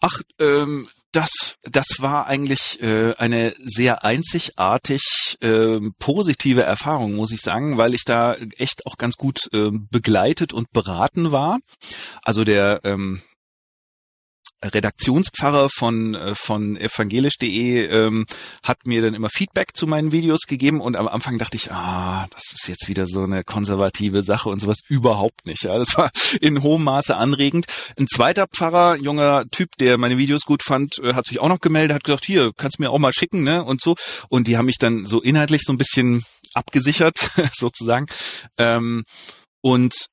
Ach, 0.00 0.20
ähm, 0.38 0.88
das, 1.12 1.56
das 1.62 1.86
war 1.98 2.26
eigentlich 2.26 2.82
äh, 2.82 3.14
eine 3.16 3.54
sehr 3.58 4.04
einzigartig 4.04 5.36
äh, 5.40 5.80
positive 5.98 6.62
Erfahrung, 6.62 7.14
muss 7.14 7.32
ich 7.32 7.40
sagen, 7.40 7.78
weil 7.78 7.94
ich 7.94 8.02
da 8.04 8.34
echt 8.56 8.86
auch 8.86 8.96
ganz 8.96 9.16
gut 9.16 9.38
äh, 9.52 9.70
begleitet 9.72 10.52
und 10.52 10.70
beraten 10.72 11.32
war. 11.32 11.58
Also 12.22 12.44
der 12.44 12.80
ähm, 12.84 13.22
Redaktionspfarrer 14.64 15.68
von 15.70 16.14
äh, 16.14 16.34
von 16.34 16.76
evangelisch.de 16.76 17.86
ähm, 17.86 18.26
hat 18.64 18.86
mir 18.86 19.02
dann 19.02 19.14
immer 19.14 19.30
Feedback 19.30 19.74
zu 19.74 19.86
meinen 19.86 20.12
Videos 20.12 20.42
gegeben 20.46 20.80
und 20.80 20.96
am 20.96 21.08
Anfang 21.08 21.38
dachte 21.38 21.56
ich, 21.56 21.70
ah, 21.70 22.26
das 22.30 22.52
ist 22.52 22.68
jetzt 22.68 22.88
wieder 22.88 23.06
so 23.06 23.22
eine 23.22 23.44
konservative 23.44 24.22
Sache 24.22 24.48
und 24.48 24.60
sowas 24.60 24.78
überhaupt 24.88 25.46
nicht. 25.46 25.62
Ja, 25.62 25.78
das 25.78 25.96
war 25.96 26.10
in 26.40 26.62
hohem 26.62 26.84
Maße 26.84 27.16
anregend. 27.16 27.66
Ein 27.98 28.08
zweiter 28.08 28.46
Pfarrer, 28.46 28.96
junger 28.96 29.44
Typ, 29.50 29.70
der 29.78 29.98
meine 29.98 30.18
Videos 30.18 30.42
gut 30.42 30.62
fand, 30.62 30.98
äh, 31.02 31.14
hat 31.14 31.26
sich 31.26 31.38
auch 31.38 31.48
noch 31.48 31.60
gemeldet, 31.60 31.94
hat 31.94 32.04
gesagt, 32.04 32.26
hier 32.26 32.52
kannst 32.56 32.78
du 32.78 32.82
mir 32.82 32.90
auch 32.90 32.98
mal 32.98 33.12
schicken, 33.12 33.42
ne 33.42 33.64
und 33.64 33.80
so. 33.80 33.94
Und 34.28 34.48
die 34.48 34.56
haben 34.56 34.66
mich 34.66 34.78
dann 34.78 35.06
so 35.06 35.22
inhaltlich 35.22 35.62
so 35.64 35.72
ein 35.72 35.78
bisschen 35.78 36.22
abgesichert 36.54 37.30
sozusagen. 37.52 38.06
Ähm, 38.58 39.04
und 39.60 40.08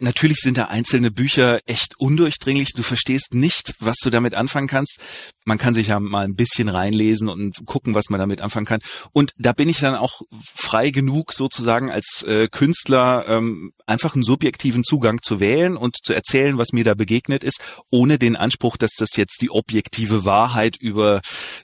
natürlich 0.00 0.38
sind 0.38 0.58
da 0.58 0.64
einzelne 0.64 1.10
Bücher 1.10 1.60
echt 1.66 1.94
undurchdringlich. 1.98 2.72
Du 2.74 2.82
verstehst 2.82 3.34
nicht, 3.34 3.74
was 3.80 3.96
du 4.02 4.10
damit 4.10 4.34
anfangen 4.34 4.68
kannst. 4.68 5.00
Man 5.46 5.58
kann 5.58 5.74
sich 5.74 5.88
ja 5.88 6.00
mal 6.00 6.24
ein 6.24 6.34
bisschen 6.34 6.68
reinlesen 6.68 7.28
und 7.28 7.64
gucken, 7.66 7.94
was 7.94 8.10
man 8.10 8.18
damit 8.20 8.40
anfangen 8.40 8.66
kann. 8.66 8.80
Und 9.12 9.32
da 9.38 9.52
bin 9.52 9.68
ich 9.68 9.78
dann 9.78 9.94
auch 9.94 10.20
frei 10.54 10.90
genug, 10.90 11.32
sozusagen 11.32 11.90
als 11.90 12.24
äh, 12.26 12.48
Künstler 12.48 13.24
ähm, 13.28 13.72
einfach 13.86 14.14
einen 14.14 14.24
subjektiven 14.24 14.82
Zugang 14.82 15.22
zu 15.22 15.38
wählen 15.38 15.76
und 15.76 15.96
zu 16.02 16.12
erzählen, 16.12 16.58
was 16.58 16.72
mir 16.72 16.84
da 16.84 16.94
begegnet 16.94 17.44
ist, 17.44 17.60
ohne 17.90 18.18
den 18.18 18.34
Anspruch, 18.34 18.76
dass 18.76 18.92
das 18.98 19.10
jetzt 19.16 19.40
die 19.40 19.50
objektive 19.50 20.24
Wahrheit 20.24 20.76
über 20.76 21.20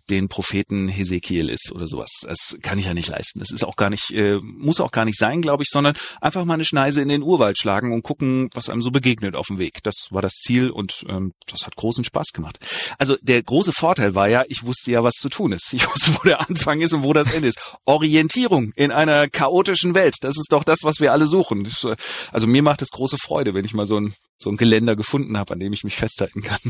den 0.08 0.28
Propheten 0.28 0.86
Hesekiel 0.86 1.48
ist 1.48 1.72
oder 1.72 1.88
sowas. 1.88 2.20
Das 2.22 2.56
kann 2.62 2.78
ich 2.78 2.86
ja 2.86 2.94
nicht 2.94 3.08
leisten. 3.08 3.40
Das 3.40 3.50
ist 3.50 3.64
auch 3.64 3.76
gar 3.76 3.90
nicht, 3.90 4.12
äh, 4.12 4.38
muss 4.42 4.80
auch 4.80 4.92
gar 4.92 5.04
nicht 5.04 5.18
sein, 5.18 5.42
glaube 5.42 5.64
ich, 5.64 5.68
sondern 5.70 5.94
einfach 6.20 6.44
mal 6.44 6.54
eine 6.54 6.64
Schneise 6.64 7.02
in 7.02 7.08
den 7.08 7.22
Urwald 7.22 7.58
schlagen 7.58 7.92
und 7.92 8.02
gucken, 8.02 8.48
was 8.54 8.68
einem 8.68 8.80
so 8.80 8.92
begegnet 8.92 9.34
auf 9.34 9.48
dem 9.48 9.58
Weg. 9.58 9.82
Das 9.82 10.08
war 10.10 10.22
das 10.22 10.34
Ziel 10.34 10.70
und 10.70 11.04
ähm, 11.08 11.32
das 11.46 11.66
hat 11.66 11.74
großen 11.74 12.04
Spaß 12.04 12.28
gemacht. 12.32 12.58
Also 12.98 13.16
der 13.20 13.42
große 13.42 13.71
Vorteil 13.72 14.14
war 14.14 14.28
ja, 14.28 14.44
ich 14.48 14.64
wusste 14.64 14.92
ja, 14.92 15.02
was 15.02 15.14
zu 15.14 15.28
tun 15.28 15.52
ist. 15.52 15.72
Ich 15.72 15.86
wusste, 15.92 16.14
wo 16.14 16.22
der 16.24 16.40
Anfang 16.48 16.80
ist 16.80 16.92
und 16.92 17.02
wo 17.02 17.12
das 17.12 17.32
Ende 17.32 17.48
ist. 17.48 17.60
Orientierung 17.84 18.72
in 18.76 18.90
einer 18.90 19.28
chaotischen 19.28 19.94
Welt. 19.94 20.16
Das 20.20 20.36
ist 20.36 20.48
doch 20.50 20.64
das, 20.64 20.80
was 20.82 21.00
wir 21.00 21.12
alle 21.12 21.26
suchen. 21.26 21.66
Äh, 21.66 21.96
also 22.30 22.46
mir 22.46 22.62
macht 22.62 22.82
es 22.82 22.90
große 22.90 23.18
Freude, 23.18 23.54
wenn 23.54 23.64
ich 23.64 23.74
mal 23.74 23.86
so 23.86 23.98
ein, 23.98 24.14
so 24.38 24.50
ein 24.50 24.56
Geländer 24.56 24.96
gefunden 24.96 25.38
habe, 25.38 25.54
an 25.54 25.60
dem 25.60 25.72
ich 25.72 25.84
mich 25.84 25.96
festhalten 25.96 26.42
kann. 26.42 26.60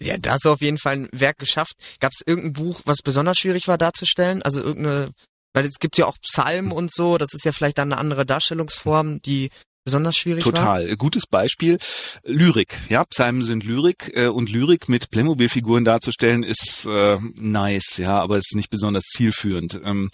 Ja, 0.00 0.16
da 0.16 0.32
hast 0.32 0.46
du 0.46 0.50
auf 0.50 0.62
jeden 0.62 0.78
Fall 0.78 0.94
ein 0.94 1.08
Werk 1.12 1.38
geschafft. 1.38 1.74
Gab 2.00 2.12
es 2.12 2.26
irgendein 2.26 2.54
Buch, 2.54 2.80
was 2.86 3.02
besonders 3.02 3.36
schwierig 3.36 3.68
war 3.68 3.76
darzustellen? 3.76 4.42
Also 4.42 4.60
irgendeine, 4.60 5.10
weil 5.52 5.66
es 5.66 5.78
gibt 5.78 5.98
ja 5.98 6.06
auch 6.06 6.16
Psalmen 6.20 6.72
und 6.72 6.90
so, 6.90 7.18
das 7.18 7.34
ist 7.34 7.44
ja 7.44 7.52
vielleicht 7.52 7.76
dann 7.76 7.92
eine 7.92 8.00
andere 8.00 8.24
Darstellungsform, 8.24 9.20
die 9.20 9.50
besonders 9.84 10.16
schwierig 10.16 10.42
Total. 10.42 10.88
war? 10.88 10.96
Gutes 10.96 11.26
Beispiel. 11.26 11.78
Lyrik. 12.24 12.78
Ja, 12.88 13.04
Psalmen 13.04 13.42
sind 13.42 13.64
Lyrik 13.64 14.12
äh, 14.16 14.26
und 14.26 14.50
Lyrik 14.50 14.88
mit 14.88 15.10
Playmobil-Figuren 15.10 15.84
darzustellen 15.84 16.42
ist 16.42 16.86
äh, 16.86 17.18
nice, 17.36 17.98
ja, 17.98 18.18
aber 18.18 18.36
es 18.36 18.46
ist 18.50 18.56
nicht 18.56 18.70
besonders 18.70 19.04
zielführend. 19.04 19.80
Ähm, 19.84 20.10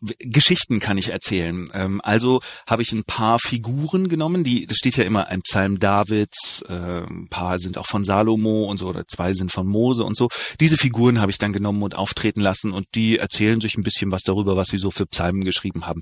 Geschichten 0.00 0.78
kann 0.78 0.98
ich 0.98 1.10
erzählen. 1.10 1.68
Ähm, 1.74 2.00
also 2.02 2.40
habe 2.66 2.82
ich 2.82 2.92
ein 2.92 3.04
paar 3.04 3.38
Figuren 3.38 4.08
genommen, 4.08 4.44
die, 4.44 4.66
das 4.66 4.78
steht 4.78 4.96
ja 4.96 5.04
immer 5.04 5.28
ein 5.28 5.42
Psalm 5.42 5.78
Davids, 5.78 6.62
äh, 6.68 7.02
ein 7.08 7.28
paar 7.28 7.58
sind 7.58 7.78
auch 7.78 7.86
von 7.86 8.04
Salomo 8.04 8.64
und 8.64 8.78
so, 8.78 8.88
oder 8.88 9.06
zwei 9.06 9.34
sind 9.34 9.52
von 9.52 9.66
Mose 9.66 10.04
und 10.04 10.16
so. 10.16 10.28
Diese 10.60 10.76
Figuren 10.76 11.20
habe 11.20 11.30
ich 11.30 11.38
dann 11.38 11.52
genommen 11.52 11.82
und 11.82 11.96
auftreten 11.96 12.40
lassen 12.40 12.72
und 12.72 12.86
die 12.94 13.18
erzählen 13.18 13.60
sich 13.60 13.76
ein 13.76 13.82
bisschen 13.82 14.10
was 14.12 14.22
darüber, 14.22 14.56
was 14.56 14.68
sie 14.68 14.78
so 14.78 14.90
für 14.90 15.06
Psalmen 15.06 15.44
geschrieben 15.44 15.86
haben. 15.86 16.00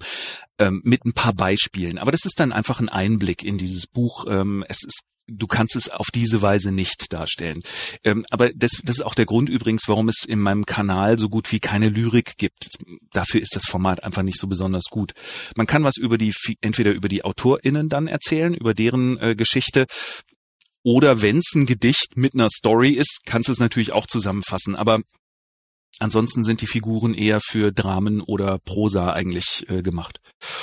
Ähm, 0.58 0.80
mit 0.84 1.04
ein 1.04 1.12
paar 1.12 1.34
Beispielen. 1.34 1.98
Aber 1.98 2.12
das 2.12 2.24
ist 2.24 2.40
dann 2.40 2.52
einfach 2.52 2.80
ein 2.80 2.88
Einblick 2.88 3.44
in 3.44 3.58
dieses 3.58 3.86
Buch. 3.86 4.26
Ähm, 4.28 4.64
es 4.68 4.78
ist 4.84 5.02
du 5.28 5.46
kannst 5.46 5.76
es 5.76 5.88
auf 5.88 6.08
diese 6.12 6.42
Weise 6.42 6.72
nicht 6.72 7.12
darstellen. 7.12 7.62
Ähm, 8.04 8.24
aber 8.30 8.50
das, 8.54 8.72
das 8.82 8.96
ist 8.96 9.04
auch 9.04 9.14
der 9.14 9.26
Grund 9.26 9.48
übrigens, 9.48 9.82
warum 9.86 10.08
es 10.08 10.24
in 10.26 10.40
meinem 10.40 10.66
Kanal 10.66 11.18
so 11.18 11.28
gut 11.28 11.52
wie 11.52 11.60
keine 11.60 11.88
Lyrik 11.88 12.36
gibt. 12.36 12.68
Dafür 13.12 13.40
ist 13.40 13.54
das 13.54 13.64
Format 13.64 14.02
einfach 14.02 14.22
nicht 14.22 14.40
so 14.40 14.46
besonders 14.46 14.84
gut. 14.90 15.12
Man 15.56 15.66
kann 15.66 15.84
was 15.84 15.96
über 15.96 16.18
die, 16.18 16.32
entweder 16.60 16.92
über 16.92 17.08
die 17.08 17.24
AutorInnen 17.24 17.88
dann 17.88 18.06
erzählen, 18.06 18.54
über 18.54 18.74
deren 18.74 19.18
äh, 19.18 19.36
Geschichte, 19.36 19.86
oder 20.84 21.20
wenn 21.20 21.38
es 21.38 21.54
ein 21.54 21.66
Gedicht 21.66 22.16
mit 22.16 22.34
einer 22.34 22.48
Story 22.48 22.90
ist, 22.90 23.20
kannst 23.26 23.48
du 23.48 23.52
es 23.52 23.58
natürlich 23.58 23.92
auch 23.92 24.06
zusammenfassen. 24.06 24.74
Aber 24.74 25.00
Ansonsten 26.00 26.44
sind 26.44 26.60
die 26.60 26.66
Figuren 26.66 27.12
eher 27.12 27.40
für 27.40 27.72
Dramen 27.72 28.20
oder 28.20 28.58
Prosa 28.58 29.12
eigentlich 29.12 29.64
äh, 29.68 29.82
gemacht. 29.82 30.20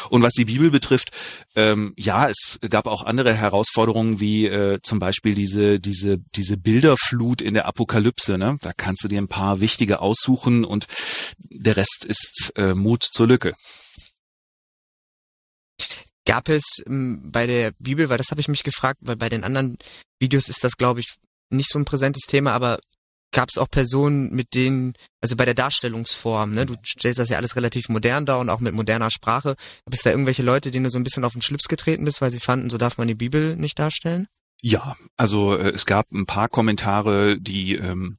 Und 0.10 0.24
was 0.24 0.34
die 0.34 0.46
Bibel 0.46 0.72
betrifft, 0.72 1.10
ähm, 1.56 1.94
ja, 1.98 2.30
es 2.30 2.58
gab 2.70 2.88
auch 2.88 3.04
andere 3.04 3.34
Herausforderungen 3.34 4.22
wie 4.22 4.46
äh, 4.46 4.80
zum 4.82 5.00
Beispiel 5.00 5.36
diese 5.36 5.80
diese 5.80 6.20
diese 6.36 6.58
Bilderflut 6.58 7.42
in 7.42 7.54
der 7.54 7.66
Apokalypse. 7.66 8.38
Ne? 8.38 8.58
Da 8.62 8.72
kannst 8.72 9.04
du 9.04 9.10
dir 9.10 9.22
ein 9.22 9.28
paar 9.28 9.60
wichtige 9.60 10.00
aussuchen 10.00 10.64
und 10.64 10.88
der 11.40 11.76
Rest 11.76 12.06
ist 12.06 12.54
äh, 12.56 12.74
Mut 12.74 13.04
zur 13.04 13.28
Lücke. 13.28 13.54
Gab 16.26 16.48
es 16.48 16.64
ähm, 16.88 17.30
bei 17.30 17.46
der 17.46 17.72
Bibel, 17.78 18.08
weil 18.10 18.18
das 18.18 18.32
habe 18.32 18.40
ich 18.40 18.48
mich 18.48 18.64
gefragt, 18.64 19.00
weil 19.02 19.18
bei 19.18 19.30
den 19.30 19.44
anderen 19.44 19.78
Videos 20.18 20.48
ist 20.48 20.64
das, 20.64 20.78
glaube 20.78 21.02
ich, 21.02 21.16
nicht 21.50 21.70
so 21.70 21.78
ein 21.78 21.86
präsentes 21.86 22.24
Thema, 22.24 22.54
aber 22.54 22.80
gab 23.36 23.50
es 23.50 23.58
auch 23.58 23.70
Personen, 23.70 24.34
mit 24.34 24.56
denen, 24.56 24.94
also 25.22 25.36
bei 25.36 25.44
der 25.44 25.54
Darstellungsform, 25.54 26.54
ne, 26.54 26.66
du 26.66 26.76
stellst 26.86 27.20
das 27.20 27.30
ja 27.30 27.38
alles 27.38 27.56
relativ 27.58 27.90
modern 27.90 28.26
dar 28.26 28.40
und 28.40 28.50
auch 28.50 28.62
mit 28.62 28.74
moderner 28.74 29.12
Sprache. 29.12 29.56
Gab 29.86 29.94
es 29.94 30.04
da 30.04 30.10
irgendwelche 30.10 30.42
Leute, 30.42 30.72
denen 30.72 30.86
du 30.86 30.90
so 30.90 30.98
ein 30.98 31.04
bisschen 31.04 31.26
auf 31.26 31.34
den 31.34 31.42
Schlips 31.42 31.68
getreten 31.68 32.06
bist, 32.06 32.22
weil 32.22 32.32
sie 32.32 32.40
fanden, 32.40 32.70
so 32.70 32.78
darf 32.78 32.98
man 32.98 33.10
die 33.10 33.14
Bibel 33.14 33.58
nicht 33.58 33.78
darstellen? 33.78 34.28
Ja, 34.62 34.96
also 35.18 35.58
äh, 35.58 35.72
es 35.72 35.86
gab 35.86 36.10
ein 36.12 36.26
paar 36.26 36.48
Kommentare, 36.48 37.38
die 37.38 37.76
ähm, 37.76 38.18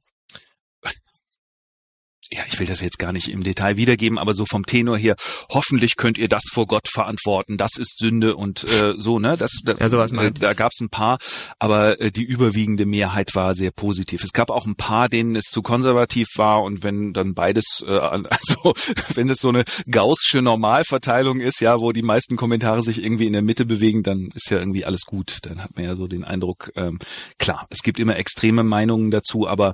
ja, 2.31 2.41
ich 2.47 2.59
will 2.59 2.67
das 2.67 2.81
jetzt 2.81 2.99
gar 2.99 3.13
nicht 3.13 3.29
im 3.29 3.43
Detail 3.43 3.77
wiedergeben, 3.77 4.17
aber 4.17 4.33
so 4.33 4.45
vom 4.45 4.65
Tenor 4.65 4.97
her, 4.97 5.15
hoffentlich 5.49 5.95
könnt 5.95 6.17
ihr 6.17 6.27
das 6.27 6.43
vor 6.51 6.67
Gott 6.67 6.87
verantworten, 6.87 7.57
das 7.57 7.77
ist 7.77 7.99
Sünde 7.99 8.35
und 8.35 8.63
äh, 8.65 8.95
so, 8.97 9.19
ne? 9.19 9.37
Das, 9.37 9.51
da, 9.63 9.75
ja, 9.79 9.89
sowas 9.89 10.11
äh, 10.11 10.31
da 10.31 10.53
gab 10.53 10.71
es 10.73 10.81
ein 10.81 10.89
paar, 10.89 11.19
aber 11.59 11.99
äh, 12.01 12.11
die 12.11 12.23
überwiegende 12.23 12.85
Mehrheit 12.85 13.35
war 13.35 13.53
sehr 13.53 13.71
positiv. 13.71 14.23
Es 14.23 14.33
gab 14.33 14.49
auch 14.49 14.65
ein 14.65 14.75
paar, 14.75 15.09
denen 15.09 15.35
es 15.35 15.45
zu 15.45 15.61
konservativ 15.61 16.27
war 16.35 16.63
und 16.63 16.83
wenn 16.83 17.13
dann 17.13 17.33
beides, 17.33 17.83
äh, 17.87 17.91
also 17.99 18.73
wenn 19.13 19.29
es 19.29 19.39
so 19.39 19.49
eine 19.49 19.63
gaußsche 19.89 20.41
Normalverteilung 20.41 21.39
ist, 21.39 21.61
ja, 21.61 21.79
wo 21.79 21.91
die 21.91 22.01
meisten 22.01 22.35
Kommentare 22.35 22.81
sich 22.81 23.03
irgendwie 23.03 23.27
in 23.27 23.33
der 23.33 23.41
Mitte 23.41 23.65
bewegen, 23.65 24.03
dann 24.03 24.29
ist 24.33 24.49
ja 24.49 24.59
irgendwie 24.59 24.85
alles 24.85 25.01
gut. 25.05 25.39
Dann 25.43 25.63
hat 25.63 25.75
man 25.75 25.85
ja 25.85 25.95
so 25.95 26.07
den 26.07 26.23
Eindruck, 26.23 26.71
ähm, 26.75 26.99
klar, 27.39 27.65
es 27.69 27.79
gibt 27.79 27.99
immer 27.99 28.17
extreme 28.17 28.63
Meinungen 28.63 29.11
dazu, 29.11 29.47
aber 29.47 29.73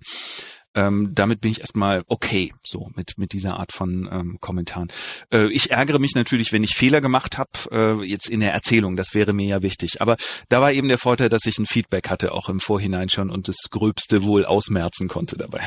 ähm, 0.75 1.11
damit 1.13 1.41
bin 1.41 1.51
ich 1.51 1.59
erstmal 1.59 2.03
okay, 2.07 2.53
so 2.63 2.89
mit 2.95 3.17
mit 3.17 3.33
dieser 3.33 3.59
Art 3.59 3.71
von 3.71 4.09
ähm, 4.11 4.37
Kommentaren. 4.39 4.89
Äh, 5.31 5.47
ich 5.47 5.71
ärgere 5.71 5.99
mich 5.99 6.15
natürlich, 6.15 6.51
wenn 6.51 6.63
ich 6.63 6.75
Fehler 6.75 7.01
gemacht 7.01 7.37
habe, 7.37 7.49
äh, 7.71 8.03
jetzt 8.05 8.29
in 8.29 8.39
der 8.39 8.53
Erzählung, 8.53 8.95
das 8.95 9.13
wäre 9.13 9.33
mir 9.33 9.47
ja 9.47 9.61
wichtig. 9.61 10.01
Aber 10.01 10.15
da 10.49 10.61
war 10.61 10.71
eben 10.71 10.87
der 10.87 10.97
Vorteil, 10.97 11.29
dass 11.29 11.45
ich 11.45 11.57
ein 11.57 11.65
Feedback 11.65 12.09
hatte, 12.09 12.31
auch 12.31 12.49
im 12.49 12.59
Vorhinein 12.59 13.09
schon 13.09 13.29
und 13.29 13.47
das 13.47 13.69
Gröbste 13.69 14.23
wohl 14.23 14.45
ausmerzen 14.45 15.07
konnte 15.07 15.37
dabei. 15.37 15.63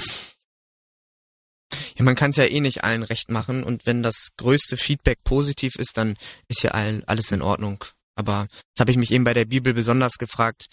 Ja, 1.96 2.04
man 2.04 2.14
kann 2.14 2.30
es 2.30 2.36
ja 2.36 2.44
eh 2.44 2.60
nicht 2.60 2.84
allen 2.84 3.02
recht 3.02 3.30
machen 3.30 3.64
und 3.64 3.86
wenn 3.86 4.02
das 4.02 4.30
größte 4.36 4.76
Feedback 4.76 5.24
positiv 5.24 5.76
ist, 5.76 5.96
dann 5.96 6.16
ist 6.48 6.62
ja 6.62 6.72
allen 6.72 7.02
alles 7.06 7.30
in 7.32 7.42
Ordnung. 7.42 7.84
Aber 8.16 8.46
das 8.74 8.80
habe 8.80 8.90
ich 8.90 8.96
mich 8.96 9.10
eben 9.10 9.24
bei 9.24 9.34
der 9.34 9.44
Bibel 9.44 9.74
besonders 9.74 10.14
gefragt, 10.14 10.66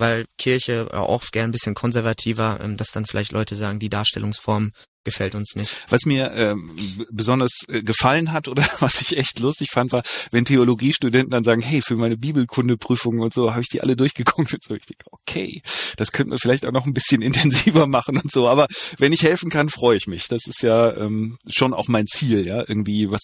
weil 0.00 0.24
Kirche 0.38 0.88
auch 0.92 1.30
gern 1.30 1.50
ein 1.50 1.52
bisschen 1.52 1.74
konservativer, 1.74 2.58
ähm, 2.62 2.76
dass 2.76 2.88
dann 2.88 3.04
vielleicht 3.04 3.32
Leute 3.32 3.54
sagen, 3.54 3.78
die 3.78 3.90
Darstellungsform 3.90 4.72
gefällt 5.04 5.34
uns 5.34 5.54
nicht. 5.56 5.74
Was 5.88 6.04
mir 6.04 6.32
ähm, 6.32 6.74
besonders 7.10 7.50
äh, 7.68 7.82
gefallen 7.82 8.32
hat 8.32 8.48
oder 8.48 8.66
was 8.80 9.00
ich 9.02 9.16
echt 9.16 9.38
lustig 9.38 9.68
fand, 9.70 9.92
war, 9.92 10.02
wenn 10.30 10.44
Theologiestudenten 10.44 11.30
dann 11.30 11.44
sagen, 11.44 11.60
hey, 11.60 11.82
für 11.82 11.96
meine 11.96 12.16
Bibelkundeprüfungen 12.16 13.20
und 13.20 13.32
so 13.32 13.50
habe 13.50 13.60
ich 13.62 13.68
die 13.68 13.82
alle 13.82 13.94
durchgeguckt 13.94 14.54
und 14.54 14.64
so. 14.64 14.74
Ich 14.74 14.86
denke, 14.86 15.04
okay, 15.10 15.60
das 15.96 16.12
könnten 16.12 16.32
wir 16.32 16.38
vielleicht 16.38 16.66
auch 16.66 16.72
noch 16.72 16.86
ein 16.86 16.94
bisschen 16.94 17.20
intensiver 17.22 17.86
machen 17.86 18.16
und 18.16 18.32
so. 18.32 18.48
Aber 18.48 18.66
wenn 18.98 19.12
ich 19.12 19.22
helfen 19.22 19.50
kann, 19.50 19.68
freue 19.68 19.98
ich 19.98 20.06
mich. 20.06 20.28
Das 20.28 20.46
ist 20.46 20.62
ja 20.62 20.96
ähm, 20.96 21.36
schon 21.46 21.74
auch 21.74 21.88
mein 21.88 22.06
Ziel, 22.06 22.46
ja, 22.46 22.64
irgendwie 22.66 23.10
was 23.10 23.20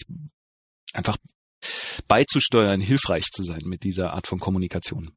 einfach 0.93 1.17
beizusteuern, 2.07 2.81
hilfreich 2.81 3.25
zu 3.33 3.43
sein 3.43 3.63
mit 3.65 3.83
dieser 3.83 4.13
Art 4.13 4.27
von 4.27 4.39
Kommunikation. 4.39 5.13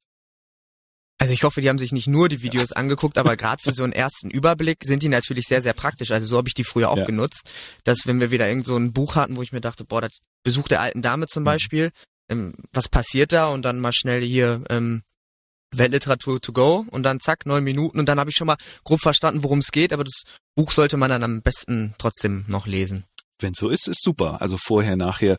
Also 1.20 1.34
ich 1.34 1.44
hoffe, 1.44 1.60
die 1.60 1.68
haben 1.68 1.78
sich 1.78 1.92
nicht 1.92 2.08
nur 2.08 2.30
die 2.30 2.42
Videos 2.42 2.72
angeguckt, 2.72 3.18
aber 3.18 3.36
gerade 3.36 3.62
für 3.62 3.74
so 3.74 3.84
einen 3.84 3.92
ersten 3.92 4.30
Überblick 4.32 4.78
sind 4.84 5.04
die 5.04 5.10
natürlich 5.10 5.46
sehr, 5.46 5.62
sehr 5.62 5.74
praktisch. 5.74 6.12
Also 6.12 6.26
so 6.26 6.38
habe 6.38 6.48
ich 6.48 6.54
die 6.54 6.64
früher 6.64 6.90
auch 6.90 6.98
ja. 6.98 7.06
genutzt, 7.06 7.44
dass 7.84 8.00
wenn 8.06 8.22
wir 8.22 8.32
wieder 8.32 8.48
irgend 8.48 8.66
so 8.66 8.78
ein 8.78 8.94
Buch 8.94 9.16
hatten, 9.16 9.36
wo 9.36 9.42
ich 9.42 9.52
mir 9.52 9.62
dachte, 9.62 9.84
boah, 9.84 10.02
das 10.02 10.20
Besuch 10.44 10.70
der 10.70 10.82
alten 10.82 11.02
Dame 11.02 11.28
zum 11.28 11.44
mhm. 11.44 11.46
Beispiel, 11.46 11.92
ähm, 12.30 12.54
was 12.72 12.88
passiert 12.88 13.34
da? 13.34 13.50
Und 13.50 13.64
dann 13.64 13.80
mal 13.80 13.92
schnell 13.92 14.22
hier 14.22 14.64
ähm, 14.70 15.04
Weltliteratur 15.72 16.40
to 16.40 16.54
go 16.54 16.86
und 16.90 17.04
dann 17.04 17.20
zack, 17.20 17.46
neun 17.46 17.64
Minuten 17.64 18.00
und 18.00 18.08
dann 18.08 18.20
habe 18.20 18.30
ich 18.30 18.36
schon 18.36 18.48
mal 18.48 18.58
grob 18.84 19.02
verstanden, 19.02 19.44
worum 19.44 19.60
es 19.60 19.72
geht, 19.72 19.94
aber 19.94 20.04
das 20.04 20.24
Buch 20.56 20.72
sollte 20.72 20.98
man 20.98 21.10
dann 21.10 21.24
am 21.24 21.42
besten 21.42 21.94
trotzdem 21.98 22.46
noch 22.48 22.66
lesen. 22.66 23.04
Wenn 23.42 23.54
so 23.54 23.70
ist, 23.70 23.88
ist 23.88 24.02
super. 24.02 24.42
Also 24.42 24.58
vorher, 24.58 24.96
nachher. 24.96 25.38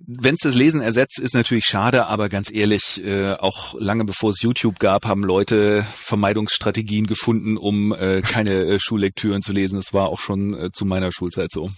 Wenn 0.00 0.34
es 0.34 0.40
das 0.42 0.54
Lesen 0.54 0.80
ersetzt, 0.80 1.18
ist 1.18 1.34
natürlich 1.34 1.66
schade, 1.66 2.06
aber 2.06 2.28
ganz 2.28 2.50
ehrlich, 2.52 3.02
äh, 3.04 3.32
auch 3.34 3.74
lange 3.78 4.04
bevor 4.04 4.30
es 4.30 4.42
YouTube 4.42 4.78
gab, 4.78 5.06
haben 5.06 5.22
Leute 5.22 5.82
Vermeidungsstrategien 5.82 7.06
gefunden, 7.06 7.56
um 7.56 7.92
äh, 7.92 8.22
keine 8.22 8.64
äh, 8.64 8.78
Schullektüren 8.80 9.42
zu 9.42 9.52
lesen. 9.52 9.76
Das 9.76 9.92
war 9.92 10.08
auch 10.08 10.20
schon 10.20 10.54
äh, 10.54 10.70
zu 10.72 10.84
meiner 10.84 11.12
Schulzeit 11.12 11.50
so. 11.52 11.70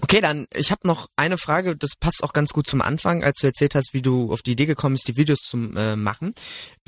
Okay, 0.00 0.20
dann 0.20 0.46
ich 0.54 0.70
habe 0.70 0.86
noch 0.86 1.08
eine 1.16 1.36
Frage, 1.36 1.76
das 1.76 1.90
passt 1.98 2.24
auch 2.24 2.32
ganz 2.32 2.52
gut 2.52 2.66
zum 2.66 2.80
Anfang, 2.80 3.22
als 3.22 3.38
du 3.40 3.46
erzählt 3.46 3.74
hast, 3.74 3.90
wie 3.92 4.02
du 4.02 4.32
auf 4.32 4.42
die 4.42 4.52
Idee 4.52 4.66
gekommen 4.66 4.94
bist, 4.94 5.06
die 5.06 5.16
Videos 5.16 5.40
zu 5.40 5.56
äh, 5.76 5.96
machen. 5.96 6.34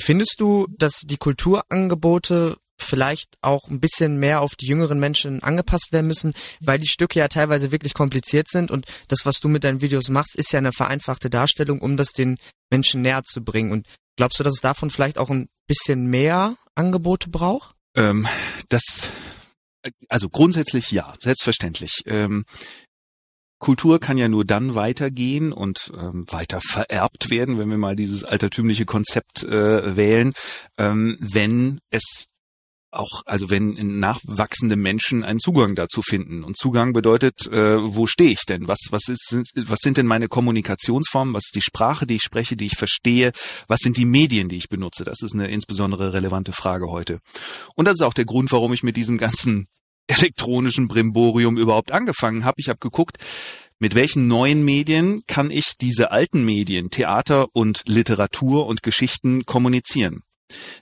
Findest 0.01 0.37
du, 0.39 0.67
dass 0.79 1.01
die 1.01 1.19
Kulturangebote 1.19 2.57
vielleicht 2.85 3.37
auch 3.43 3.69
ein 3.69 3.81
bisschen 3.81 4.19
mehr 4.19 4.41
auf 4.41 4.55
die 4.55 4.67
jüngeren 4.67 5.01
Menschen 5.01 5.43
angepasst 5.43 5.89
werden 5.93 6.07
müssen, 6.07 6.35
weil 6.61 6.79
die 6.79 6.89
Stücke 6.89 7.19
ja 7.19 7.29
teilweise 7.29 7.73
wirklich 7.73 7.95
kompliziert 7.95 8.49
sind 8.49 8.71
und 8.71 8.87
das, 9.09 9.21
was 9.25 9.41
du 9.41 9.49
mit 9.49 9.65
deinen 9.65 9.81
Videos 9.81 10.09
machst, 10.09 10.37
ist 10.37 10.53
ja 10.53 10.59
eine 10.59 10.73
vereinfachte 10.73 11.31
Darstellung, 11.31 11.81
um 11.81 11.97
das 11.97 12.09
den 12.09 12.37
Menschen 12.71 13.03
näher 13.03 13.23
zu 13.25 13.43
bringen. 13.43 13.73
Und 13.73 13.87
glaubst 14.17 14.39
du, 14.39 14.45
dass 14.45 14.55
es 14.55 14.61
davon 14.61 14.91
vielleicht 14.91 15.19
auch 15.19 15.31
ein 15.31 15.49
bisschen 15.67 16.07
mehr 16.07 16.57
Angebote 16.75 17.31
braucht? 17.31 17.75
Ähm, 17.97 18.27
das, 18.69 19.11
also 20.09 20.29
grundsätzlich 20.29 20.91
ja, 20.91 21.15
selbstverständlich. 21.21 22.03
Ähm, 22.07 22.45
Kultur 23.65 23.99
kann 23.99 24.19
ja 24.19 24.29
nur 24.29 24.45
dann 24.45 24.75
weitergehen 24.75 25.53
und 25.53 25.91
ähm, 25.97 26.27
weiter 26.29 26.61
vererbt 26.61 27.31
werden, 27.31 27.59
wenn 27.59 27.71
wir 27.71 27.79
mal 27.79 27.97
dieses 27.97 28.23
altertümliche 28.23 28.85
Konzept 28.85 29.43
äh, 29.43 29.97
wählen, 29.97 30.35
ähm, 30.77 31.17
wenn 31.19 31.81
es 31.89 32.27
auch, 32.95 33.23
also 33.27 33.51
wenn 33.51 33.99
nachwachsende 33.99 34.77
Menschen 34.77 35.25
einen 35.25 35.39
Zugang 35.39 35.75
dazu 35.75 36.03
finden. 36.03 36.45
Und 36.45 36.57
Zugang 36.57 36.93
bedeutet, 36.93 37.47
äh, 37.49 37.79
wo 37.81 38.07
stehe 38.07 38.31
ich 38.31 38.43
denn? 38.49 38.69
Was, 38.69 38.79
was 38.91 39.09
ist, 39.09 39.37
was 39.57 39.79
sind 39.83 39.97
denn 39.97 40.07
meine 40.07 40.29
Kommunikationsformen? 40.29 41.35
Was 41.35 41.47
ist 41.47 41.57
die 41.57 41.63
Sprache, 41.63 42.07
die 42.07 42.17
ich 42.17 42.23
spreche, 42.23 42.57
die 42.57 42.67
ich 42.67 42.77
verstehe? 42.77 43.33
Was 43.69 43.81
sind 43.81 43.97
die 43.97 44.05
Medien, 44.05 44.49
die 44.49 44.57
ich 44.57 44.69
benutze? 44.69 45.05
Das 45.05 45.23
ist 45.23 45.35
eine 45.35 45.49
insbesondere 45.49 46.13
relevante 46.13 46.53
Frage 46.53 46.91
heute. 46.91 47.19
Und 47.75 47.87
das 47.87 47.95
ist 47.95 48.03
auch 48.03 48.15
der 48.15 48.25
Grund, 48.25 48.53
warum 48.53 48.73
ich 48.73 48.83
mit 48.83 48.97
diesem 48.97 49.19
ganzen 49.19 49.67
elektronischen 50.07 50.89
Brimborium 50.89 51.57
überhaupt 51.57 51.93
angefangen 51.93 52.45
habe. 52.45 52.57
Ich 52.59 52.69
habe 52.69 52.79
geguckt, 52.79 53.17
mit 53.79 53.95
welchen 53.95 54.29
neuen 54.29 54.65
Medien 54.65 55.23
kann 55.27 55.51
ich 55.51 55.73
diese 55.81 56.11
alten 56.11 56.45
Medien, 56.45 56.91
Theater 56.91 57.49
und 57.53 57.83
Literatur 57.87 58.67
und 58.67 58.83
Geschichten 58.83 59.45
kommunizieren? 59.47 60.23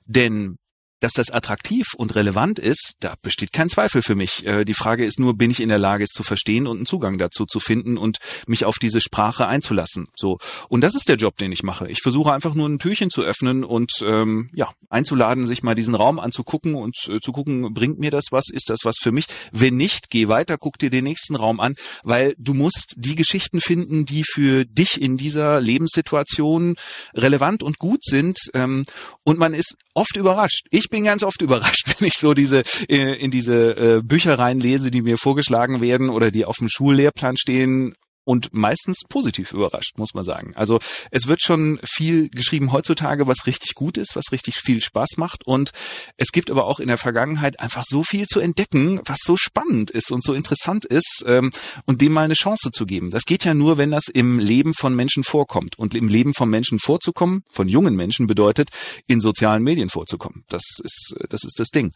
Denn 0.04 0.56
dass 1.02 1.12
das 1.12 1.30
attraktiv 1.30 1.86
und 1.96 2.14
relevant 2.14 2.58
ist, 2.58 2.94
da 3.00 3.14
besteht 3.22 3.52
kein 3.52 3.68
Zweifel 3.68 4.02
für 4.02 4.14
mich. 4.14 4.46
Äh, 4.46 4.64
die 4.64 4.74
Frage 4.74 5.04
ist 5.04 5.18
nur, 5.18 5.36
bin 5.36 5.50
ich 5.50 5.60
in 5.60 5.68
der 5.68 5.78
Lage, 5.78 6.04
es 6.04 6.10
zu 6.10 6.22
verstehen 6.22 6.66
und 6.66 6.76
einen 6.78 6.86
Zugang 6.86 7.18
dazu 7.18 7.44
zu 7.44 7.60
finden 7.60 7.98
und 7.98 8.18
mich 8.46 8.64
auf 8.64 8.76
diese 8.80 9.00
Sprache 9.00 9.46
einzulassen. 9.46 10.08
So 10.16 10.38
und 10.68 10.82
das 10.82 10.94
ist 10.94 11.08
der 11.08 11.16
Job, 11.16 11.36
den 11.38 11.52
ich 11.52 11.62
mache. 11.62 11.88
Ich 11.88 12.02
versuche 12.02 12.32
einfach 12.32 12.54
nur 12.54 12.68
ein 12.68 12.78
Türchen 12.78 13.10
zu 13.10 13.22
öffnen 13.22 13.64
und 13.64 13.90
ähm, 14.04 14.50
ja 14.54 14.70
einzuladen, 14.90 15.46
sich 15.46 15.62
mal 15.62 15.74
diesen 15.74 15.94
Raum 15.94 16.20
anzugucken 16.20 16.74
und 16.74 16.96
äh, 17.08 17.18
zu 17.20 17.32
gucken, 17.32 17.74
bringt 17.74 17.98
mir 17.98 18.10
das 18.10 18.26
was? 18.30 18.44
Ist 18.50 18.70
das 18.70 18.80
was 18.84 18.96
für 19.00 19.10
mich? 19.10 19.24
Wenn 19.50 19.76
nicht, 19.76 20.10
geh 20.10 20.28
weiter, 20.28 20.58
guck 20.58 20.78
dir 20.78 20.90
den 20.90 21.04
nächsten 21.04 21.34
Raum 21.34 21.60
an, 21.60 21.74
weil 22.04 22.34
du 22.38 22.54
musst 22.54 22.94
die 22.96 23.14
Geschichten 23.14 23.60
finden, 23.60 24.04
die 24.04 24.22
für 24.24 24.64
dich 24.64 25.00
in 25.00 25.16
dieser 25.16 25.60
Lebenssituation 25.60 26.76
relevant 27.14 27.62
und 27.62 27.78
gut 27.78 28.04
sind. 28.04 28.38
Ähm, 28.54 28.84
und 29.24 29.38
man 29.38 29.54
ist 29.54 29.76
oft 29.94 30.16
überrascht. 30.16 30.66
Ich 30.70 30.88
bin 30.92 31.02
ganz 31.02 31.24
oft 31.24 31.42
überrascht, 31.42 31.86
wenn 31.98 32.06
ich 32.06 32.14
so 32.14 32.34
diese 32.34 32.62
äh, 32.88 33.14
in 33.14 33.32
diese 33.32 33.96
äh, 33.96 34.02
Bücher 34.02 34.38
reinlese, 34.38 34.92
die 34.92 35.02
mir 35.02 35.18
vorgeschlagen 35.18 35.80
werden 35.80 36.08
oder 36.08 36.30
die 36.30 36.44
auf 36.44 36.58
dem 36.58 36.68
Schullehrplan 36.68 37.36
stehen 37.36 37.94
und 38.24 38.52
meistens 38.52 39.00
positiv 39.08 39.52
überrascht, 39.52 39.98
muss 39.98 40.14
man 40.14 40.24
sagen. 40.24 40.52
Also 40.54 40.78
es 41.10 41.26
wird 41.26 41.42
schon 41.42 41.80
viel 41.84 42.28
geschrieben 42.28 42.72
heutzutage, 42.72 43.26
was 43.26 43.46
richtig 43.46 43.74
gut 43.74 43.98
ist, 43.98 44.14
was 44.14 44.32
richtig 44.32 44.56
viel 44.56 44.80
Spaß 44.80 45.16
macht. 45.16 45.46
Und 45.46 45.72
es 46.16 46.32
gibt 46.32 46.50
aber 46.50 46.66
auch 46.66 46.80
in 46.80 46.88
der 46.88 46.98
Vergangenheit 46.98 47.60
einfach 47.60 47.84
so 47.86 48.02
viel 48.04 48.26
zu 48.26 48.40
entdecken, 48.40 49.00
was 49.04 49.18
so 49.24 49.36
spannend 49.36 49.90
ist 49.90 50.10
und 50.12 50.22
so 50.22 50.34
interessant 50.34 50.84
ist 50.84 51.24
ähm, 51.26 51.50
und 51.86 52.00
dem 52.00 52.12
mal 52.12 52.24
eine 52.24 52.34
Chance 52.34 52.70
zu 52.72 52.86
geben. 52.86 53.10
Das 53.10 53.24
geht 53.24 53.44
ja 53.44 53.54
nur, 53.54 53.78
wenn 53.78 53.90
das 53.90 54.04
im 54.12 54.38
Leben 54.38 54.74
von 54.74 54.94
Menschen 54.94 55.24
vorkommt. 55.24 55.78
Und 55.78 55.94
im 55.94 56.08
Leben 56.08 56.34
von 56.34 56.48
Menschen 56.48 56.78
vorzukommen, 56.78 57.42
von 57.50 57.68
jungen 57.68 57.96
Menschen 57.96 58.26
bedeutet, 58.26 58.70
in 59.06 59.20
sozialen 59.20 59.62
Medien 59.62 59.88
vorzukommen. 59.88 60.44
Das 60.48 60.62
ist, 60.82 61.14
das 61.28 61.44
ist 61.44 61.58
das 61.58 61.68
Ding. 61.68 61.92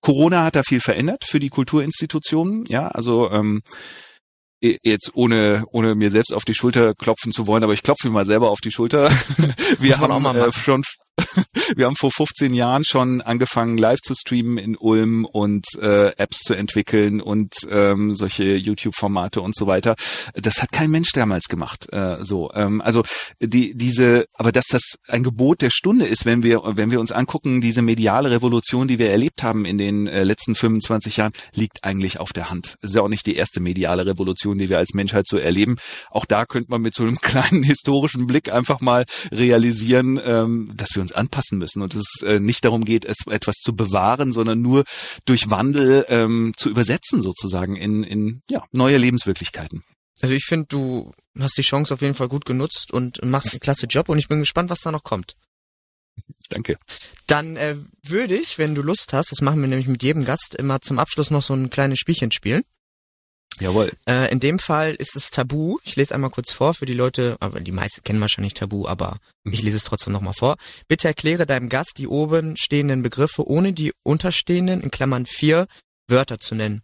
Corona 0.00 0.44
hat 0.44 0.56
da 0.56 0.62
viel 0.62 0.80
verändert 0.80 1.24
für 1.24 1.38
die 1.38 1.50
Kulturinstitutionen. 1.50 2.64
Ja, 2.66 2.88
also 2.88 3.30
ähm, 3.30 3.62
jetzt 4.60 5.10
ohne 5.14 5.64
ohne 5.72 5.94
mir 5.94 6.10
selbst 6.10 6.32
auf 6.34 6.44
die 6.44 6.54
Schulter 6.54 6.94
klopfen 6.94 7.32
zu 7.32 7.46
wollen, 7.46 7.64
aber 7.64 7.72
ich 7.72 7.82
klopfe 7.82 8.08
mir 8.08 8.14
mal 8.14 8.26
selber 8.26 8.50
auf 8.50 8.60
die 8.60 8.70
Schulter. 8.70 9.10
Wir 9.78 9.98
haben 9.98 10.36
äh, 10.36 10.52
schon 10.52 10.82
wir 11.76 11.86
haben 11.86 11.96
vor 11.96 12.10
15 12.10 12.54
Jahren 12.54 12.84
schon 12.84 13.20
angefangen, 13.20 13.78
live 13.78 14.00
zu 14.00 14.14
streamen 14.14 14.58
in 14.58 14.76
Ulm 14.76 15.24
und 15.24 15.66
äh, 15.80 16.12
Apps 16.16 16.40
zu 16.40 16.54
entwickeln 16.54 17.20
und 17.20 17.54
ähm, 17.70 18.14
solche 18.14 18.56
YouTube-Formate 18.56 19.40
und 19.40 19.54
so 19.54 19.66
weiter. 19.66 19.94
Das 20.34 20.62
hat 20.62 20.72
kein 20.72 20.90
Mensch 20.90 21.10
damals 21.12 21.48
gemacht. 21.48 21.92
Äh, 21.92 22.18
so, 22.20 22.50
ähm, 22.54 22.80
also 22.80 23.02
die 23.40 23.74
diese, 23.74 24.26
aber 24.34 24.52
dass 24.52 24.66
das 24.70 24.96
ein 25.06 25.22
Gebot 25.22 25.62
der 25.62 25.70
Stunde 25.70 26.06
ist, 26.06 26.24
wenn 26.24 26.42
wir 26.42 26.60
wenn 26.64 26.90
wir 26.90 27.00
uns 27.00 27.12
angucken, 27.12 27.60
diese 27.60 27.82
mediale 27.82 28.30
Revolution, 28.30 28.88
die 28.88 28.98
wir 28.98 29.10
erlebt 29.10 29.42
haben 29.42 29.64
in 29.64 29.78
den 29.78 30.06
äh, 30.06 30.24
letzten 30.24 30.54
25 30.54 31.16
Jahren, 31.18 31.32
liegt 31.54 31.84
eigentlich 31.84 32.20
auf 32.20 32.32
der 32.32 32.50
Hand. 32.50 32.76
Ist 32.82 32.94
ja 32.94 33.02
auch 33.02 33.08
nicht 33.08 33.26
die 33.26 33.36
erste 33.36 33.60
mediale 33.60 34.06
Revolution, 34.06 34.58
die 34.58 34.68
wir 34.68 34.78
als 34.78 34.94
Menschheit 34.94 35.26
so 35.26 35.36
erleben. 35.36 35.76
Auch 36.10 36.24
da 36.24 36.44
könnte 36.46 36.70
man 36.70 36.82
mit 36.82 36.94
so 36.94 37.02
einem 37.02 37.18
kleinen 37.20 37.62
historischen 37.62 38.26
Blick 38.26 38.52
einfach 38.52 38.80
mal 38.80 39.04
realisieren, 39.32 40.20
ähm, 40.24 40.72
dass 40.74 40.90
wir 40.94 41.02
uns 41.02 41.09
uns 41.10 41.12
anpassen 41.12 41.58
müssen 41.58 41.82
und 41.82 41.94
es 41.94 42.22
äh, 42.22 42.40
nicht 42.40 42.64
darum 42.64 42.84
geht, 42.84 43.04
es 43.04 43.18
etwas 43.28 43.56
zu 43.56 43.74
bewahren, 43.74 44.32
sondern 44.32 44.60
nur 44.60 44.84
durch 45.24 45.50
Wandel 45.50 46.04
ähm, 46.08 46.52
zu 46.56 46.70
übersetzen 46.70 47.22
sozusagen 47.22 47.76
in, 47.76 48.04
in 48.04 48.42
ja, 48.48 48.64
neue 48.72 48.96
Lebenswirklichkeiten. 48.96 49.82
Also 50.20 50.34
ich 50.34 50.44
finde, 50.44 50.66
du 50.66 51.12
hast 51.38 51.56
die 51.56 51.62
Chance 51.62 51.94
auf 51.94 52.02
jeden 52.02 52.14
Fall 52.14 52.28
gut 52.28 52.44
genutzt 52.44 52.92
und 52.92 53.24
machst 53.24 53.52
einen 53.52 53.60
klasse 53.60 53.86
Job 53.86 54.08
und 54.08 54.18
ich 54.18 54.28
bin 54.28 54.40
gespannt, 54.40 54.70
was 54.70 54.80
da 54.80 54.90
noch 54.90 55.04
kommt. 55.04 55.36
Danke. 56.50 56.76
Dann 57.26 57.56
äh, 57.56 57.76
würde 58.02 58.36
ich, 58.36 58.58
wenn 58.58 58.74
du 58.74 58.82
Lust 58.82 59.12
hast, 59.12 59.32
das 59.32 59.40
machen 59.40 59.60
wir 59.60 59.68
nämlich 59.68 59.88
mit 59.88 60.02
jedem 60.02 60.24
Gast, 60.24 60.54
immer 60.54 60.80
zum 60.80 60.98
Abschluss 60.98 61.30
noch 61.30 61.42
so 61.42 61.54
ein 61.54 61.70
kleines 61.70 61.98
Spielchen 61.98 62.30
spielen. 62.30 62.62
Jawohl. 63.60 63.92
Äh, 64.06 64.32
in 64.32 64.40
dem 64.40 64.58
Fall 64.58 64.94
ist 64.94 65.16
es 65.16 65.30
Tabu. 65.30 65.78
Ich 65.84 65.96
lese 65.96 66.14
einmal 66.14 66.30
kurz 66.30 66.52
vor 66.52 66.74
für 66.74 66.86
die 66.86 66.94
Leute, 66.94 67.36
aber 67.40 67.60
die 67.60 67.72
meisten 67.72 68.02
kennen 68.02 68.20
wahrscheinlich 68.20 68.54
Tabu, 68.54 68.86
aber 68.86 69.18
mhm. 69.44 69.52
ich 69.52 69.62
lese 69.62 69.76
es 69.76 69.84
trotzdem 69.84 70.12
nochmal 70.12 70.34
vor. 70.34 70.56
Bitte 70.88 71.08
erkläre 71.08 71.46
deinem 71.46 71.68
Gast 71.68 71.98
die 71.98 72.08
oben 72.08 72.56
stehenden 72.56 73.02
Begriffe, 73.02 73.46
ohne 73.46 73.72
die 73.72 73.92
unterstehenden, 74.02 74.80
in 74.80 74.90
Klammern 74.90 75.26
vier, 75.26 75.66
Wörter 76.08 76.38
zu 76.38 76.54
nennen. 76.54 76.82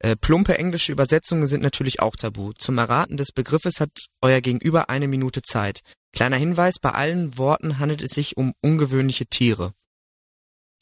Äh, 0.00 0.16
plumpe 0.16 0.58
englische 0.58 0.92
Übersetzungen 0.92 1.46
sind 1.46 1.62
natürlich 1.62 2.00
auch 2.00 2.16
tabu. 2.16 2.52
Zum 2.58 2.78
Erraten 2.78 3.16
des 3.16 3.32
Begriffes 3.32 3.80
hat 3.80 3.90
euer 4.20 4.40
Gegenüber 4.40 4.90
eine 4.90 5.08
Minute 5.08 5.42
Zeit. 5.42 5.80
Kleiner 6.12 6.36
Hinweis, 6.36 6.74
bei 6.80 6.90
allen 6.90 7.38
Worten 7.38 7.78
handelt 7.78 8.02
es 8.02 8.10
sich 8.10 8.36
um 8.36 8.52
ungewöhnliche 8.60 9.26
Tiere. 9.26 9.72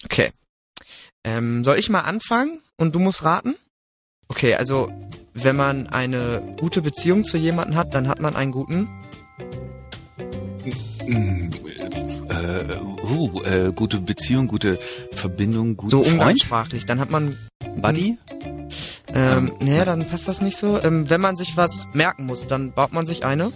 Okay. 0.04 0.32
Ähm, 1.24 1.62
soll 1.64 1.78
ich 1.78 1.90
mal 1.90 2.00
anfangen 2.00 2.62
und 2.76 2.94
du 2.94 2.98
musst 2.98 3.22
raten? 3.22 3.54
Okay, 4.30 4.54
also 4.54 4.90
wenn 5.34 5.56
man 5.56 5.88
eine 5.88 6.40
gute 6.60 6.82
Beziehung 6.82 7.24
zu 7.24 7.36
jemandem 7.36 7.76
hat, 7.76 7.94
dann 7.94 8.06
hat 8.06 8.20
man 8.20 8.36
einen 8.36 8.52
guten. 8.52 8.88
Mm, 11.06 11.50
äh, 12.28 12.76
uh, 13.02 13.42
äh, 13.42 13.72
gute 13.72 13.98
Beziehung, 13.98 14.46
gute 14.46 14.78
Verbindung, 15.12 15.76
gute 15.76 15.90
So 15.90 16.02
umgangssprachlich, 16.02 16.86
dann 16.86 17.00
hat 17.00 17.10
man. 17.10 17.36
Buddy? 17.76 18.18
Ähm, 19.12 19.52
naja, 19.60 19.84
dann 19.84 20.06
passt 20.06 20.28
das 20.28 20.40
nicht 20.40 20.56
so. 20.56 20.80
Ähm, 20.80 21.10
wenn 21.10 21.20
man 21.20 21.34
sich 21.34 21.56
was 21.56 21.88
merken 21.92 22.26
muss, 22.26 22.46
dann 22.46 22.72
baut 22.72 22.92
man 22.92 23.06
sich 23.06 23.24
eine. 23.24 23.52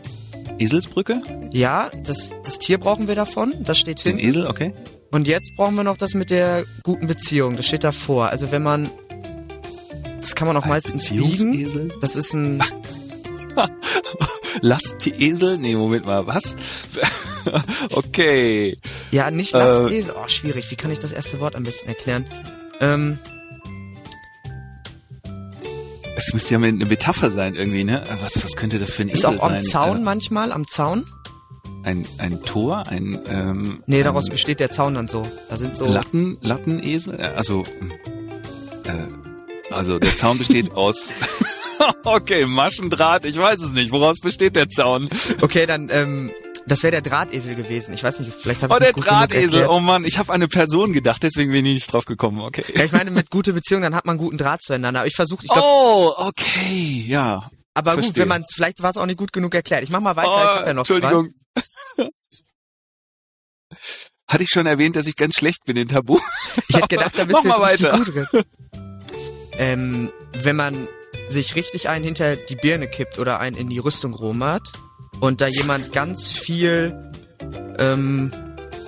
Eselsbrücke? 0.58 1.22
Ja, 1.52 1.90
das, 2.02 2.32
das 2.42 2.58
Tier 2.58 2.78
brauchen 2.78 3.06
wir 3.06 3.14
davon. 3.14 3.54
Das 3.60 3.78
steht 3.78 4.00
hin. 4.00 4.16
Den 4.16 4.28
Esel, 4.28 4.48
okay. 4.48 4.74
Und 5.12 5.28
jetzt 5.28 5.54
brauchen 5.56 5.76
wir 5.76 5.84
noch 5.84 5.96
das 5.96 6.14
mit 6.14 6.30
der 6.30 6.64
guten 6.82 7.06
Beziehung. 7.06 7.56
Das 7.56 7.66
steht 7.66 7.84
davor. 7.84 8.30
Also 8.30 8.50
wenn 8.50 8.64
man 8.64 8.90
das 10.24 10.34
kann 10.34 10.48
man 10.48 10.56
auch 10.56 10.64
meistens 10.64 11.10
biegen. 11.10 11.92
Das 12.00 12.16
ist 12.16 12.32
ein... 12.32 12.62
Lastesel? 14.62 15.58
Nee, 15.58 15.76
Moment 15.76 16.06
mal, 16.06 16.26
was? 16.26 16.56
okay. 17.90 18.78
Ja, 19.10 19.30
nicht 19.30 19.52
Lastesel. 19.52 20.14
Äh, 20.14 20.18
oh, 20.18 20.26
schwierig. 20.28 20.70
Wie 20.70 20.76
kann 20.76 20.90
ich 20.90 20.98
das 20.98 21.12
erste 21.12 21.40
Wort 21.40 21.54
am 21.54 21.64
besten 21.64 21.88
erklären? 21.88 22.24
Ähm, 22.80 23.18
es 26.16 26.32
müsste 26.32 26.54
ja 26.54 26.58
eine 26.58 26.72
Metapher 26.86 27.30
sein 27.30 27.54
irgendwie, 27.54 27.84
ne? 27.84 28.02
Was, 28.22 28.42
was 28.42 28.56
könnte 28.56 28.78
das 28.78 28.92
für 28.92 29.02
ein 29.02 29.08
Ist 29.08 29.24
Esel 29.24 29.38
auch 29.38 29.42
am 29.44 29.52
sein? 29.52 29.62
Zaun 29.64 30.04
manchmal, 30.04 30.52
am 30.52 30.66
Zaun? 30.66 31.06
ein, 31.82 32.06
ein 32.16 32.42
Tor, 32.42 32.86
ein, 32.88 33.20
ähm, 33.28 33.82
Nee, 33.86 33.98
ein 33.98 34.04
daraus 34.04 34.30
besteht 34.30 34.58
der 34.58 34.70
Zaun 34.70 34.94
dann 34.94 35.06
so. 35.06 35.28
Da 35.50 35.58
sind 35.58 35.76
so. 35.76 35.84
Latten, 35.84 36.38
Lattenesel, 36.40 37.20
äh, 37.20 37.24
also, 37.36 37.62
äh, 38.84 39.23
also 39.74 39.98
der 39.98 40.14
Zaun 40.16 40.38
besteht 40.38 40.70
aus, 40.74 41.08
okay, 42.04 42.46
Maschendraht, 42.46 43.24
ich 43.24 43.36
weiß 43.36 43.60
es 43.60 43.72
nicht, 43.72 43.90
woraus 43.90 44.20
besteht 44.20 44.56
der 44.56 44.68
Zaun? 44.68 45.08
Okay, 45.40 45.66
dann, 45.66 45.88
ähm, 45.90 46.32
das 46.66 46.82
wäre 46.82 46.92
der 46.92 47.02
Drahtesel 47.02 47.54
gewesen. 47.54 47.92
Ich 47.94 48.02
weiß 48.02 48.20
nicht, 48.20 48.32
vielleicht 48.32 48.62
habe 48.62 48.72
ich 48.72 48.80
Oh, 48.80 48.82
der 48.82 48.92
Drahtesel, 48.94 49.66
oh 49.68 49.80
Mann, 49.80 50.04
ich 50.04 50.16
habe 50.18 50.32
eine 50.32 50.48
Person 50.48 50.92
gedacht, 50.92 51.22
deswegen 51.22 51.52
bin 51.52 51.66
ich 51.66 51.74
nicht 51.74 51.92
drauf 51.92 52.06
gekommen, 52.06 52.40
okay. 52.40 52.64
Ja, 52.74 52.84
ich 52.84 52.92
meine, 52.92 53.10
mit 53.10 53.30
gute 53.36 53.52
Beziehung, 53.52 53.82
dann 53.82 53.94
hat 53.94 54.06
man 54.06 54.16
guten 54.16 54.38
Draht 54.38 54.62
zueinander. 54.62 55.00
Aber 55.00 55.06
ich 55.06 55.14
versuche, 55.16 55.44
ich 55.44 55.50
glaube, 55.50 55.66
Oh, 55.68 56.14
okay, 56.18 57.04
ja. 57.06 57.50
aber 57.74 57.96
gut, 57.96 58.16
wenn 58.16 58.28
man 58.28 58.44
vielleicht 58.54 58.82
war 58.82 58.90
es 58.90 58.96
auch 58.96 59.06
nicht 59.06 59.18
gut 59.18 59.32
genug 59.32 59.54
erklärt. 59.54 59.82
Ich 59.82 59.90
mach 59.90 60.00
mal 60.00 60.16
weiter, 60.16 60.30
Oh, 60.30 60.34
ich 60.40 60.48
habe 60.58 60.66
ja 60.68 60.74
noch 60.74 60.86
zwei. 60.86 60.94
Entschuldigung. 60.96 61.34
Hatte 64.26 64.42
ich 64.44 64.50
schon 64.50 64.66
erwähnt, 64.66 64.96
dass 64.96 65.06
ich 65.06 65.16
ganz 65.16 65.34
schlecht 65.36 65.64
bin 65.66 65.76
in 65.76 65.86
Tabu? 65.88 66.18
Ich 66.68 66.76
hätte 66.76 66.88
gedacht, 66.88 67.12
da 67.18 67.24
bist 67.24 67.44
du 67.44 67.48
mal 67.48 67.70
jetzt 67.70 67.82
weiter. 67.82 67.98
gut 67.98 68.14
drin. 68.14 68.44
Ähm, 69.58 70.10
wenn 70.42 70.56
man 70.56 70.88
sich 71.28 71.54
richtig 71.56 71.88
einen 71.88 72.04
hinter 72.04 72.36
die 72.36 72.56
Birne 72.56 72.88
kippt 72.88 73.18
oder 73.18 73.40
einen 73.40 73.56
in 73.56 73.70
die 73.70 73.78
Rüstung 73.78 74.14
romert 74.14 74.72
und 75.20 75.40
da 75.40 75.46
jemand 75.46 75.92
ganz 75.92 76.30
viel 76.30 77.12
ähm, 77.78 78.32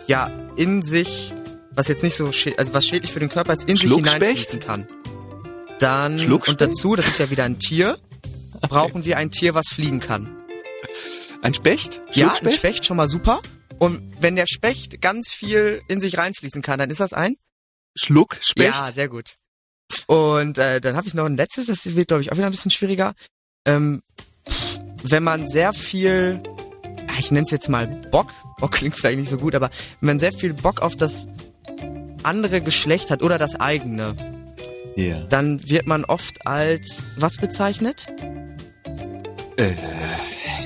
ja 0.07 0.31
in 0.57 0.83
sich, 0.83 1.33
was 1.71 1.89
jetzt 1.89 2.03
nicht 2.03 2.15
so 2.15 2.27
also 2.57 2.75
was 2.75 2.87
schädlich 2.87 3.13
für 3.13 3.21
den 3.21 3.29
Körper 3.29 3.53
ist, 3.53 3.69
in 3.69 3.77
sich 3.77 3.93
hineinfließen 3.93 4.61
kann, 4.61 4.89
dann 5.79 6.33
und 6.33 6.61
dazu, 6.61 6.97
das 6.97 7.09
ist 7.09 7.19
ja 7.19 7.31
wieder 7.31 7.45
ein 7.45 7.59
Tier, 7.59 7.99
brauchen 8.61 9.05
wir 9.05 9.19
ein 9.19 9.31
Tier, 9.31 9.55
was 9.55 9.69
fliegen 9.69 10.01
kann. 10.01 10.35
Ein 11.43 11.55
Specht? 11.55 12.01
Ja, 12.13 12.33
ein? 12.33 12.51
Specht 12.51 12.85
schon 12.85 12.97
mal 12.97 13.09
super. 13.09 13.41
Und 13.79 14.01
wenn 14.21 14.37
der 14.37 14.47
Specht 14.47 15.01
ganz 15.03 15.31
viel 15.31 15.81
in 15.89 16.01
sich 16.01 16.17
reinfließen 16.19 16.63
kann, 16.63 16.79
dann 16.79 16.91
ist 16.91 17.01
das 17.01 17.13
ein 17.13 17.37
Schluckspecht? 17.95 18.75
Ja, 18.75 18.91
sehr 18.91 19.09
gut. 19.09 19.35
Und 20.07 20.59
äh, 20.59 20.81
dann 20.81 20.97
habe 20.97 21.07
ich 21.09 21.15
noch 21.15 21.25
ein 21.25 21.37
letztes, 21.37 21.67
das 21.67 21.97
wird, 21.97 22.09
glaube 22.09 22.23
ich, 22.23 22.31
auch 22.33 22.37
wieder 22.37 22.47
ein 22.47 22.53
bisschen 22.53 22.71
schwieriger. 22.71 23.15
Ähm, 23.67 24.03
wenn 25.03 25.23
man 25.23 25.47
sehr 25.49 25.73
viel, 25.73 26.41
ja, 26.45 27.15
ich 27.19 27.31
nenne 27.31 27.45
es 27.45 27.51
jetzt 27.51 27.69
mal 27.69 27.87
Bock, 28.11 28.29
Bock 28.59 28.73
klingt 28.73 28.97
vielleicht 28.97 29.19
nicht 29.19 29.31
so 29.31 29.37
gut, 29.37 29.55
aber 29.55 29.71
wenn 30.01 30.07
man 30.07 30.19
sehr 30.21 30.33
viel 30.33 30.55
Bock 30.55 30.81
auf 30.83 30.97
das 30.97 31.27
andere 32.23 32.61
Geschlecht 32.61 33.11
hat 33.11 33.23
oder 33.23 33.39
das 33.39 33.55
eigene, 33.57 34.15
Ja. 34.97 35.21
dann 35.29 35.69
wird 35.69 35.87
man 35.87 36.05
oft 36.05 36.47
als 36.47 37.05
was 37.17 37.37
bezeichnet? 37.37 38.07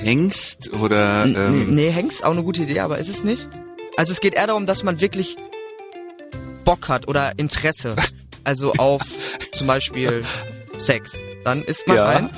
Hengst 0.01 0.73
oder 0.73 1.25
ähm, 1.25 1.73
nee, 1.75 1.89
Hengst, 1.91 2.23
auch 2.23 2.31
eine 2.31 2.43
gute 2.43 2.63
Idee, 2.63 2.79
aber 2.79 2.97
ist 2.97 3.09
es 3.09 3.23
nicht? 3.23 3.49
Also 3.97 4.11
es 4.11 4.19
geht 4.21 4.33
eher 4.35 4.47
darum, 4.47 4.65
dass 4.65 4.83
man 4.83 4.99
wirklich 5.01 5.37
Bock 6.65 6.89
hat 6.89 7.07
oder 7.07 7.33
Interesse. 7.37 7.95
Also 8.43 8.73
auf 8.77 9.01
zum 9.53 9.67
Beispiel 9.67 10.23
Sex. 10.77 11.21
Dann 11.43 11.63
ist 11.63 11.87
man 11.87 11.97
Ja. 11.97 12.05
ein. 12.07 12.29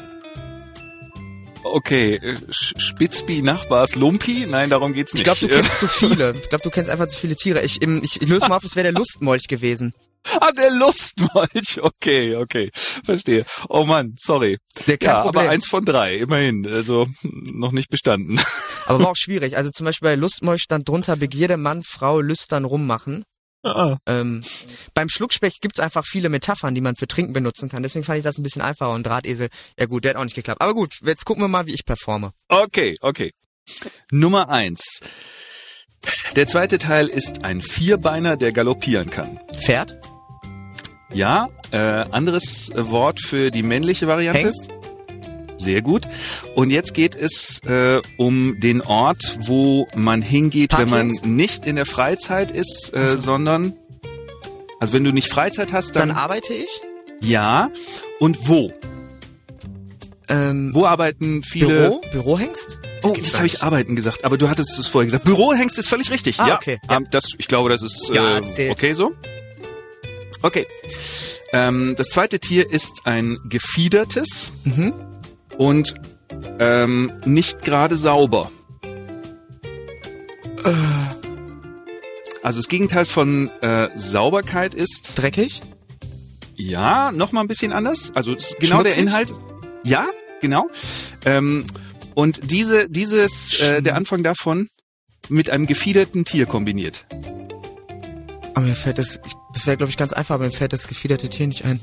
okay, 1.63 2.15
äh, 2.15 2.35
Spitzbi, 2.49 3.41
Nachbars, 3.41 3.95
Lumpi? 3.95 4.45
Nein, 4.47 4.69
darum 4.69 4.93
geht's 4.93 5.13
nicht. 5.13 5.21
Ich 5.21 5.23
glaube, 5.25 5.39
du 5.39 5.47
kennst 5.47 5.79
zu 5.79 5.87
viele. 5.87 6.33
Ich 6.41 6.49
glaube, 6.49 6.63
du 6.63 6.69
kennst 6.69 6.89
einfach 6.89 7.07
zu 7.07 7.17
viele 7.17 7.35
Tiere. 7.35 7.61
Ich, 7.61 7.81
ich, 7.81 8.21
ich 8.21 8.27
löse 8.27 8.47
mal 8.47 8.57
auf, 8.57 8.63
es 8.63 8.75
wäre 8.75 8.83
der 8.91 8.91
Lustmolch 8.93 9.47
gewesen. 9.47 9.93
ah, 10.39 10.51
der 10.51 10.71
Lustmolch. 10.71 11.79
Okay, 11.81 12.35
okay, 12.35 12.69
verstehe. 12.73 13.45
Oh 13.69 13.83
Mann, 13.85 14.15
sorry. 14.19 14.57
Der 14.87 14.97
Ja, 15.01 15.21
Problem. 15.21 15.41
aber 15.41 15.49
eins 15.49 15.67
von 15.67 15.83
drei, 15.85 16.15
immerhin. 16.17 16.65
Also 16.67 17.07
hm, 17.21 17.43
noch 17.59 17.71
nicht 17.71 17.89
bestanden. 17.89 18.39
Aber 18.85 18.99
war 18.99 19.11
auch 19.11 19.15
schwierig. 19.15 19.55
Also 19.55 19.69
zum 19.69 19.85
Beispiel 19.85 20.09
bei 20.09 20.15
Lustmolch 20.15 20.61
stand 20.63 20.89
drunter 20.89 21.15
Begierde 21.15 21.55
Mann, 21.55 21.83
Frau, 21.83 22.19
Lüstern 22.19 22.65
rummachen. 22.65 23.23
Ah, 23.63 23.97
Ähm, 24.05 24.43
beim 24.93 25.07
Schluckspecht 25.09 25.61
gibt's 25.61 25.79
einfach 25.79 26.03
viele 26.05 26.29
Metaphern, 26.29 26.75
die 26.75 26.81
man 26.81 26.95
für 26.95 27.07
Trinken 27.07 27.31
benutzen 27.33 27.69
kann. 27.69 27.81
Deswegen 27.81 28.03
fand 28.03 28.17
ich 28.17 28.23
das 28.23 28.37
ein 28.37 28.43
bisschen 28.43 28.61
einfacher. 28.61 28.93
Und 28.93 29.05
Drahtesel, 29.05 29.47
ja 29.79 29.85
gut, 29.85 30.03
der 30.03 30.11
hat 30.11 30.17
auch 30.17 30.23
nicht 30.25 30.35
geklappt. 30.35 30.61
Aber 30.61 30.73
gut, 30.73 30.93
jetzt 31.03 31.25
gucken 31.25 31.43
wir 31.43 31.47
mal, 31.47 31.65
wie 31.65 31.73
ich 31.73 31.85
performe. 31.85 32.31
Okay, 32.49 32.95
okay. 33.01 33.31
Nummer 34.11 34.49
eins. 34.49 34.99
Der 36.35 36.47
zweite 36.47 36.77
Teil 36.77 37.07
ist 37.07 37.45
ein 37.45 37.61
Vierbeiner, 37.61 38.35
der 38.35 38.51
galoppieren 38.51 39.09
kann. 39.09 39.39
Pferd? 39.61 39.97
Ja, 41.13 41.49
äh, 41.71 41.77
anderes 41.77 42.71
Wort 42.75 43.21
für 43.21 43.51
die 43.51 43.63
männliche 43.63 44.07
Variante. 44.07 44.41
Hengst? 44.41 44.69
Sehr 45.63 45.81
gut. 45.81 46.03
Und 46.55 46.69
jetzt 46.69 46.93
geht 46.93 47.15
es 47.15 47.59
äh, 47.65 48.01
um 48.17 48.59
den 48.59 48.81
Ort, 48.81 49.37
wo 49.41 49.87
man 49.95 50.21
hingeht, 50.21 50.77
wenn 50.77 50.89
man 50.89 51.07
nicht 51.23 51.65
in 51.65 51.75
der 51.75 51.85
Freizeit 51.85 52.51
ist, 52.51 52.91
äh, 52.93 52.97
Also. 52.99 53.17
sondern 53.17 53.73
also 54.79 54.93
wenn 54.93 55.03
du 55.03 55.11
nicht 55.13 55.29
Freizeit 55.29 55.71
hast, 55.73 55.95
dann, 55.95 56.09
Dann 56.09 56.17
arbeite 56.17 56.53
ich. 56.53 56.81
ja. 57.21 57.69
Und 58.19 58.47
wo? 58.49 58.71
Ähm, 60.29 60.71
Wo 60.73 60.85
arbeiten 60.85 61.43
viele? 61.43 61.67
Büro? 61.89 62.01
Bürohengst? 62.13 62.79
Oh, 63.03 63.11
gibt's 63.11 63.29
jetzt 63.31 63.37
habe 63.37 63.47
ich. 63.47 63.61
Arbeiten 63.63 63.95
gesagt, 63.95 64.23
aber 64.23 64.37
du 64.37 64.49
hattest 64.49 64.79
es 64.79 64.87
vorher 64.87 65.05
gesagt. 65.05 65.25
Bürohengst 65.25 65.77
ist 65.77 65.89
völlig 65.89 66.11
richtig. 66.11 66.39
Ah, 66.39 66.47
ja, 66.47 66.55
okay, 66.55 66.79
ja. 66.89 66.97
Ähm, 66.97 67.07
das, 67.11 67.25
ich 67.37 67.47
glaube, 67.49 67.69
das 67.69 67.81
ist 67.83 68.09
Ja, 68.13 68.35
äh, 68.35 68.39
es 68.39 68.53
zählt. 68.55 68.71
okay 68.71 68.93
so. 68.93 69.11
Okay. 70.41 70.65
Ähm, 71.51 71.95
das 71.97 72.07
zweite 72.07 72.39
Tier 72.39 72.69
ist 72.69 73.01
ein 73.03 73.37
gefiedertes 73.45 74.53
Mhm. 74.63 74.93
Und 75.63 75.95
ähm, 76.59 77.11
nicht 77.25 77.63
gerade 77.63 77.95
sauber. 77.95 78.51
Äh. 80.65 80.73
Also 82.41 82.59
das 82.59 82.67
Gegenteil 82.67 83.05
von 83.05 83.49
äh, 83.61 83.89
Sauberkeit 83.95 84.73
ist 84.73 85.13
Dreckig? 85.15 85.61
ja 86.55 87.11
noch 87.11 87.31
mal 87.31 87.41
ein 87.41 87.47
bisschen 87.47 87.71
anders. 87.71 88.11
Also 88.13 88.33
ist 88.35 88.57
genau 88.59 88.83
der 88.83 88.91
Schmutzig? 88.91 89.03
Inhalt. 89.03 89.33
Ja, 89.83 90.05
genau. 90.41 90.69
Ähm, 91.25 91.65
und 92.13 92.51
diese 92.51 92.87
dieses 92.89 93.59
äh, 93.59 93.81
der 93.81 93.95
Anfang 93.95 94.21
davon 94.23 94.69
mit 95.29 95.49
einem 95.49 95.65
gefiederten 95.65 96.25
Tier 96.25 96.45
kombiniert. 96.45 97.07
Aber 98.53 98.65
mir 98.65 98.75
fällt 98.75 98.97
das, 98.99 99.19
ich- 99.25 99.33
das 99.53 99.65
wäre 99.65 99.77
glaube 99.77 99.89
ich 99.89 99.97
ganz 99.97 100.13
einfach, 100.13 100.35
aber 100.35 100.45
mir 100.45 100.51
fällt 100.51 100.73
das 100.73 100.87
gefiederte 100.87 101.27
Tier 101.29 101.47
nicht 101.47 101.63
ein. 101.65 101.79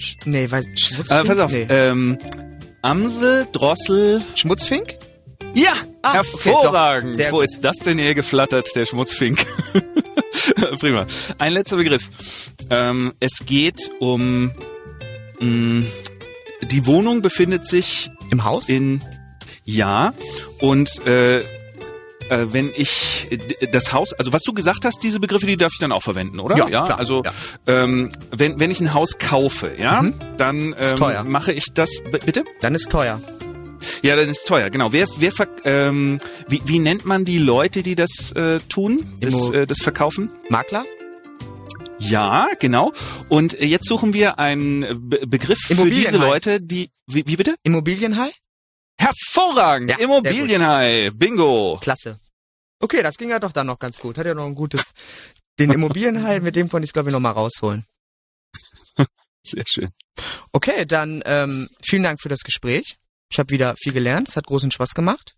Sch, 0.00 0.16
nee, 0.24 0.50
weiß, 0.50 0.66
Schmutzfink? 0.74 1.10
Äh, 1.10 1.24
pass 1.24 1.38
auf. 1.38 1.52
Nee. 1.52 1.66
Ähm, 1.68 2.18
Amsel, 2.82 3.46
Drossel. 3.52 4.22
Schmutzfink? 4.34 4.96
Ja, 5.54 5.72
Ah, 6.02 6.20
okay, 6.20 6.50
hervorragend. 6.50 7.16
Sehr 7.16 7.30
Wo 7.32 7.42
ist 7.42 7.60
das 7.62 7.76
denn 7.78 7.98
hier 7.98 8.14
geflattert, 8.14 8.74
der 8.74 8.86
Schmutzfink? 8.86 9.44
Prima. 10.80 11.04
Ein 11.38 11.52
letzter 11.52 11.76
Begriff. 11.76 12.08
Ähm, 12.70 13.12
es 13.20 13.40
geht 13.44 13.90
um 14.00 14.52
mh, 15.40 15.84
die 16.62 16.86
Wohnung 16.86 17.20
befindet 17.20 17.66
sich 17.66 18.10
Im 18.30 18.44
Haus? 18.44 18.68
in 18.68 19.02
ja 19.64 20.14
und 20.60 21.06
äh, 21.06 21.42
äh, 22.30 22.52
wenn 22.52 22.70
ich 22.74 23.26
äh, 23.30 23.66
das 23.70 23.92
Haus, 23.92 24.12
also 24.14 24.32
was 24.32 24.42
du 24.42 24.52
gesagt 24.54 24.84
hast, 24.84 25.02
diese 25.02 25.20
Begriffe, 25.20 25.46
die 25.46 25.56
darf 25.56 25.72
ich 25.72 25.78
dann 25.78 25.92
auch 25.92 26.02
verwenden, 26.02 26.40
oder? 26.40 26.56
Ja, 26.56 26.66
klar, 26.66 26.98
also 26.98 27.22
ja. 27.24 27.32
Ähm, 27.66 28.10
wenn 28.30 28.58
wenn 28.58 28.70
ich 28.70 28.80
ein 28.80 28.94
Haus 28.94 29.18
kaufe, 29.18 29.74
ja, 29.78 30.02
Mhm. 30.02 30.14
dann 30.38 30.74
ähm, 30.80 31.30
mache 31.30 31.52
ich 31.52 31.66
das. 31.74 32.02
Bitte? 32.24 32.44
Dann 32.60 32.74
ist 32.74 32.90
teuer. 32.90 33.20
Ja, 34.02 34.14
dann 34.16 34.28
ist 34.28 34.46
teuer. 34.46 34.70
Genau. 34.70 34.92
Wer 34.92 35.06
wer 35.18 35.32
ver 35.32 35.48
ähm, 35.64 36.20
wie 36.48 36.60
wie 36.64 36.78
nennt 36.78 37.04
man 37.06 37.24
die 37.24 37.38
Leute, 37.38 37.82
die 37.82 37.94
das 37.94 38.32
äh, 38.32 38.60
tun, 38.68 39.12
das 39.20 39.50
äh, 39.50 39.66
das 39.66 39.78
verkaufen? 39.78 40.30
Makler? 40.48 40.84
Ja, 41.98 42.48
genau. 42.58 42.92
Und 43.28 43.58
jetzt 43.60 43.86
suchen 43.86 44.14
wir 44.14 44.38
einen 44.38 44.82
äh, 44.82 44.94
Be 44.98 45.26
Begriff 45.26 45.58
für 45.60 45.88
diese 45.90 46.16
Leute, 46.16 46.60
die 46.60 46.90
wie, 47.06 47.24
wie 47.26 47.36
bitte? 47.36 47.56
Immobilienhai? 47.62 48.30
Hervorragend. 49.00 49.90
Ja, 49.90 49.98
Immobilienhai. 49.98 51.10
Bingo. 51.14 51.78
Klasse. 51.80 52.20
Okay, 52.80 53.02
das 53.02 53.16
ging 53.16 53.30
ja 53.30 53.38
doch 53.38 53.52
dann 53.52 53.66
noch 53.66 53.78
ganz 53.78 53.98
gut. 53.98 54.18
Hat 54.18 54.26
ja 54.26 54.34
noch 54.34 54.44
ein 54.44 54.54
gutes. 54.54 54.92
Den 55.58 55.70
Immobilienhai, 55.70 56.40
mit 56.40 56.54
dem 56.54 56.68
konnte 56.68 56.84
ich 56.84 56.92
glaube 56.92 57.08
ich 57.08 57.12
noch 57.12 57.20
mal 57.20 57.30
rausholen. 57.30 57.84
Sehr 59.42 59.64
schön. 59.66 59.88
Okay, 60.52 60.84
dann 60.84 61.22
ähm, 61.24 61.68
vielen 61.82 62.02
Dank 62.02 62.20
für 62.20 62.28
das 62.28 62.40
Gespräch. 62.40 62.98
Ich 63.32 63.38
habe 63.38 63.50
wieder 63.50 63.74
viel 63.78 63.92
gelernt. 63.92 64.28
Es 64.28 64.36
hat 64.36 64.46
großen 64.46 64.70
Spaß 64.70 64.90
gemacht. 64.90 65.34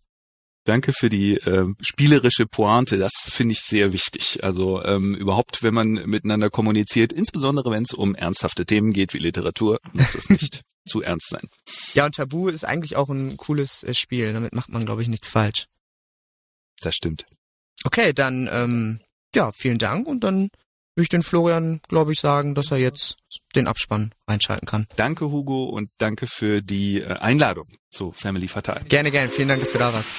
Danke 0.64 0.92
für 0.92 1.08
die 1.08 1.34
ähm, 1.44 1.76
spielerische 1.80 2.46
Pointe. 2.46 2.98
Das 2.98 3.12
finde 3.28 3.52
ich 3.52 3.60
sehr 3.60 3.92
wichtig. 3.92 4.44
Also 4.44 4.82
ähm, 4.84 5.14
überhaupt, 5.14 5.62
wenn 5.62 5.74
man 5.74 5.92
miteinander 5.92 6.50
kommuniziert, 6.50 7.12
insbesondere 7.12 7.70
wenn 7.70 7.82
es 7.82 7.92
um 7.92 8.14
ernsthafte 8.14 8.64
Themen 8.64 8.92
geht 8.92 9.12
wie 9.12 9.18
Literatur, 9.18 9.78
muss 9.92 10.12
das 10.12 10.30
nicht 10.30 10.62
zu 10.84 11.02
ernst 11.02 11.30
sein. 11.30 11.48
Ja, 11.94 12.06
und 12.06 12.14
Tabu 12.14 12.48
ist 12.48 12.64
eigentlich 12.64 12.96
auch 12.96 13.08
ein 13.08 13.36
cooles 13.36 13.82
äh, 13.84 13.94
Spiel. 13.94 14.32
Damit 14.32 14.54
macht 14.54 14.70
man, 14.70 14.84
glaube 14.84 15.02
ich, 15.02 15.08
nichts 15.08 15.28
falsch. 15.28 15.66
Das 16.80 16.94
stimmt. 16.94 17.26
Okay, 17.84 18.12
dann 18.12 18.48
ähm, 18.50 19.00
ja, 19.34 19.50
vielen 19.52 19.78
Dank 19.78 20.06
und 20.06 20.24
dann 20.24 20.50
will 20.94 21.04
ich 21.04 21.08
den 21.08 21.22
Florian, 21.22 21.80
glaube 21.88 22.12
ich, 22.12 22.20
sagen, 22.20 22.54
dass 22.54 22.70
er 22.70 22.76
jetzt 22.76 23.16
den 23.54 23.66
Abspann 23.66 24.12
einschalten 24.26 24.66
kann. 24.66 24.86
Danke, 24.96 25.30
Hugo, 25.30 25.64
und 25.64 25.90
danke 25.98 26.26
für 26.26 26.60
die 26.60 27.00
äh, 27.00 27.06
Einladung 27.06 27.68
zu 27.90 28.12
Family 28.12 28.48
Fatal. 28.48 28.82
Gerne, 28.88 29.10
gerne. 29.10 29.28
Vielen 29.28 29.48
Dank, 29.48 29.60
dass 29.60 29.72
du 29.72 29.78
da 29.78 29.92
warst. 29.92 30.12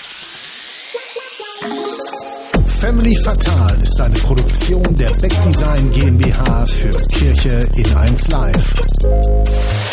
Family 2.79 3.15
Fatal 3.15 3.81
ist 3.81 4.01
eine 4.01 4.15
Produktion 4.15 4.95
der 4.95 5.11
Beck 5.11 5.41
Design 5.43 5.89
GmbH 5.91 6.65
für 6.65 6.91
Kirche 7.13 7.69
in 7.75 7.95
1 7.95 8.27
Live. 8.27 9.92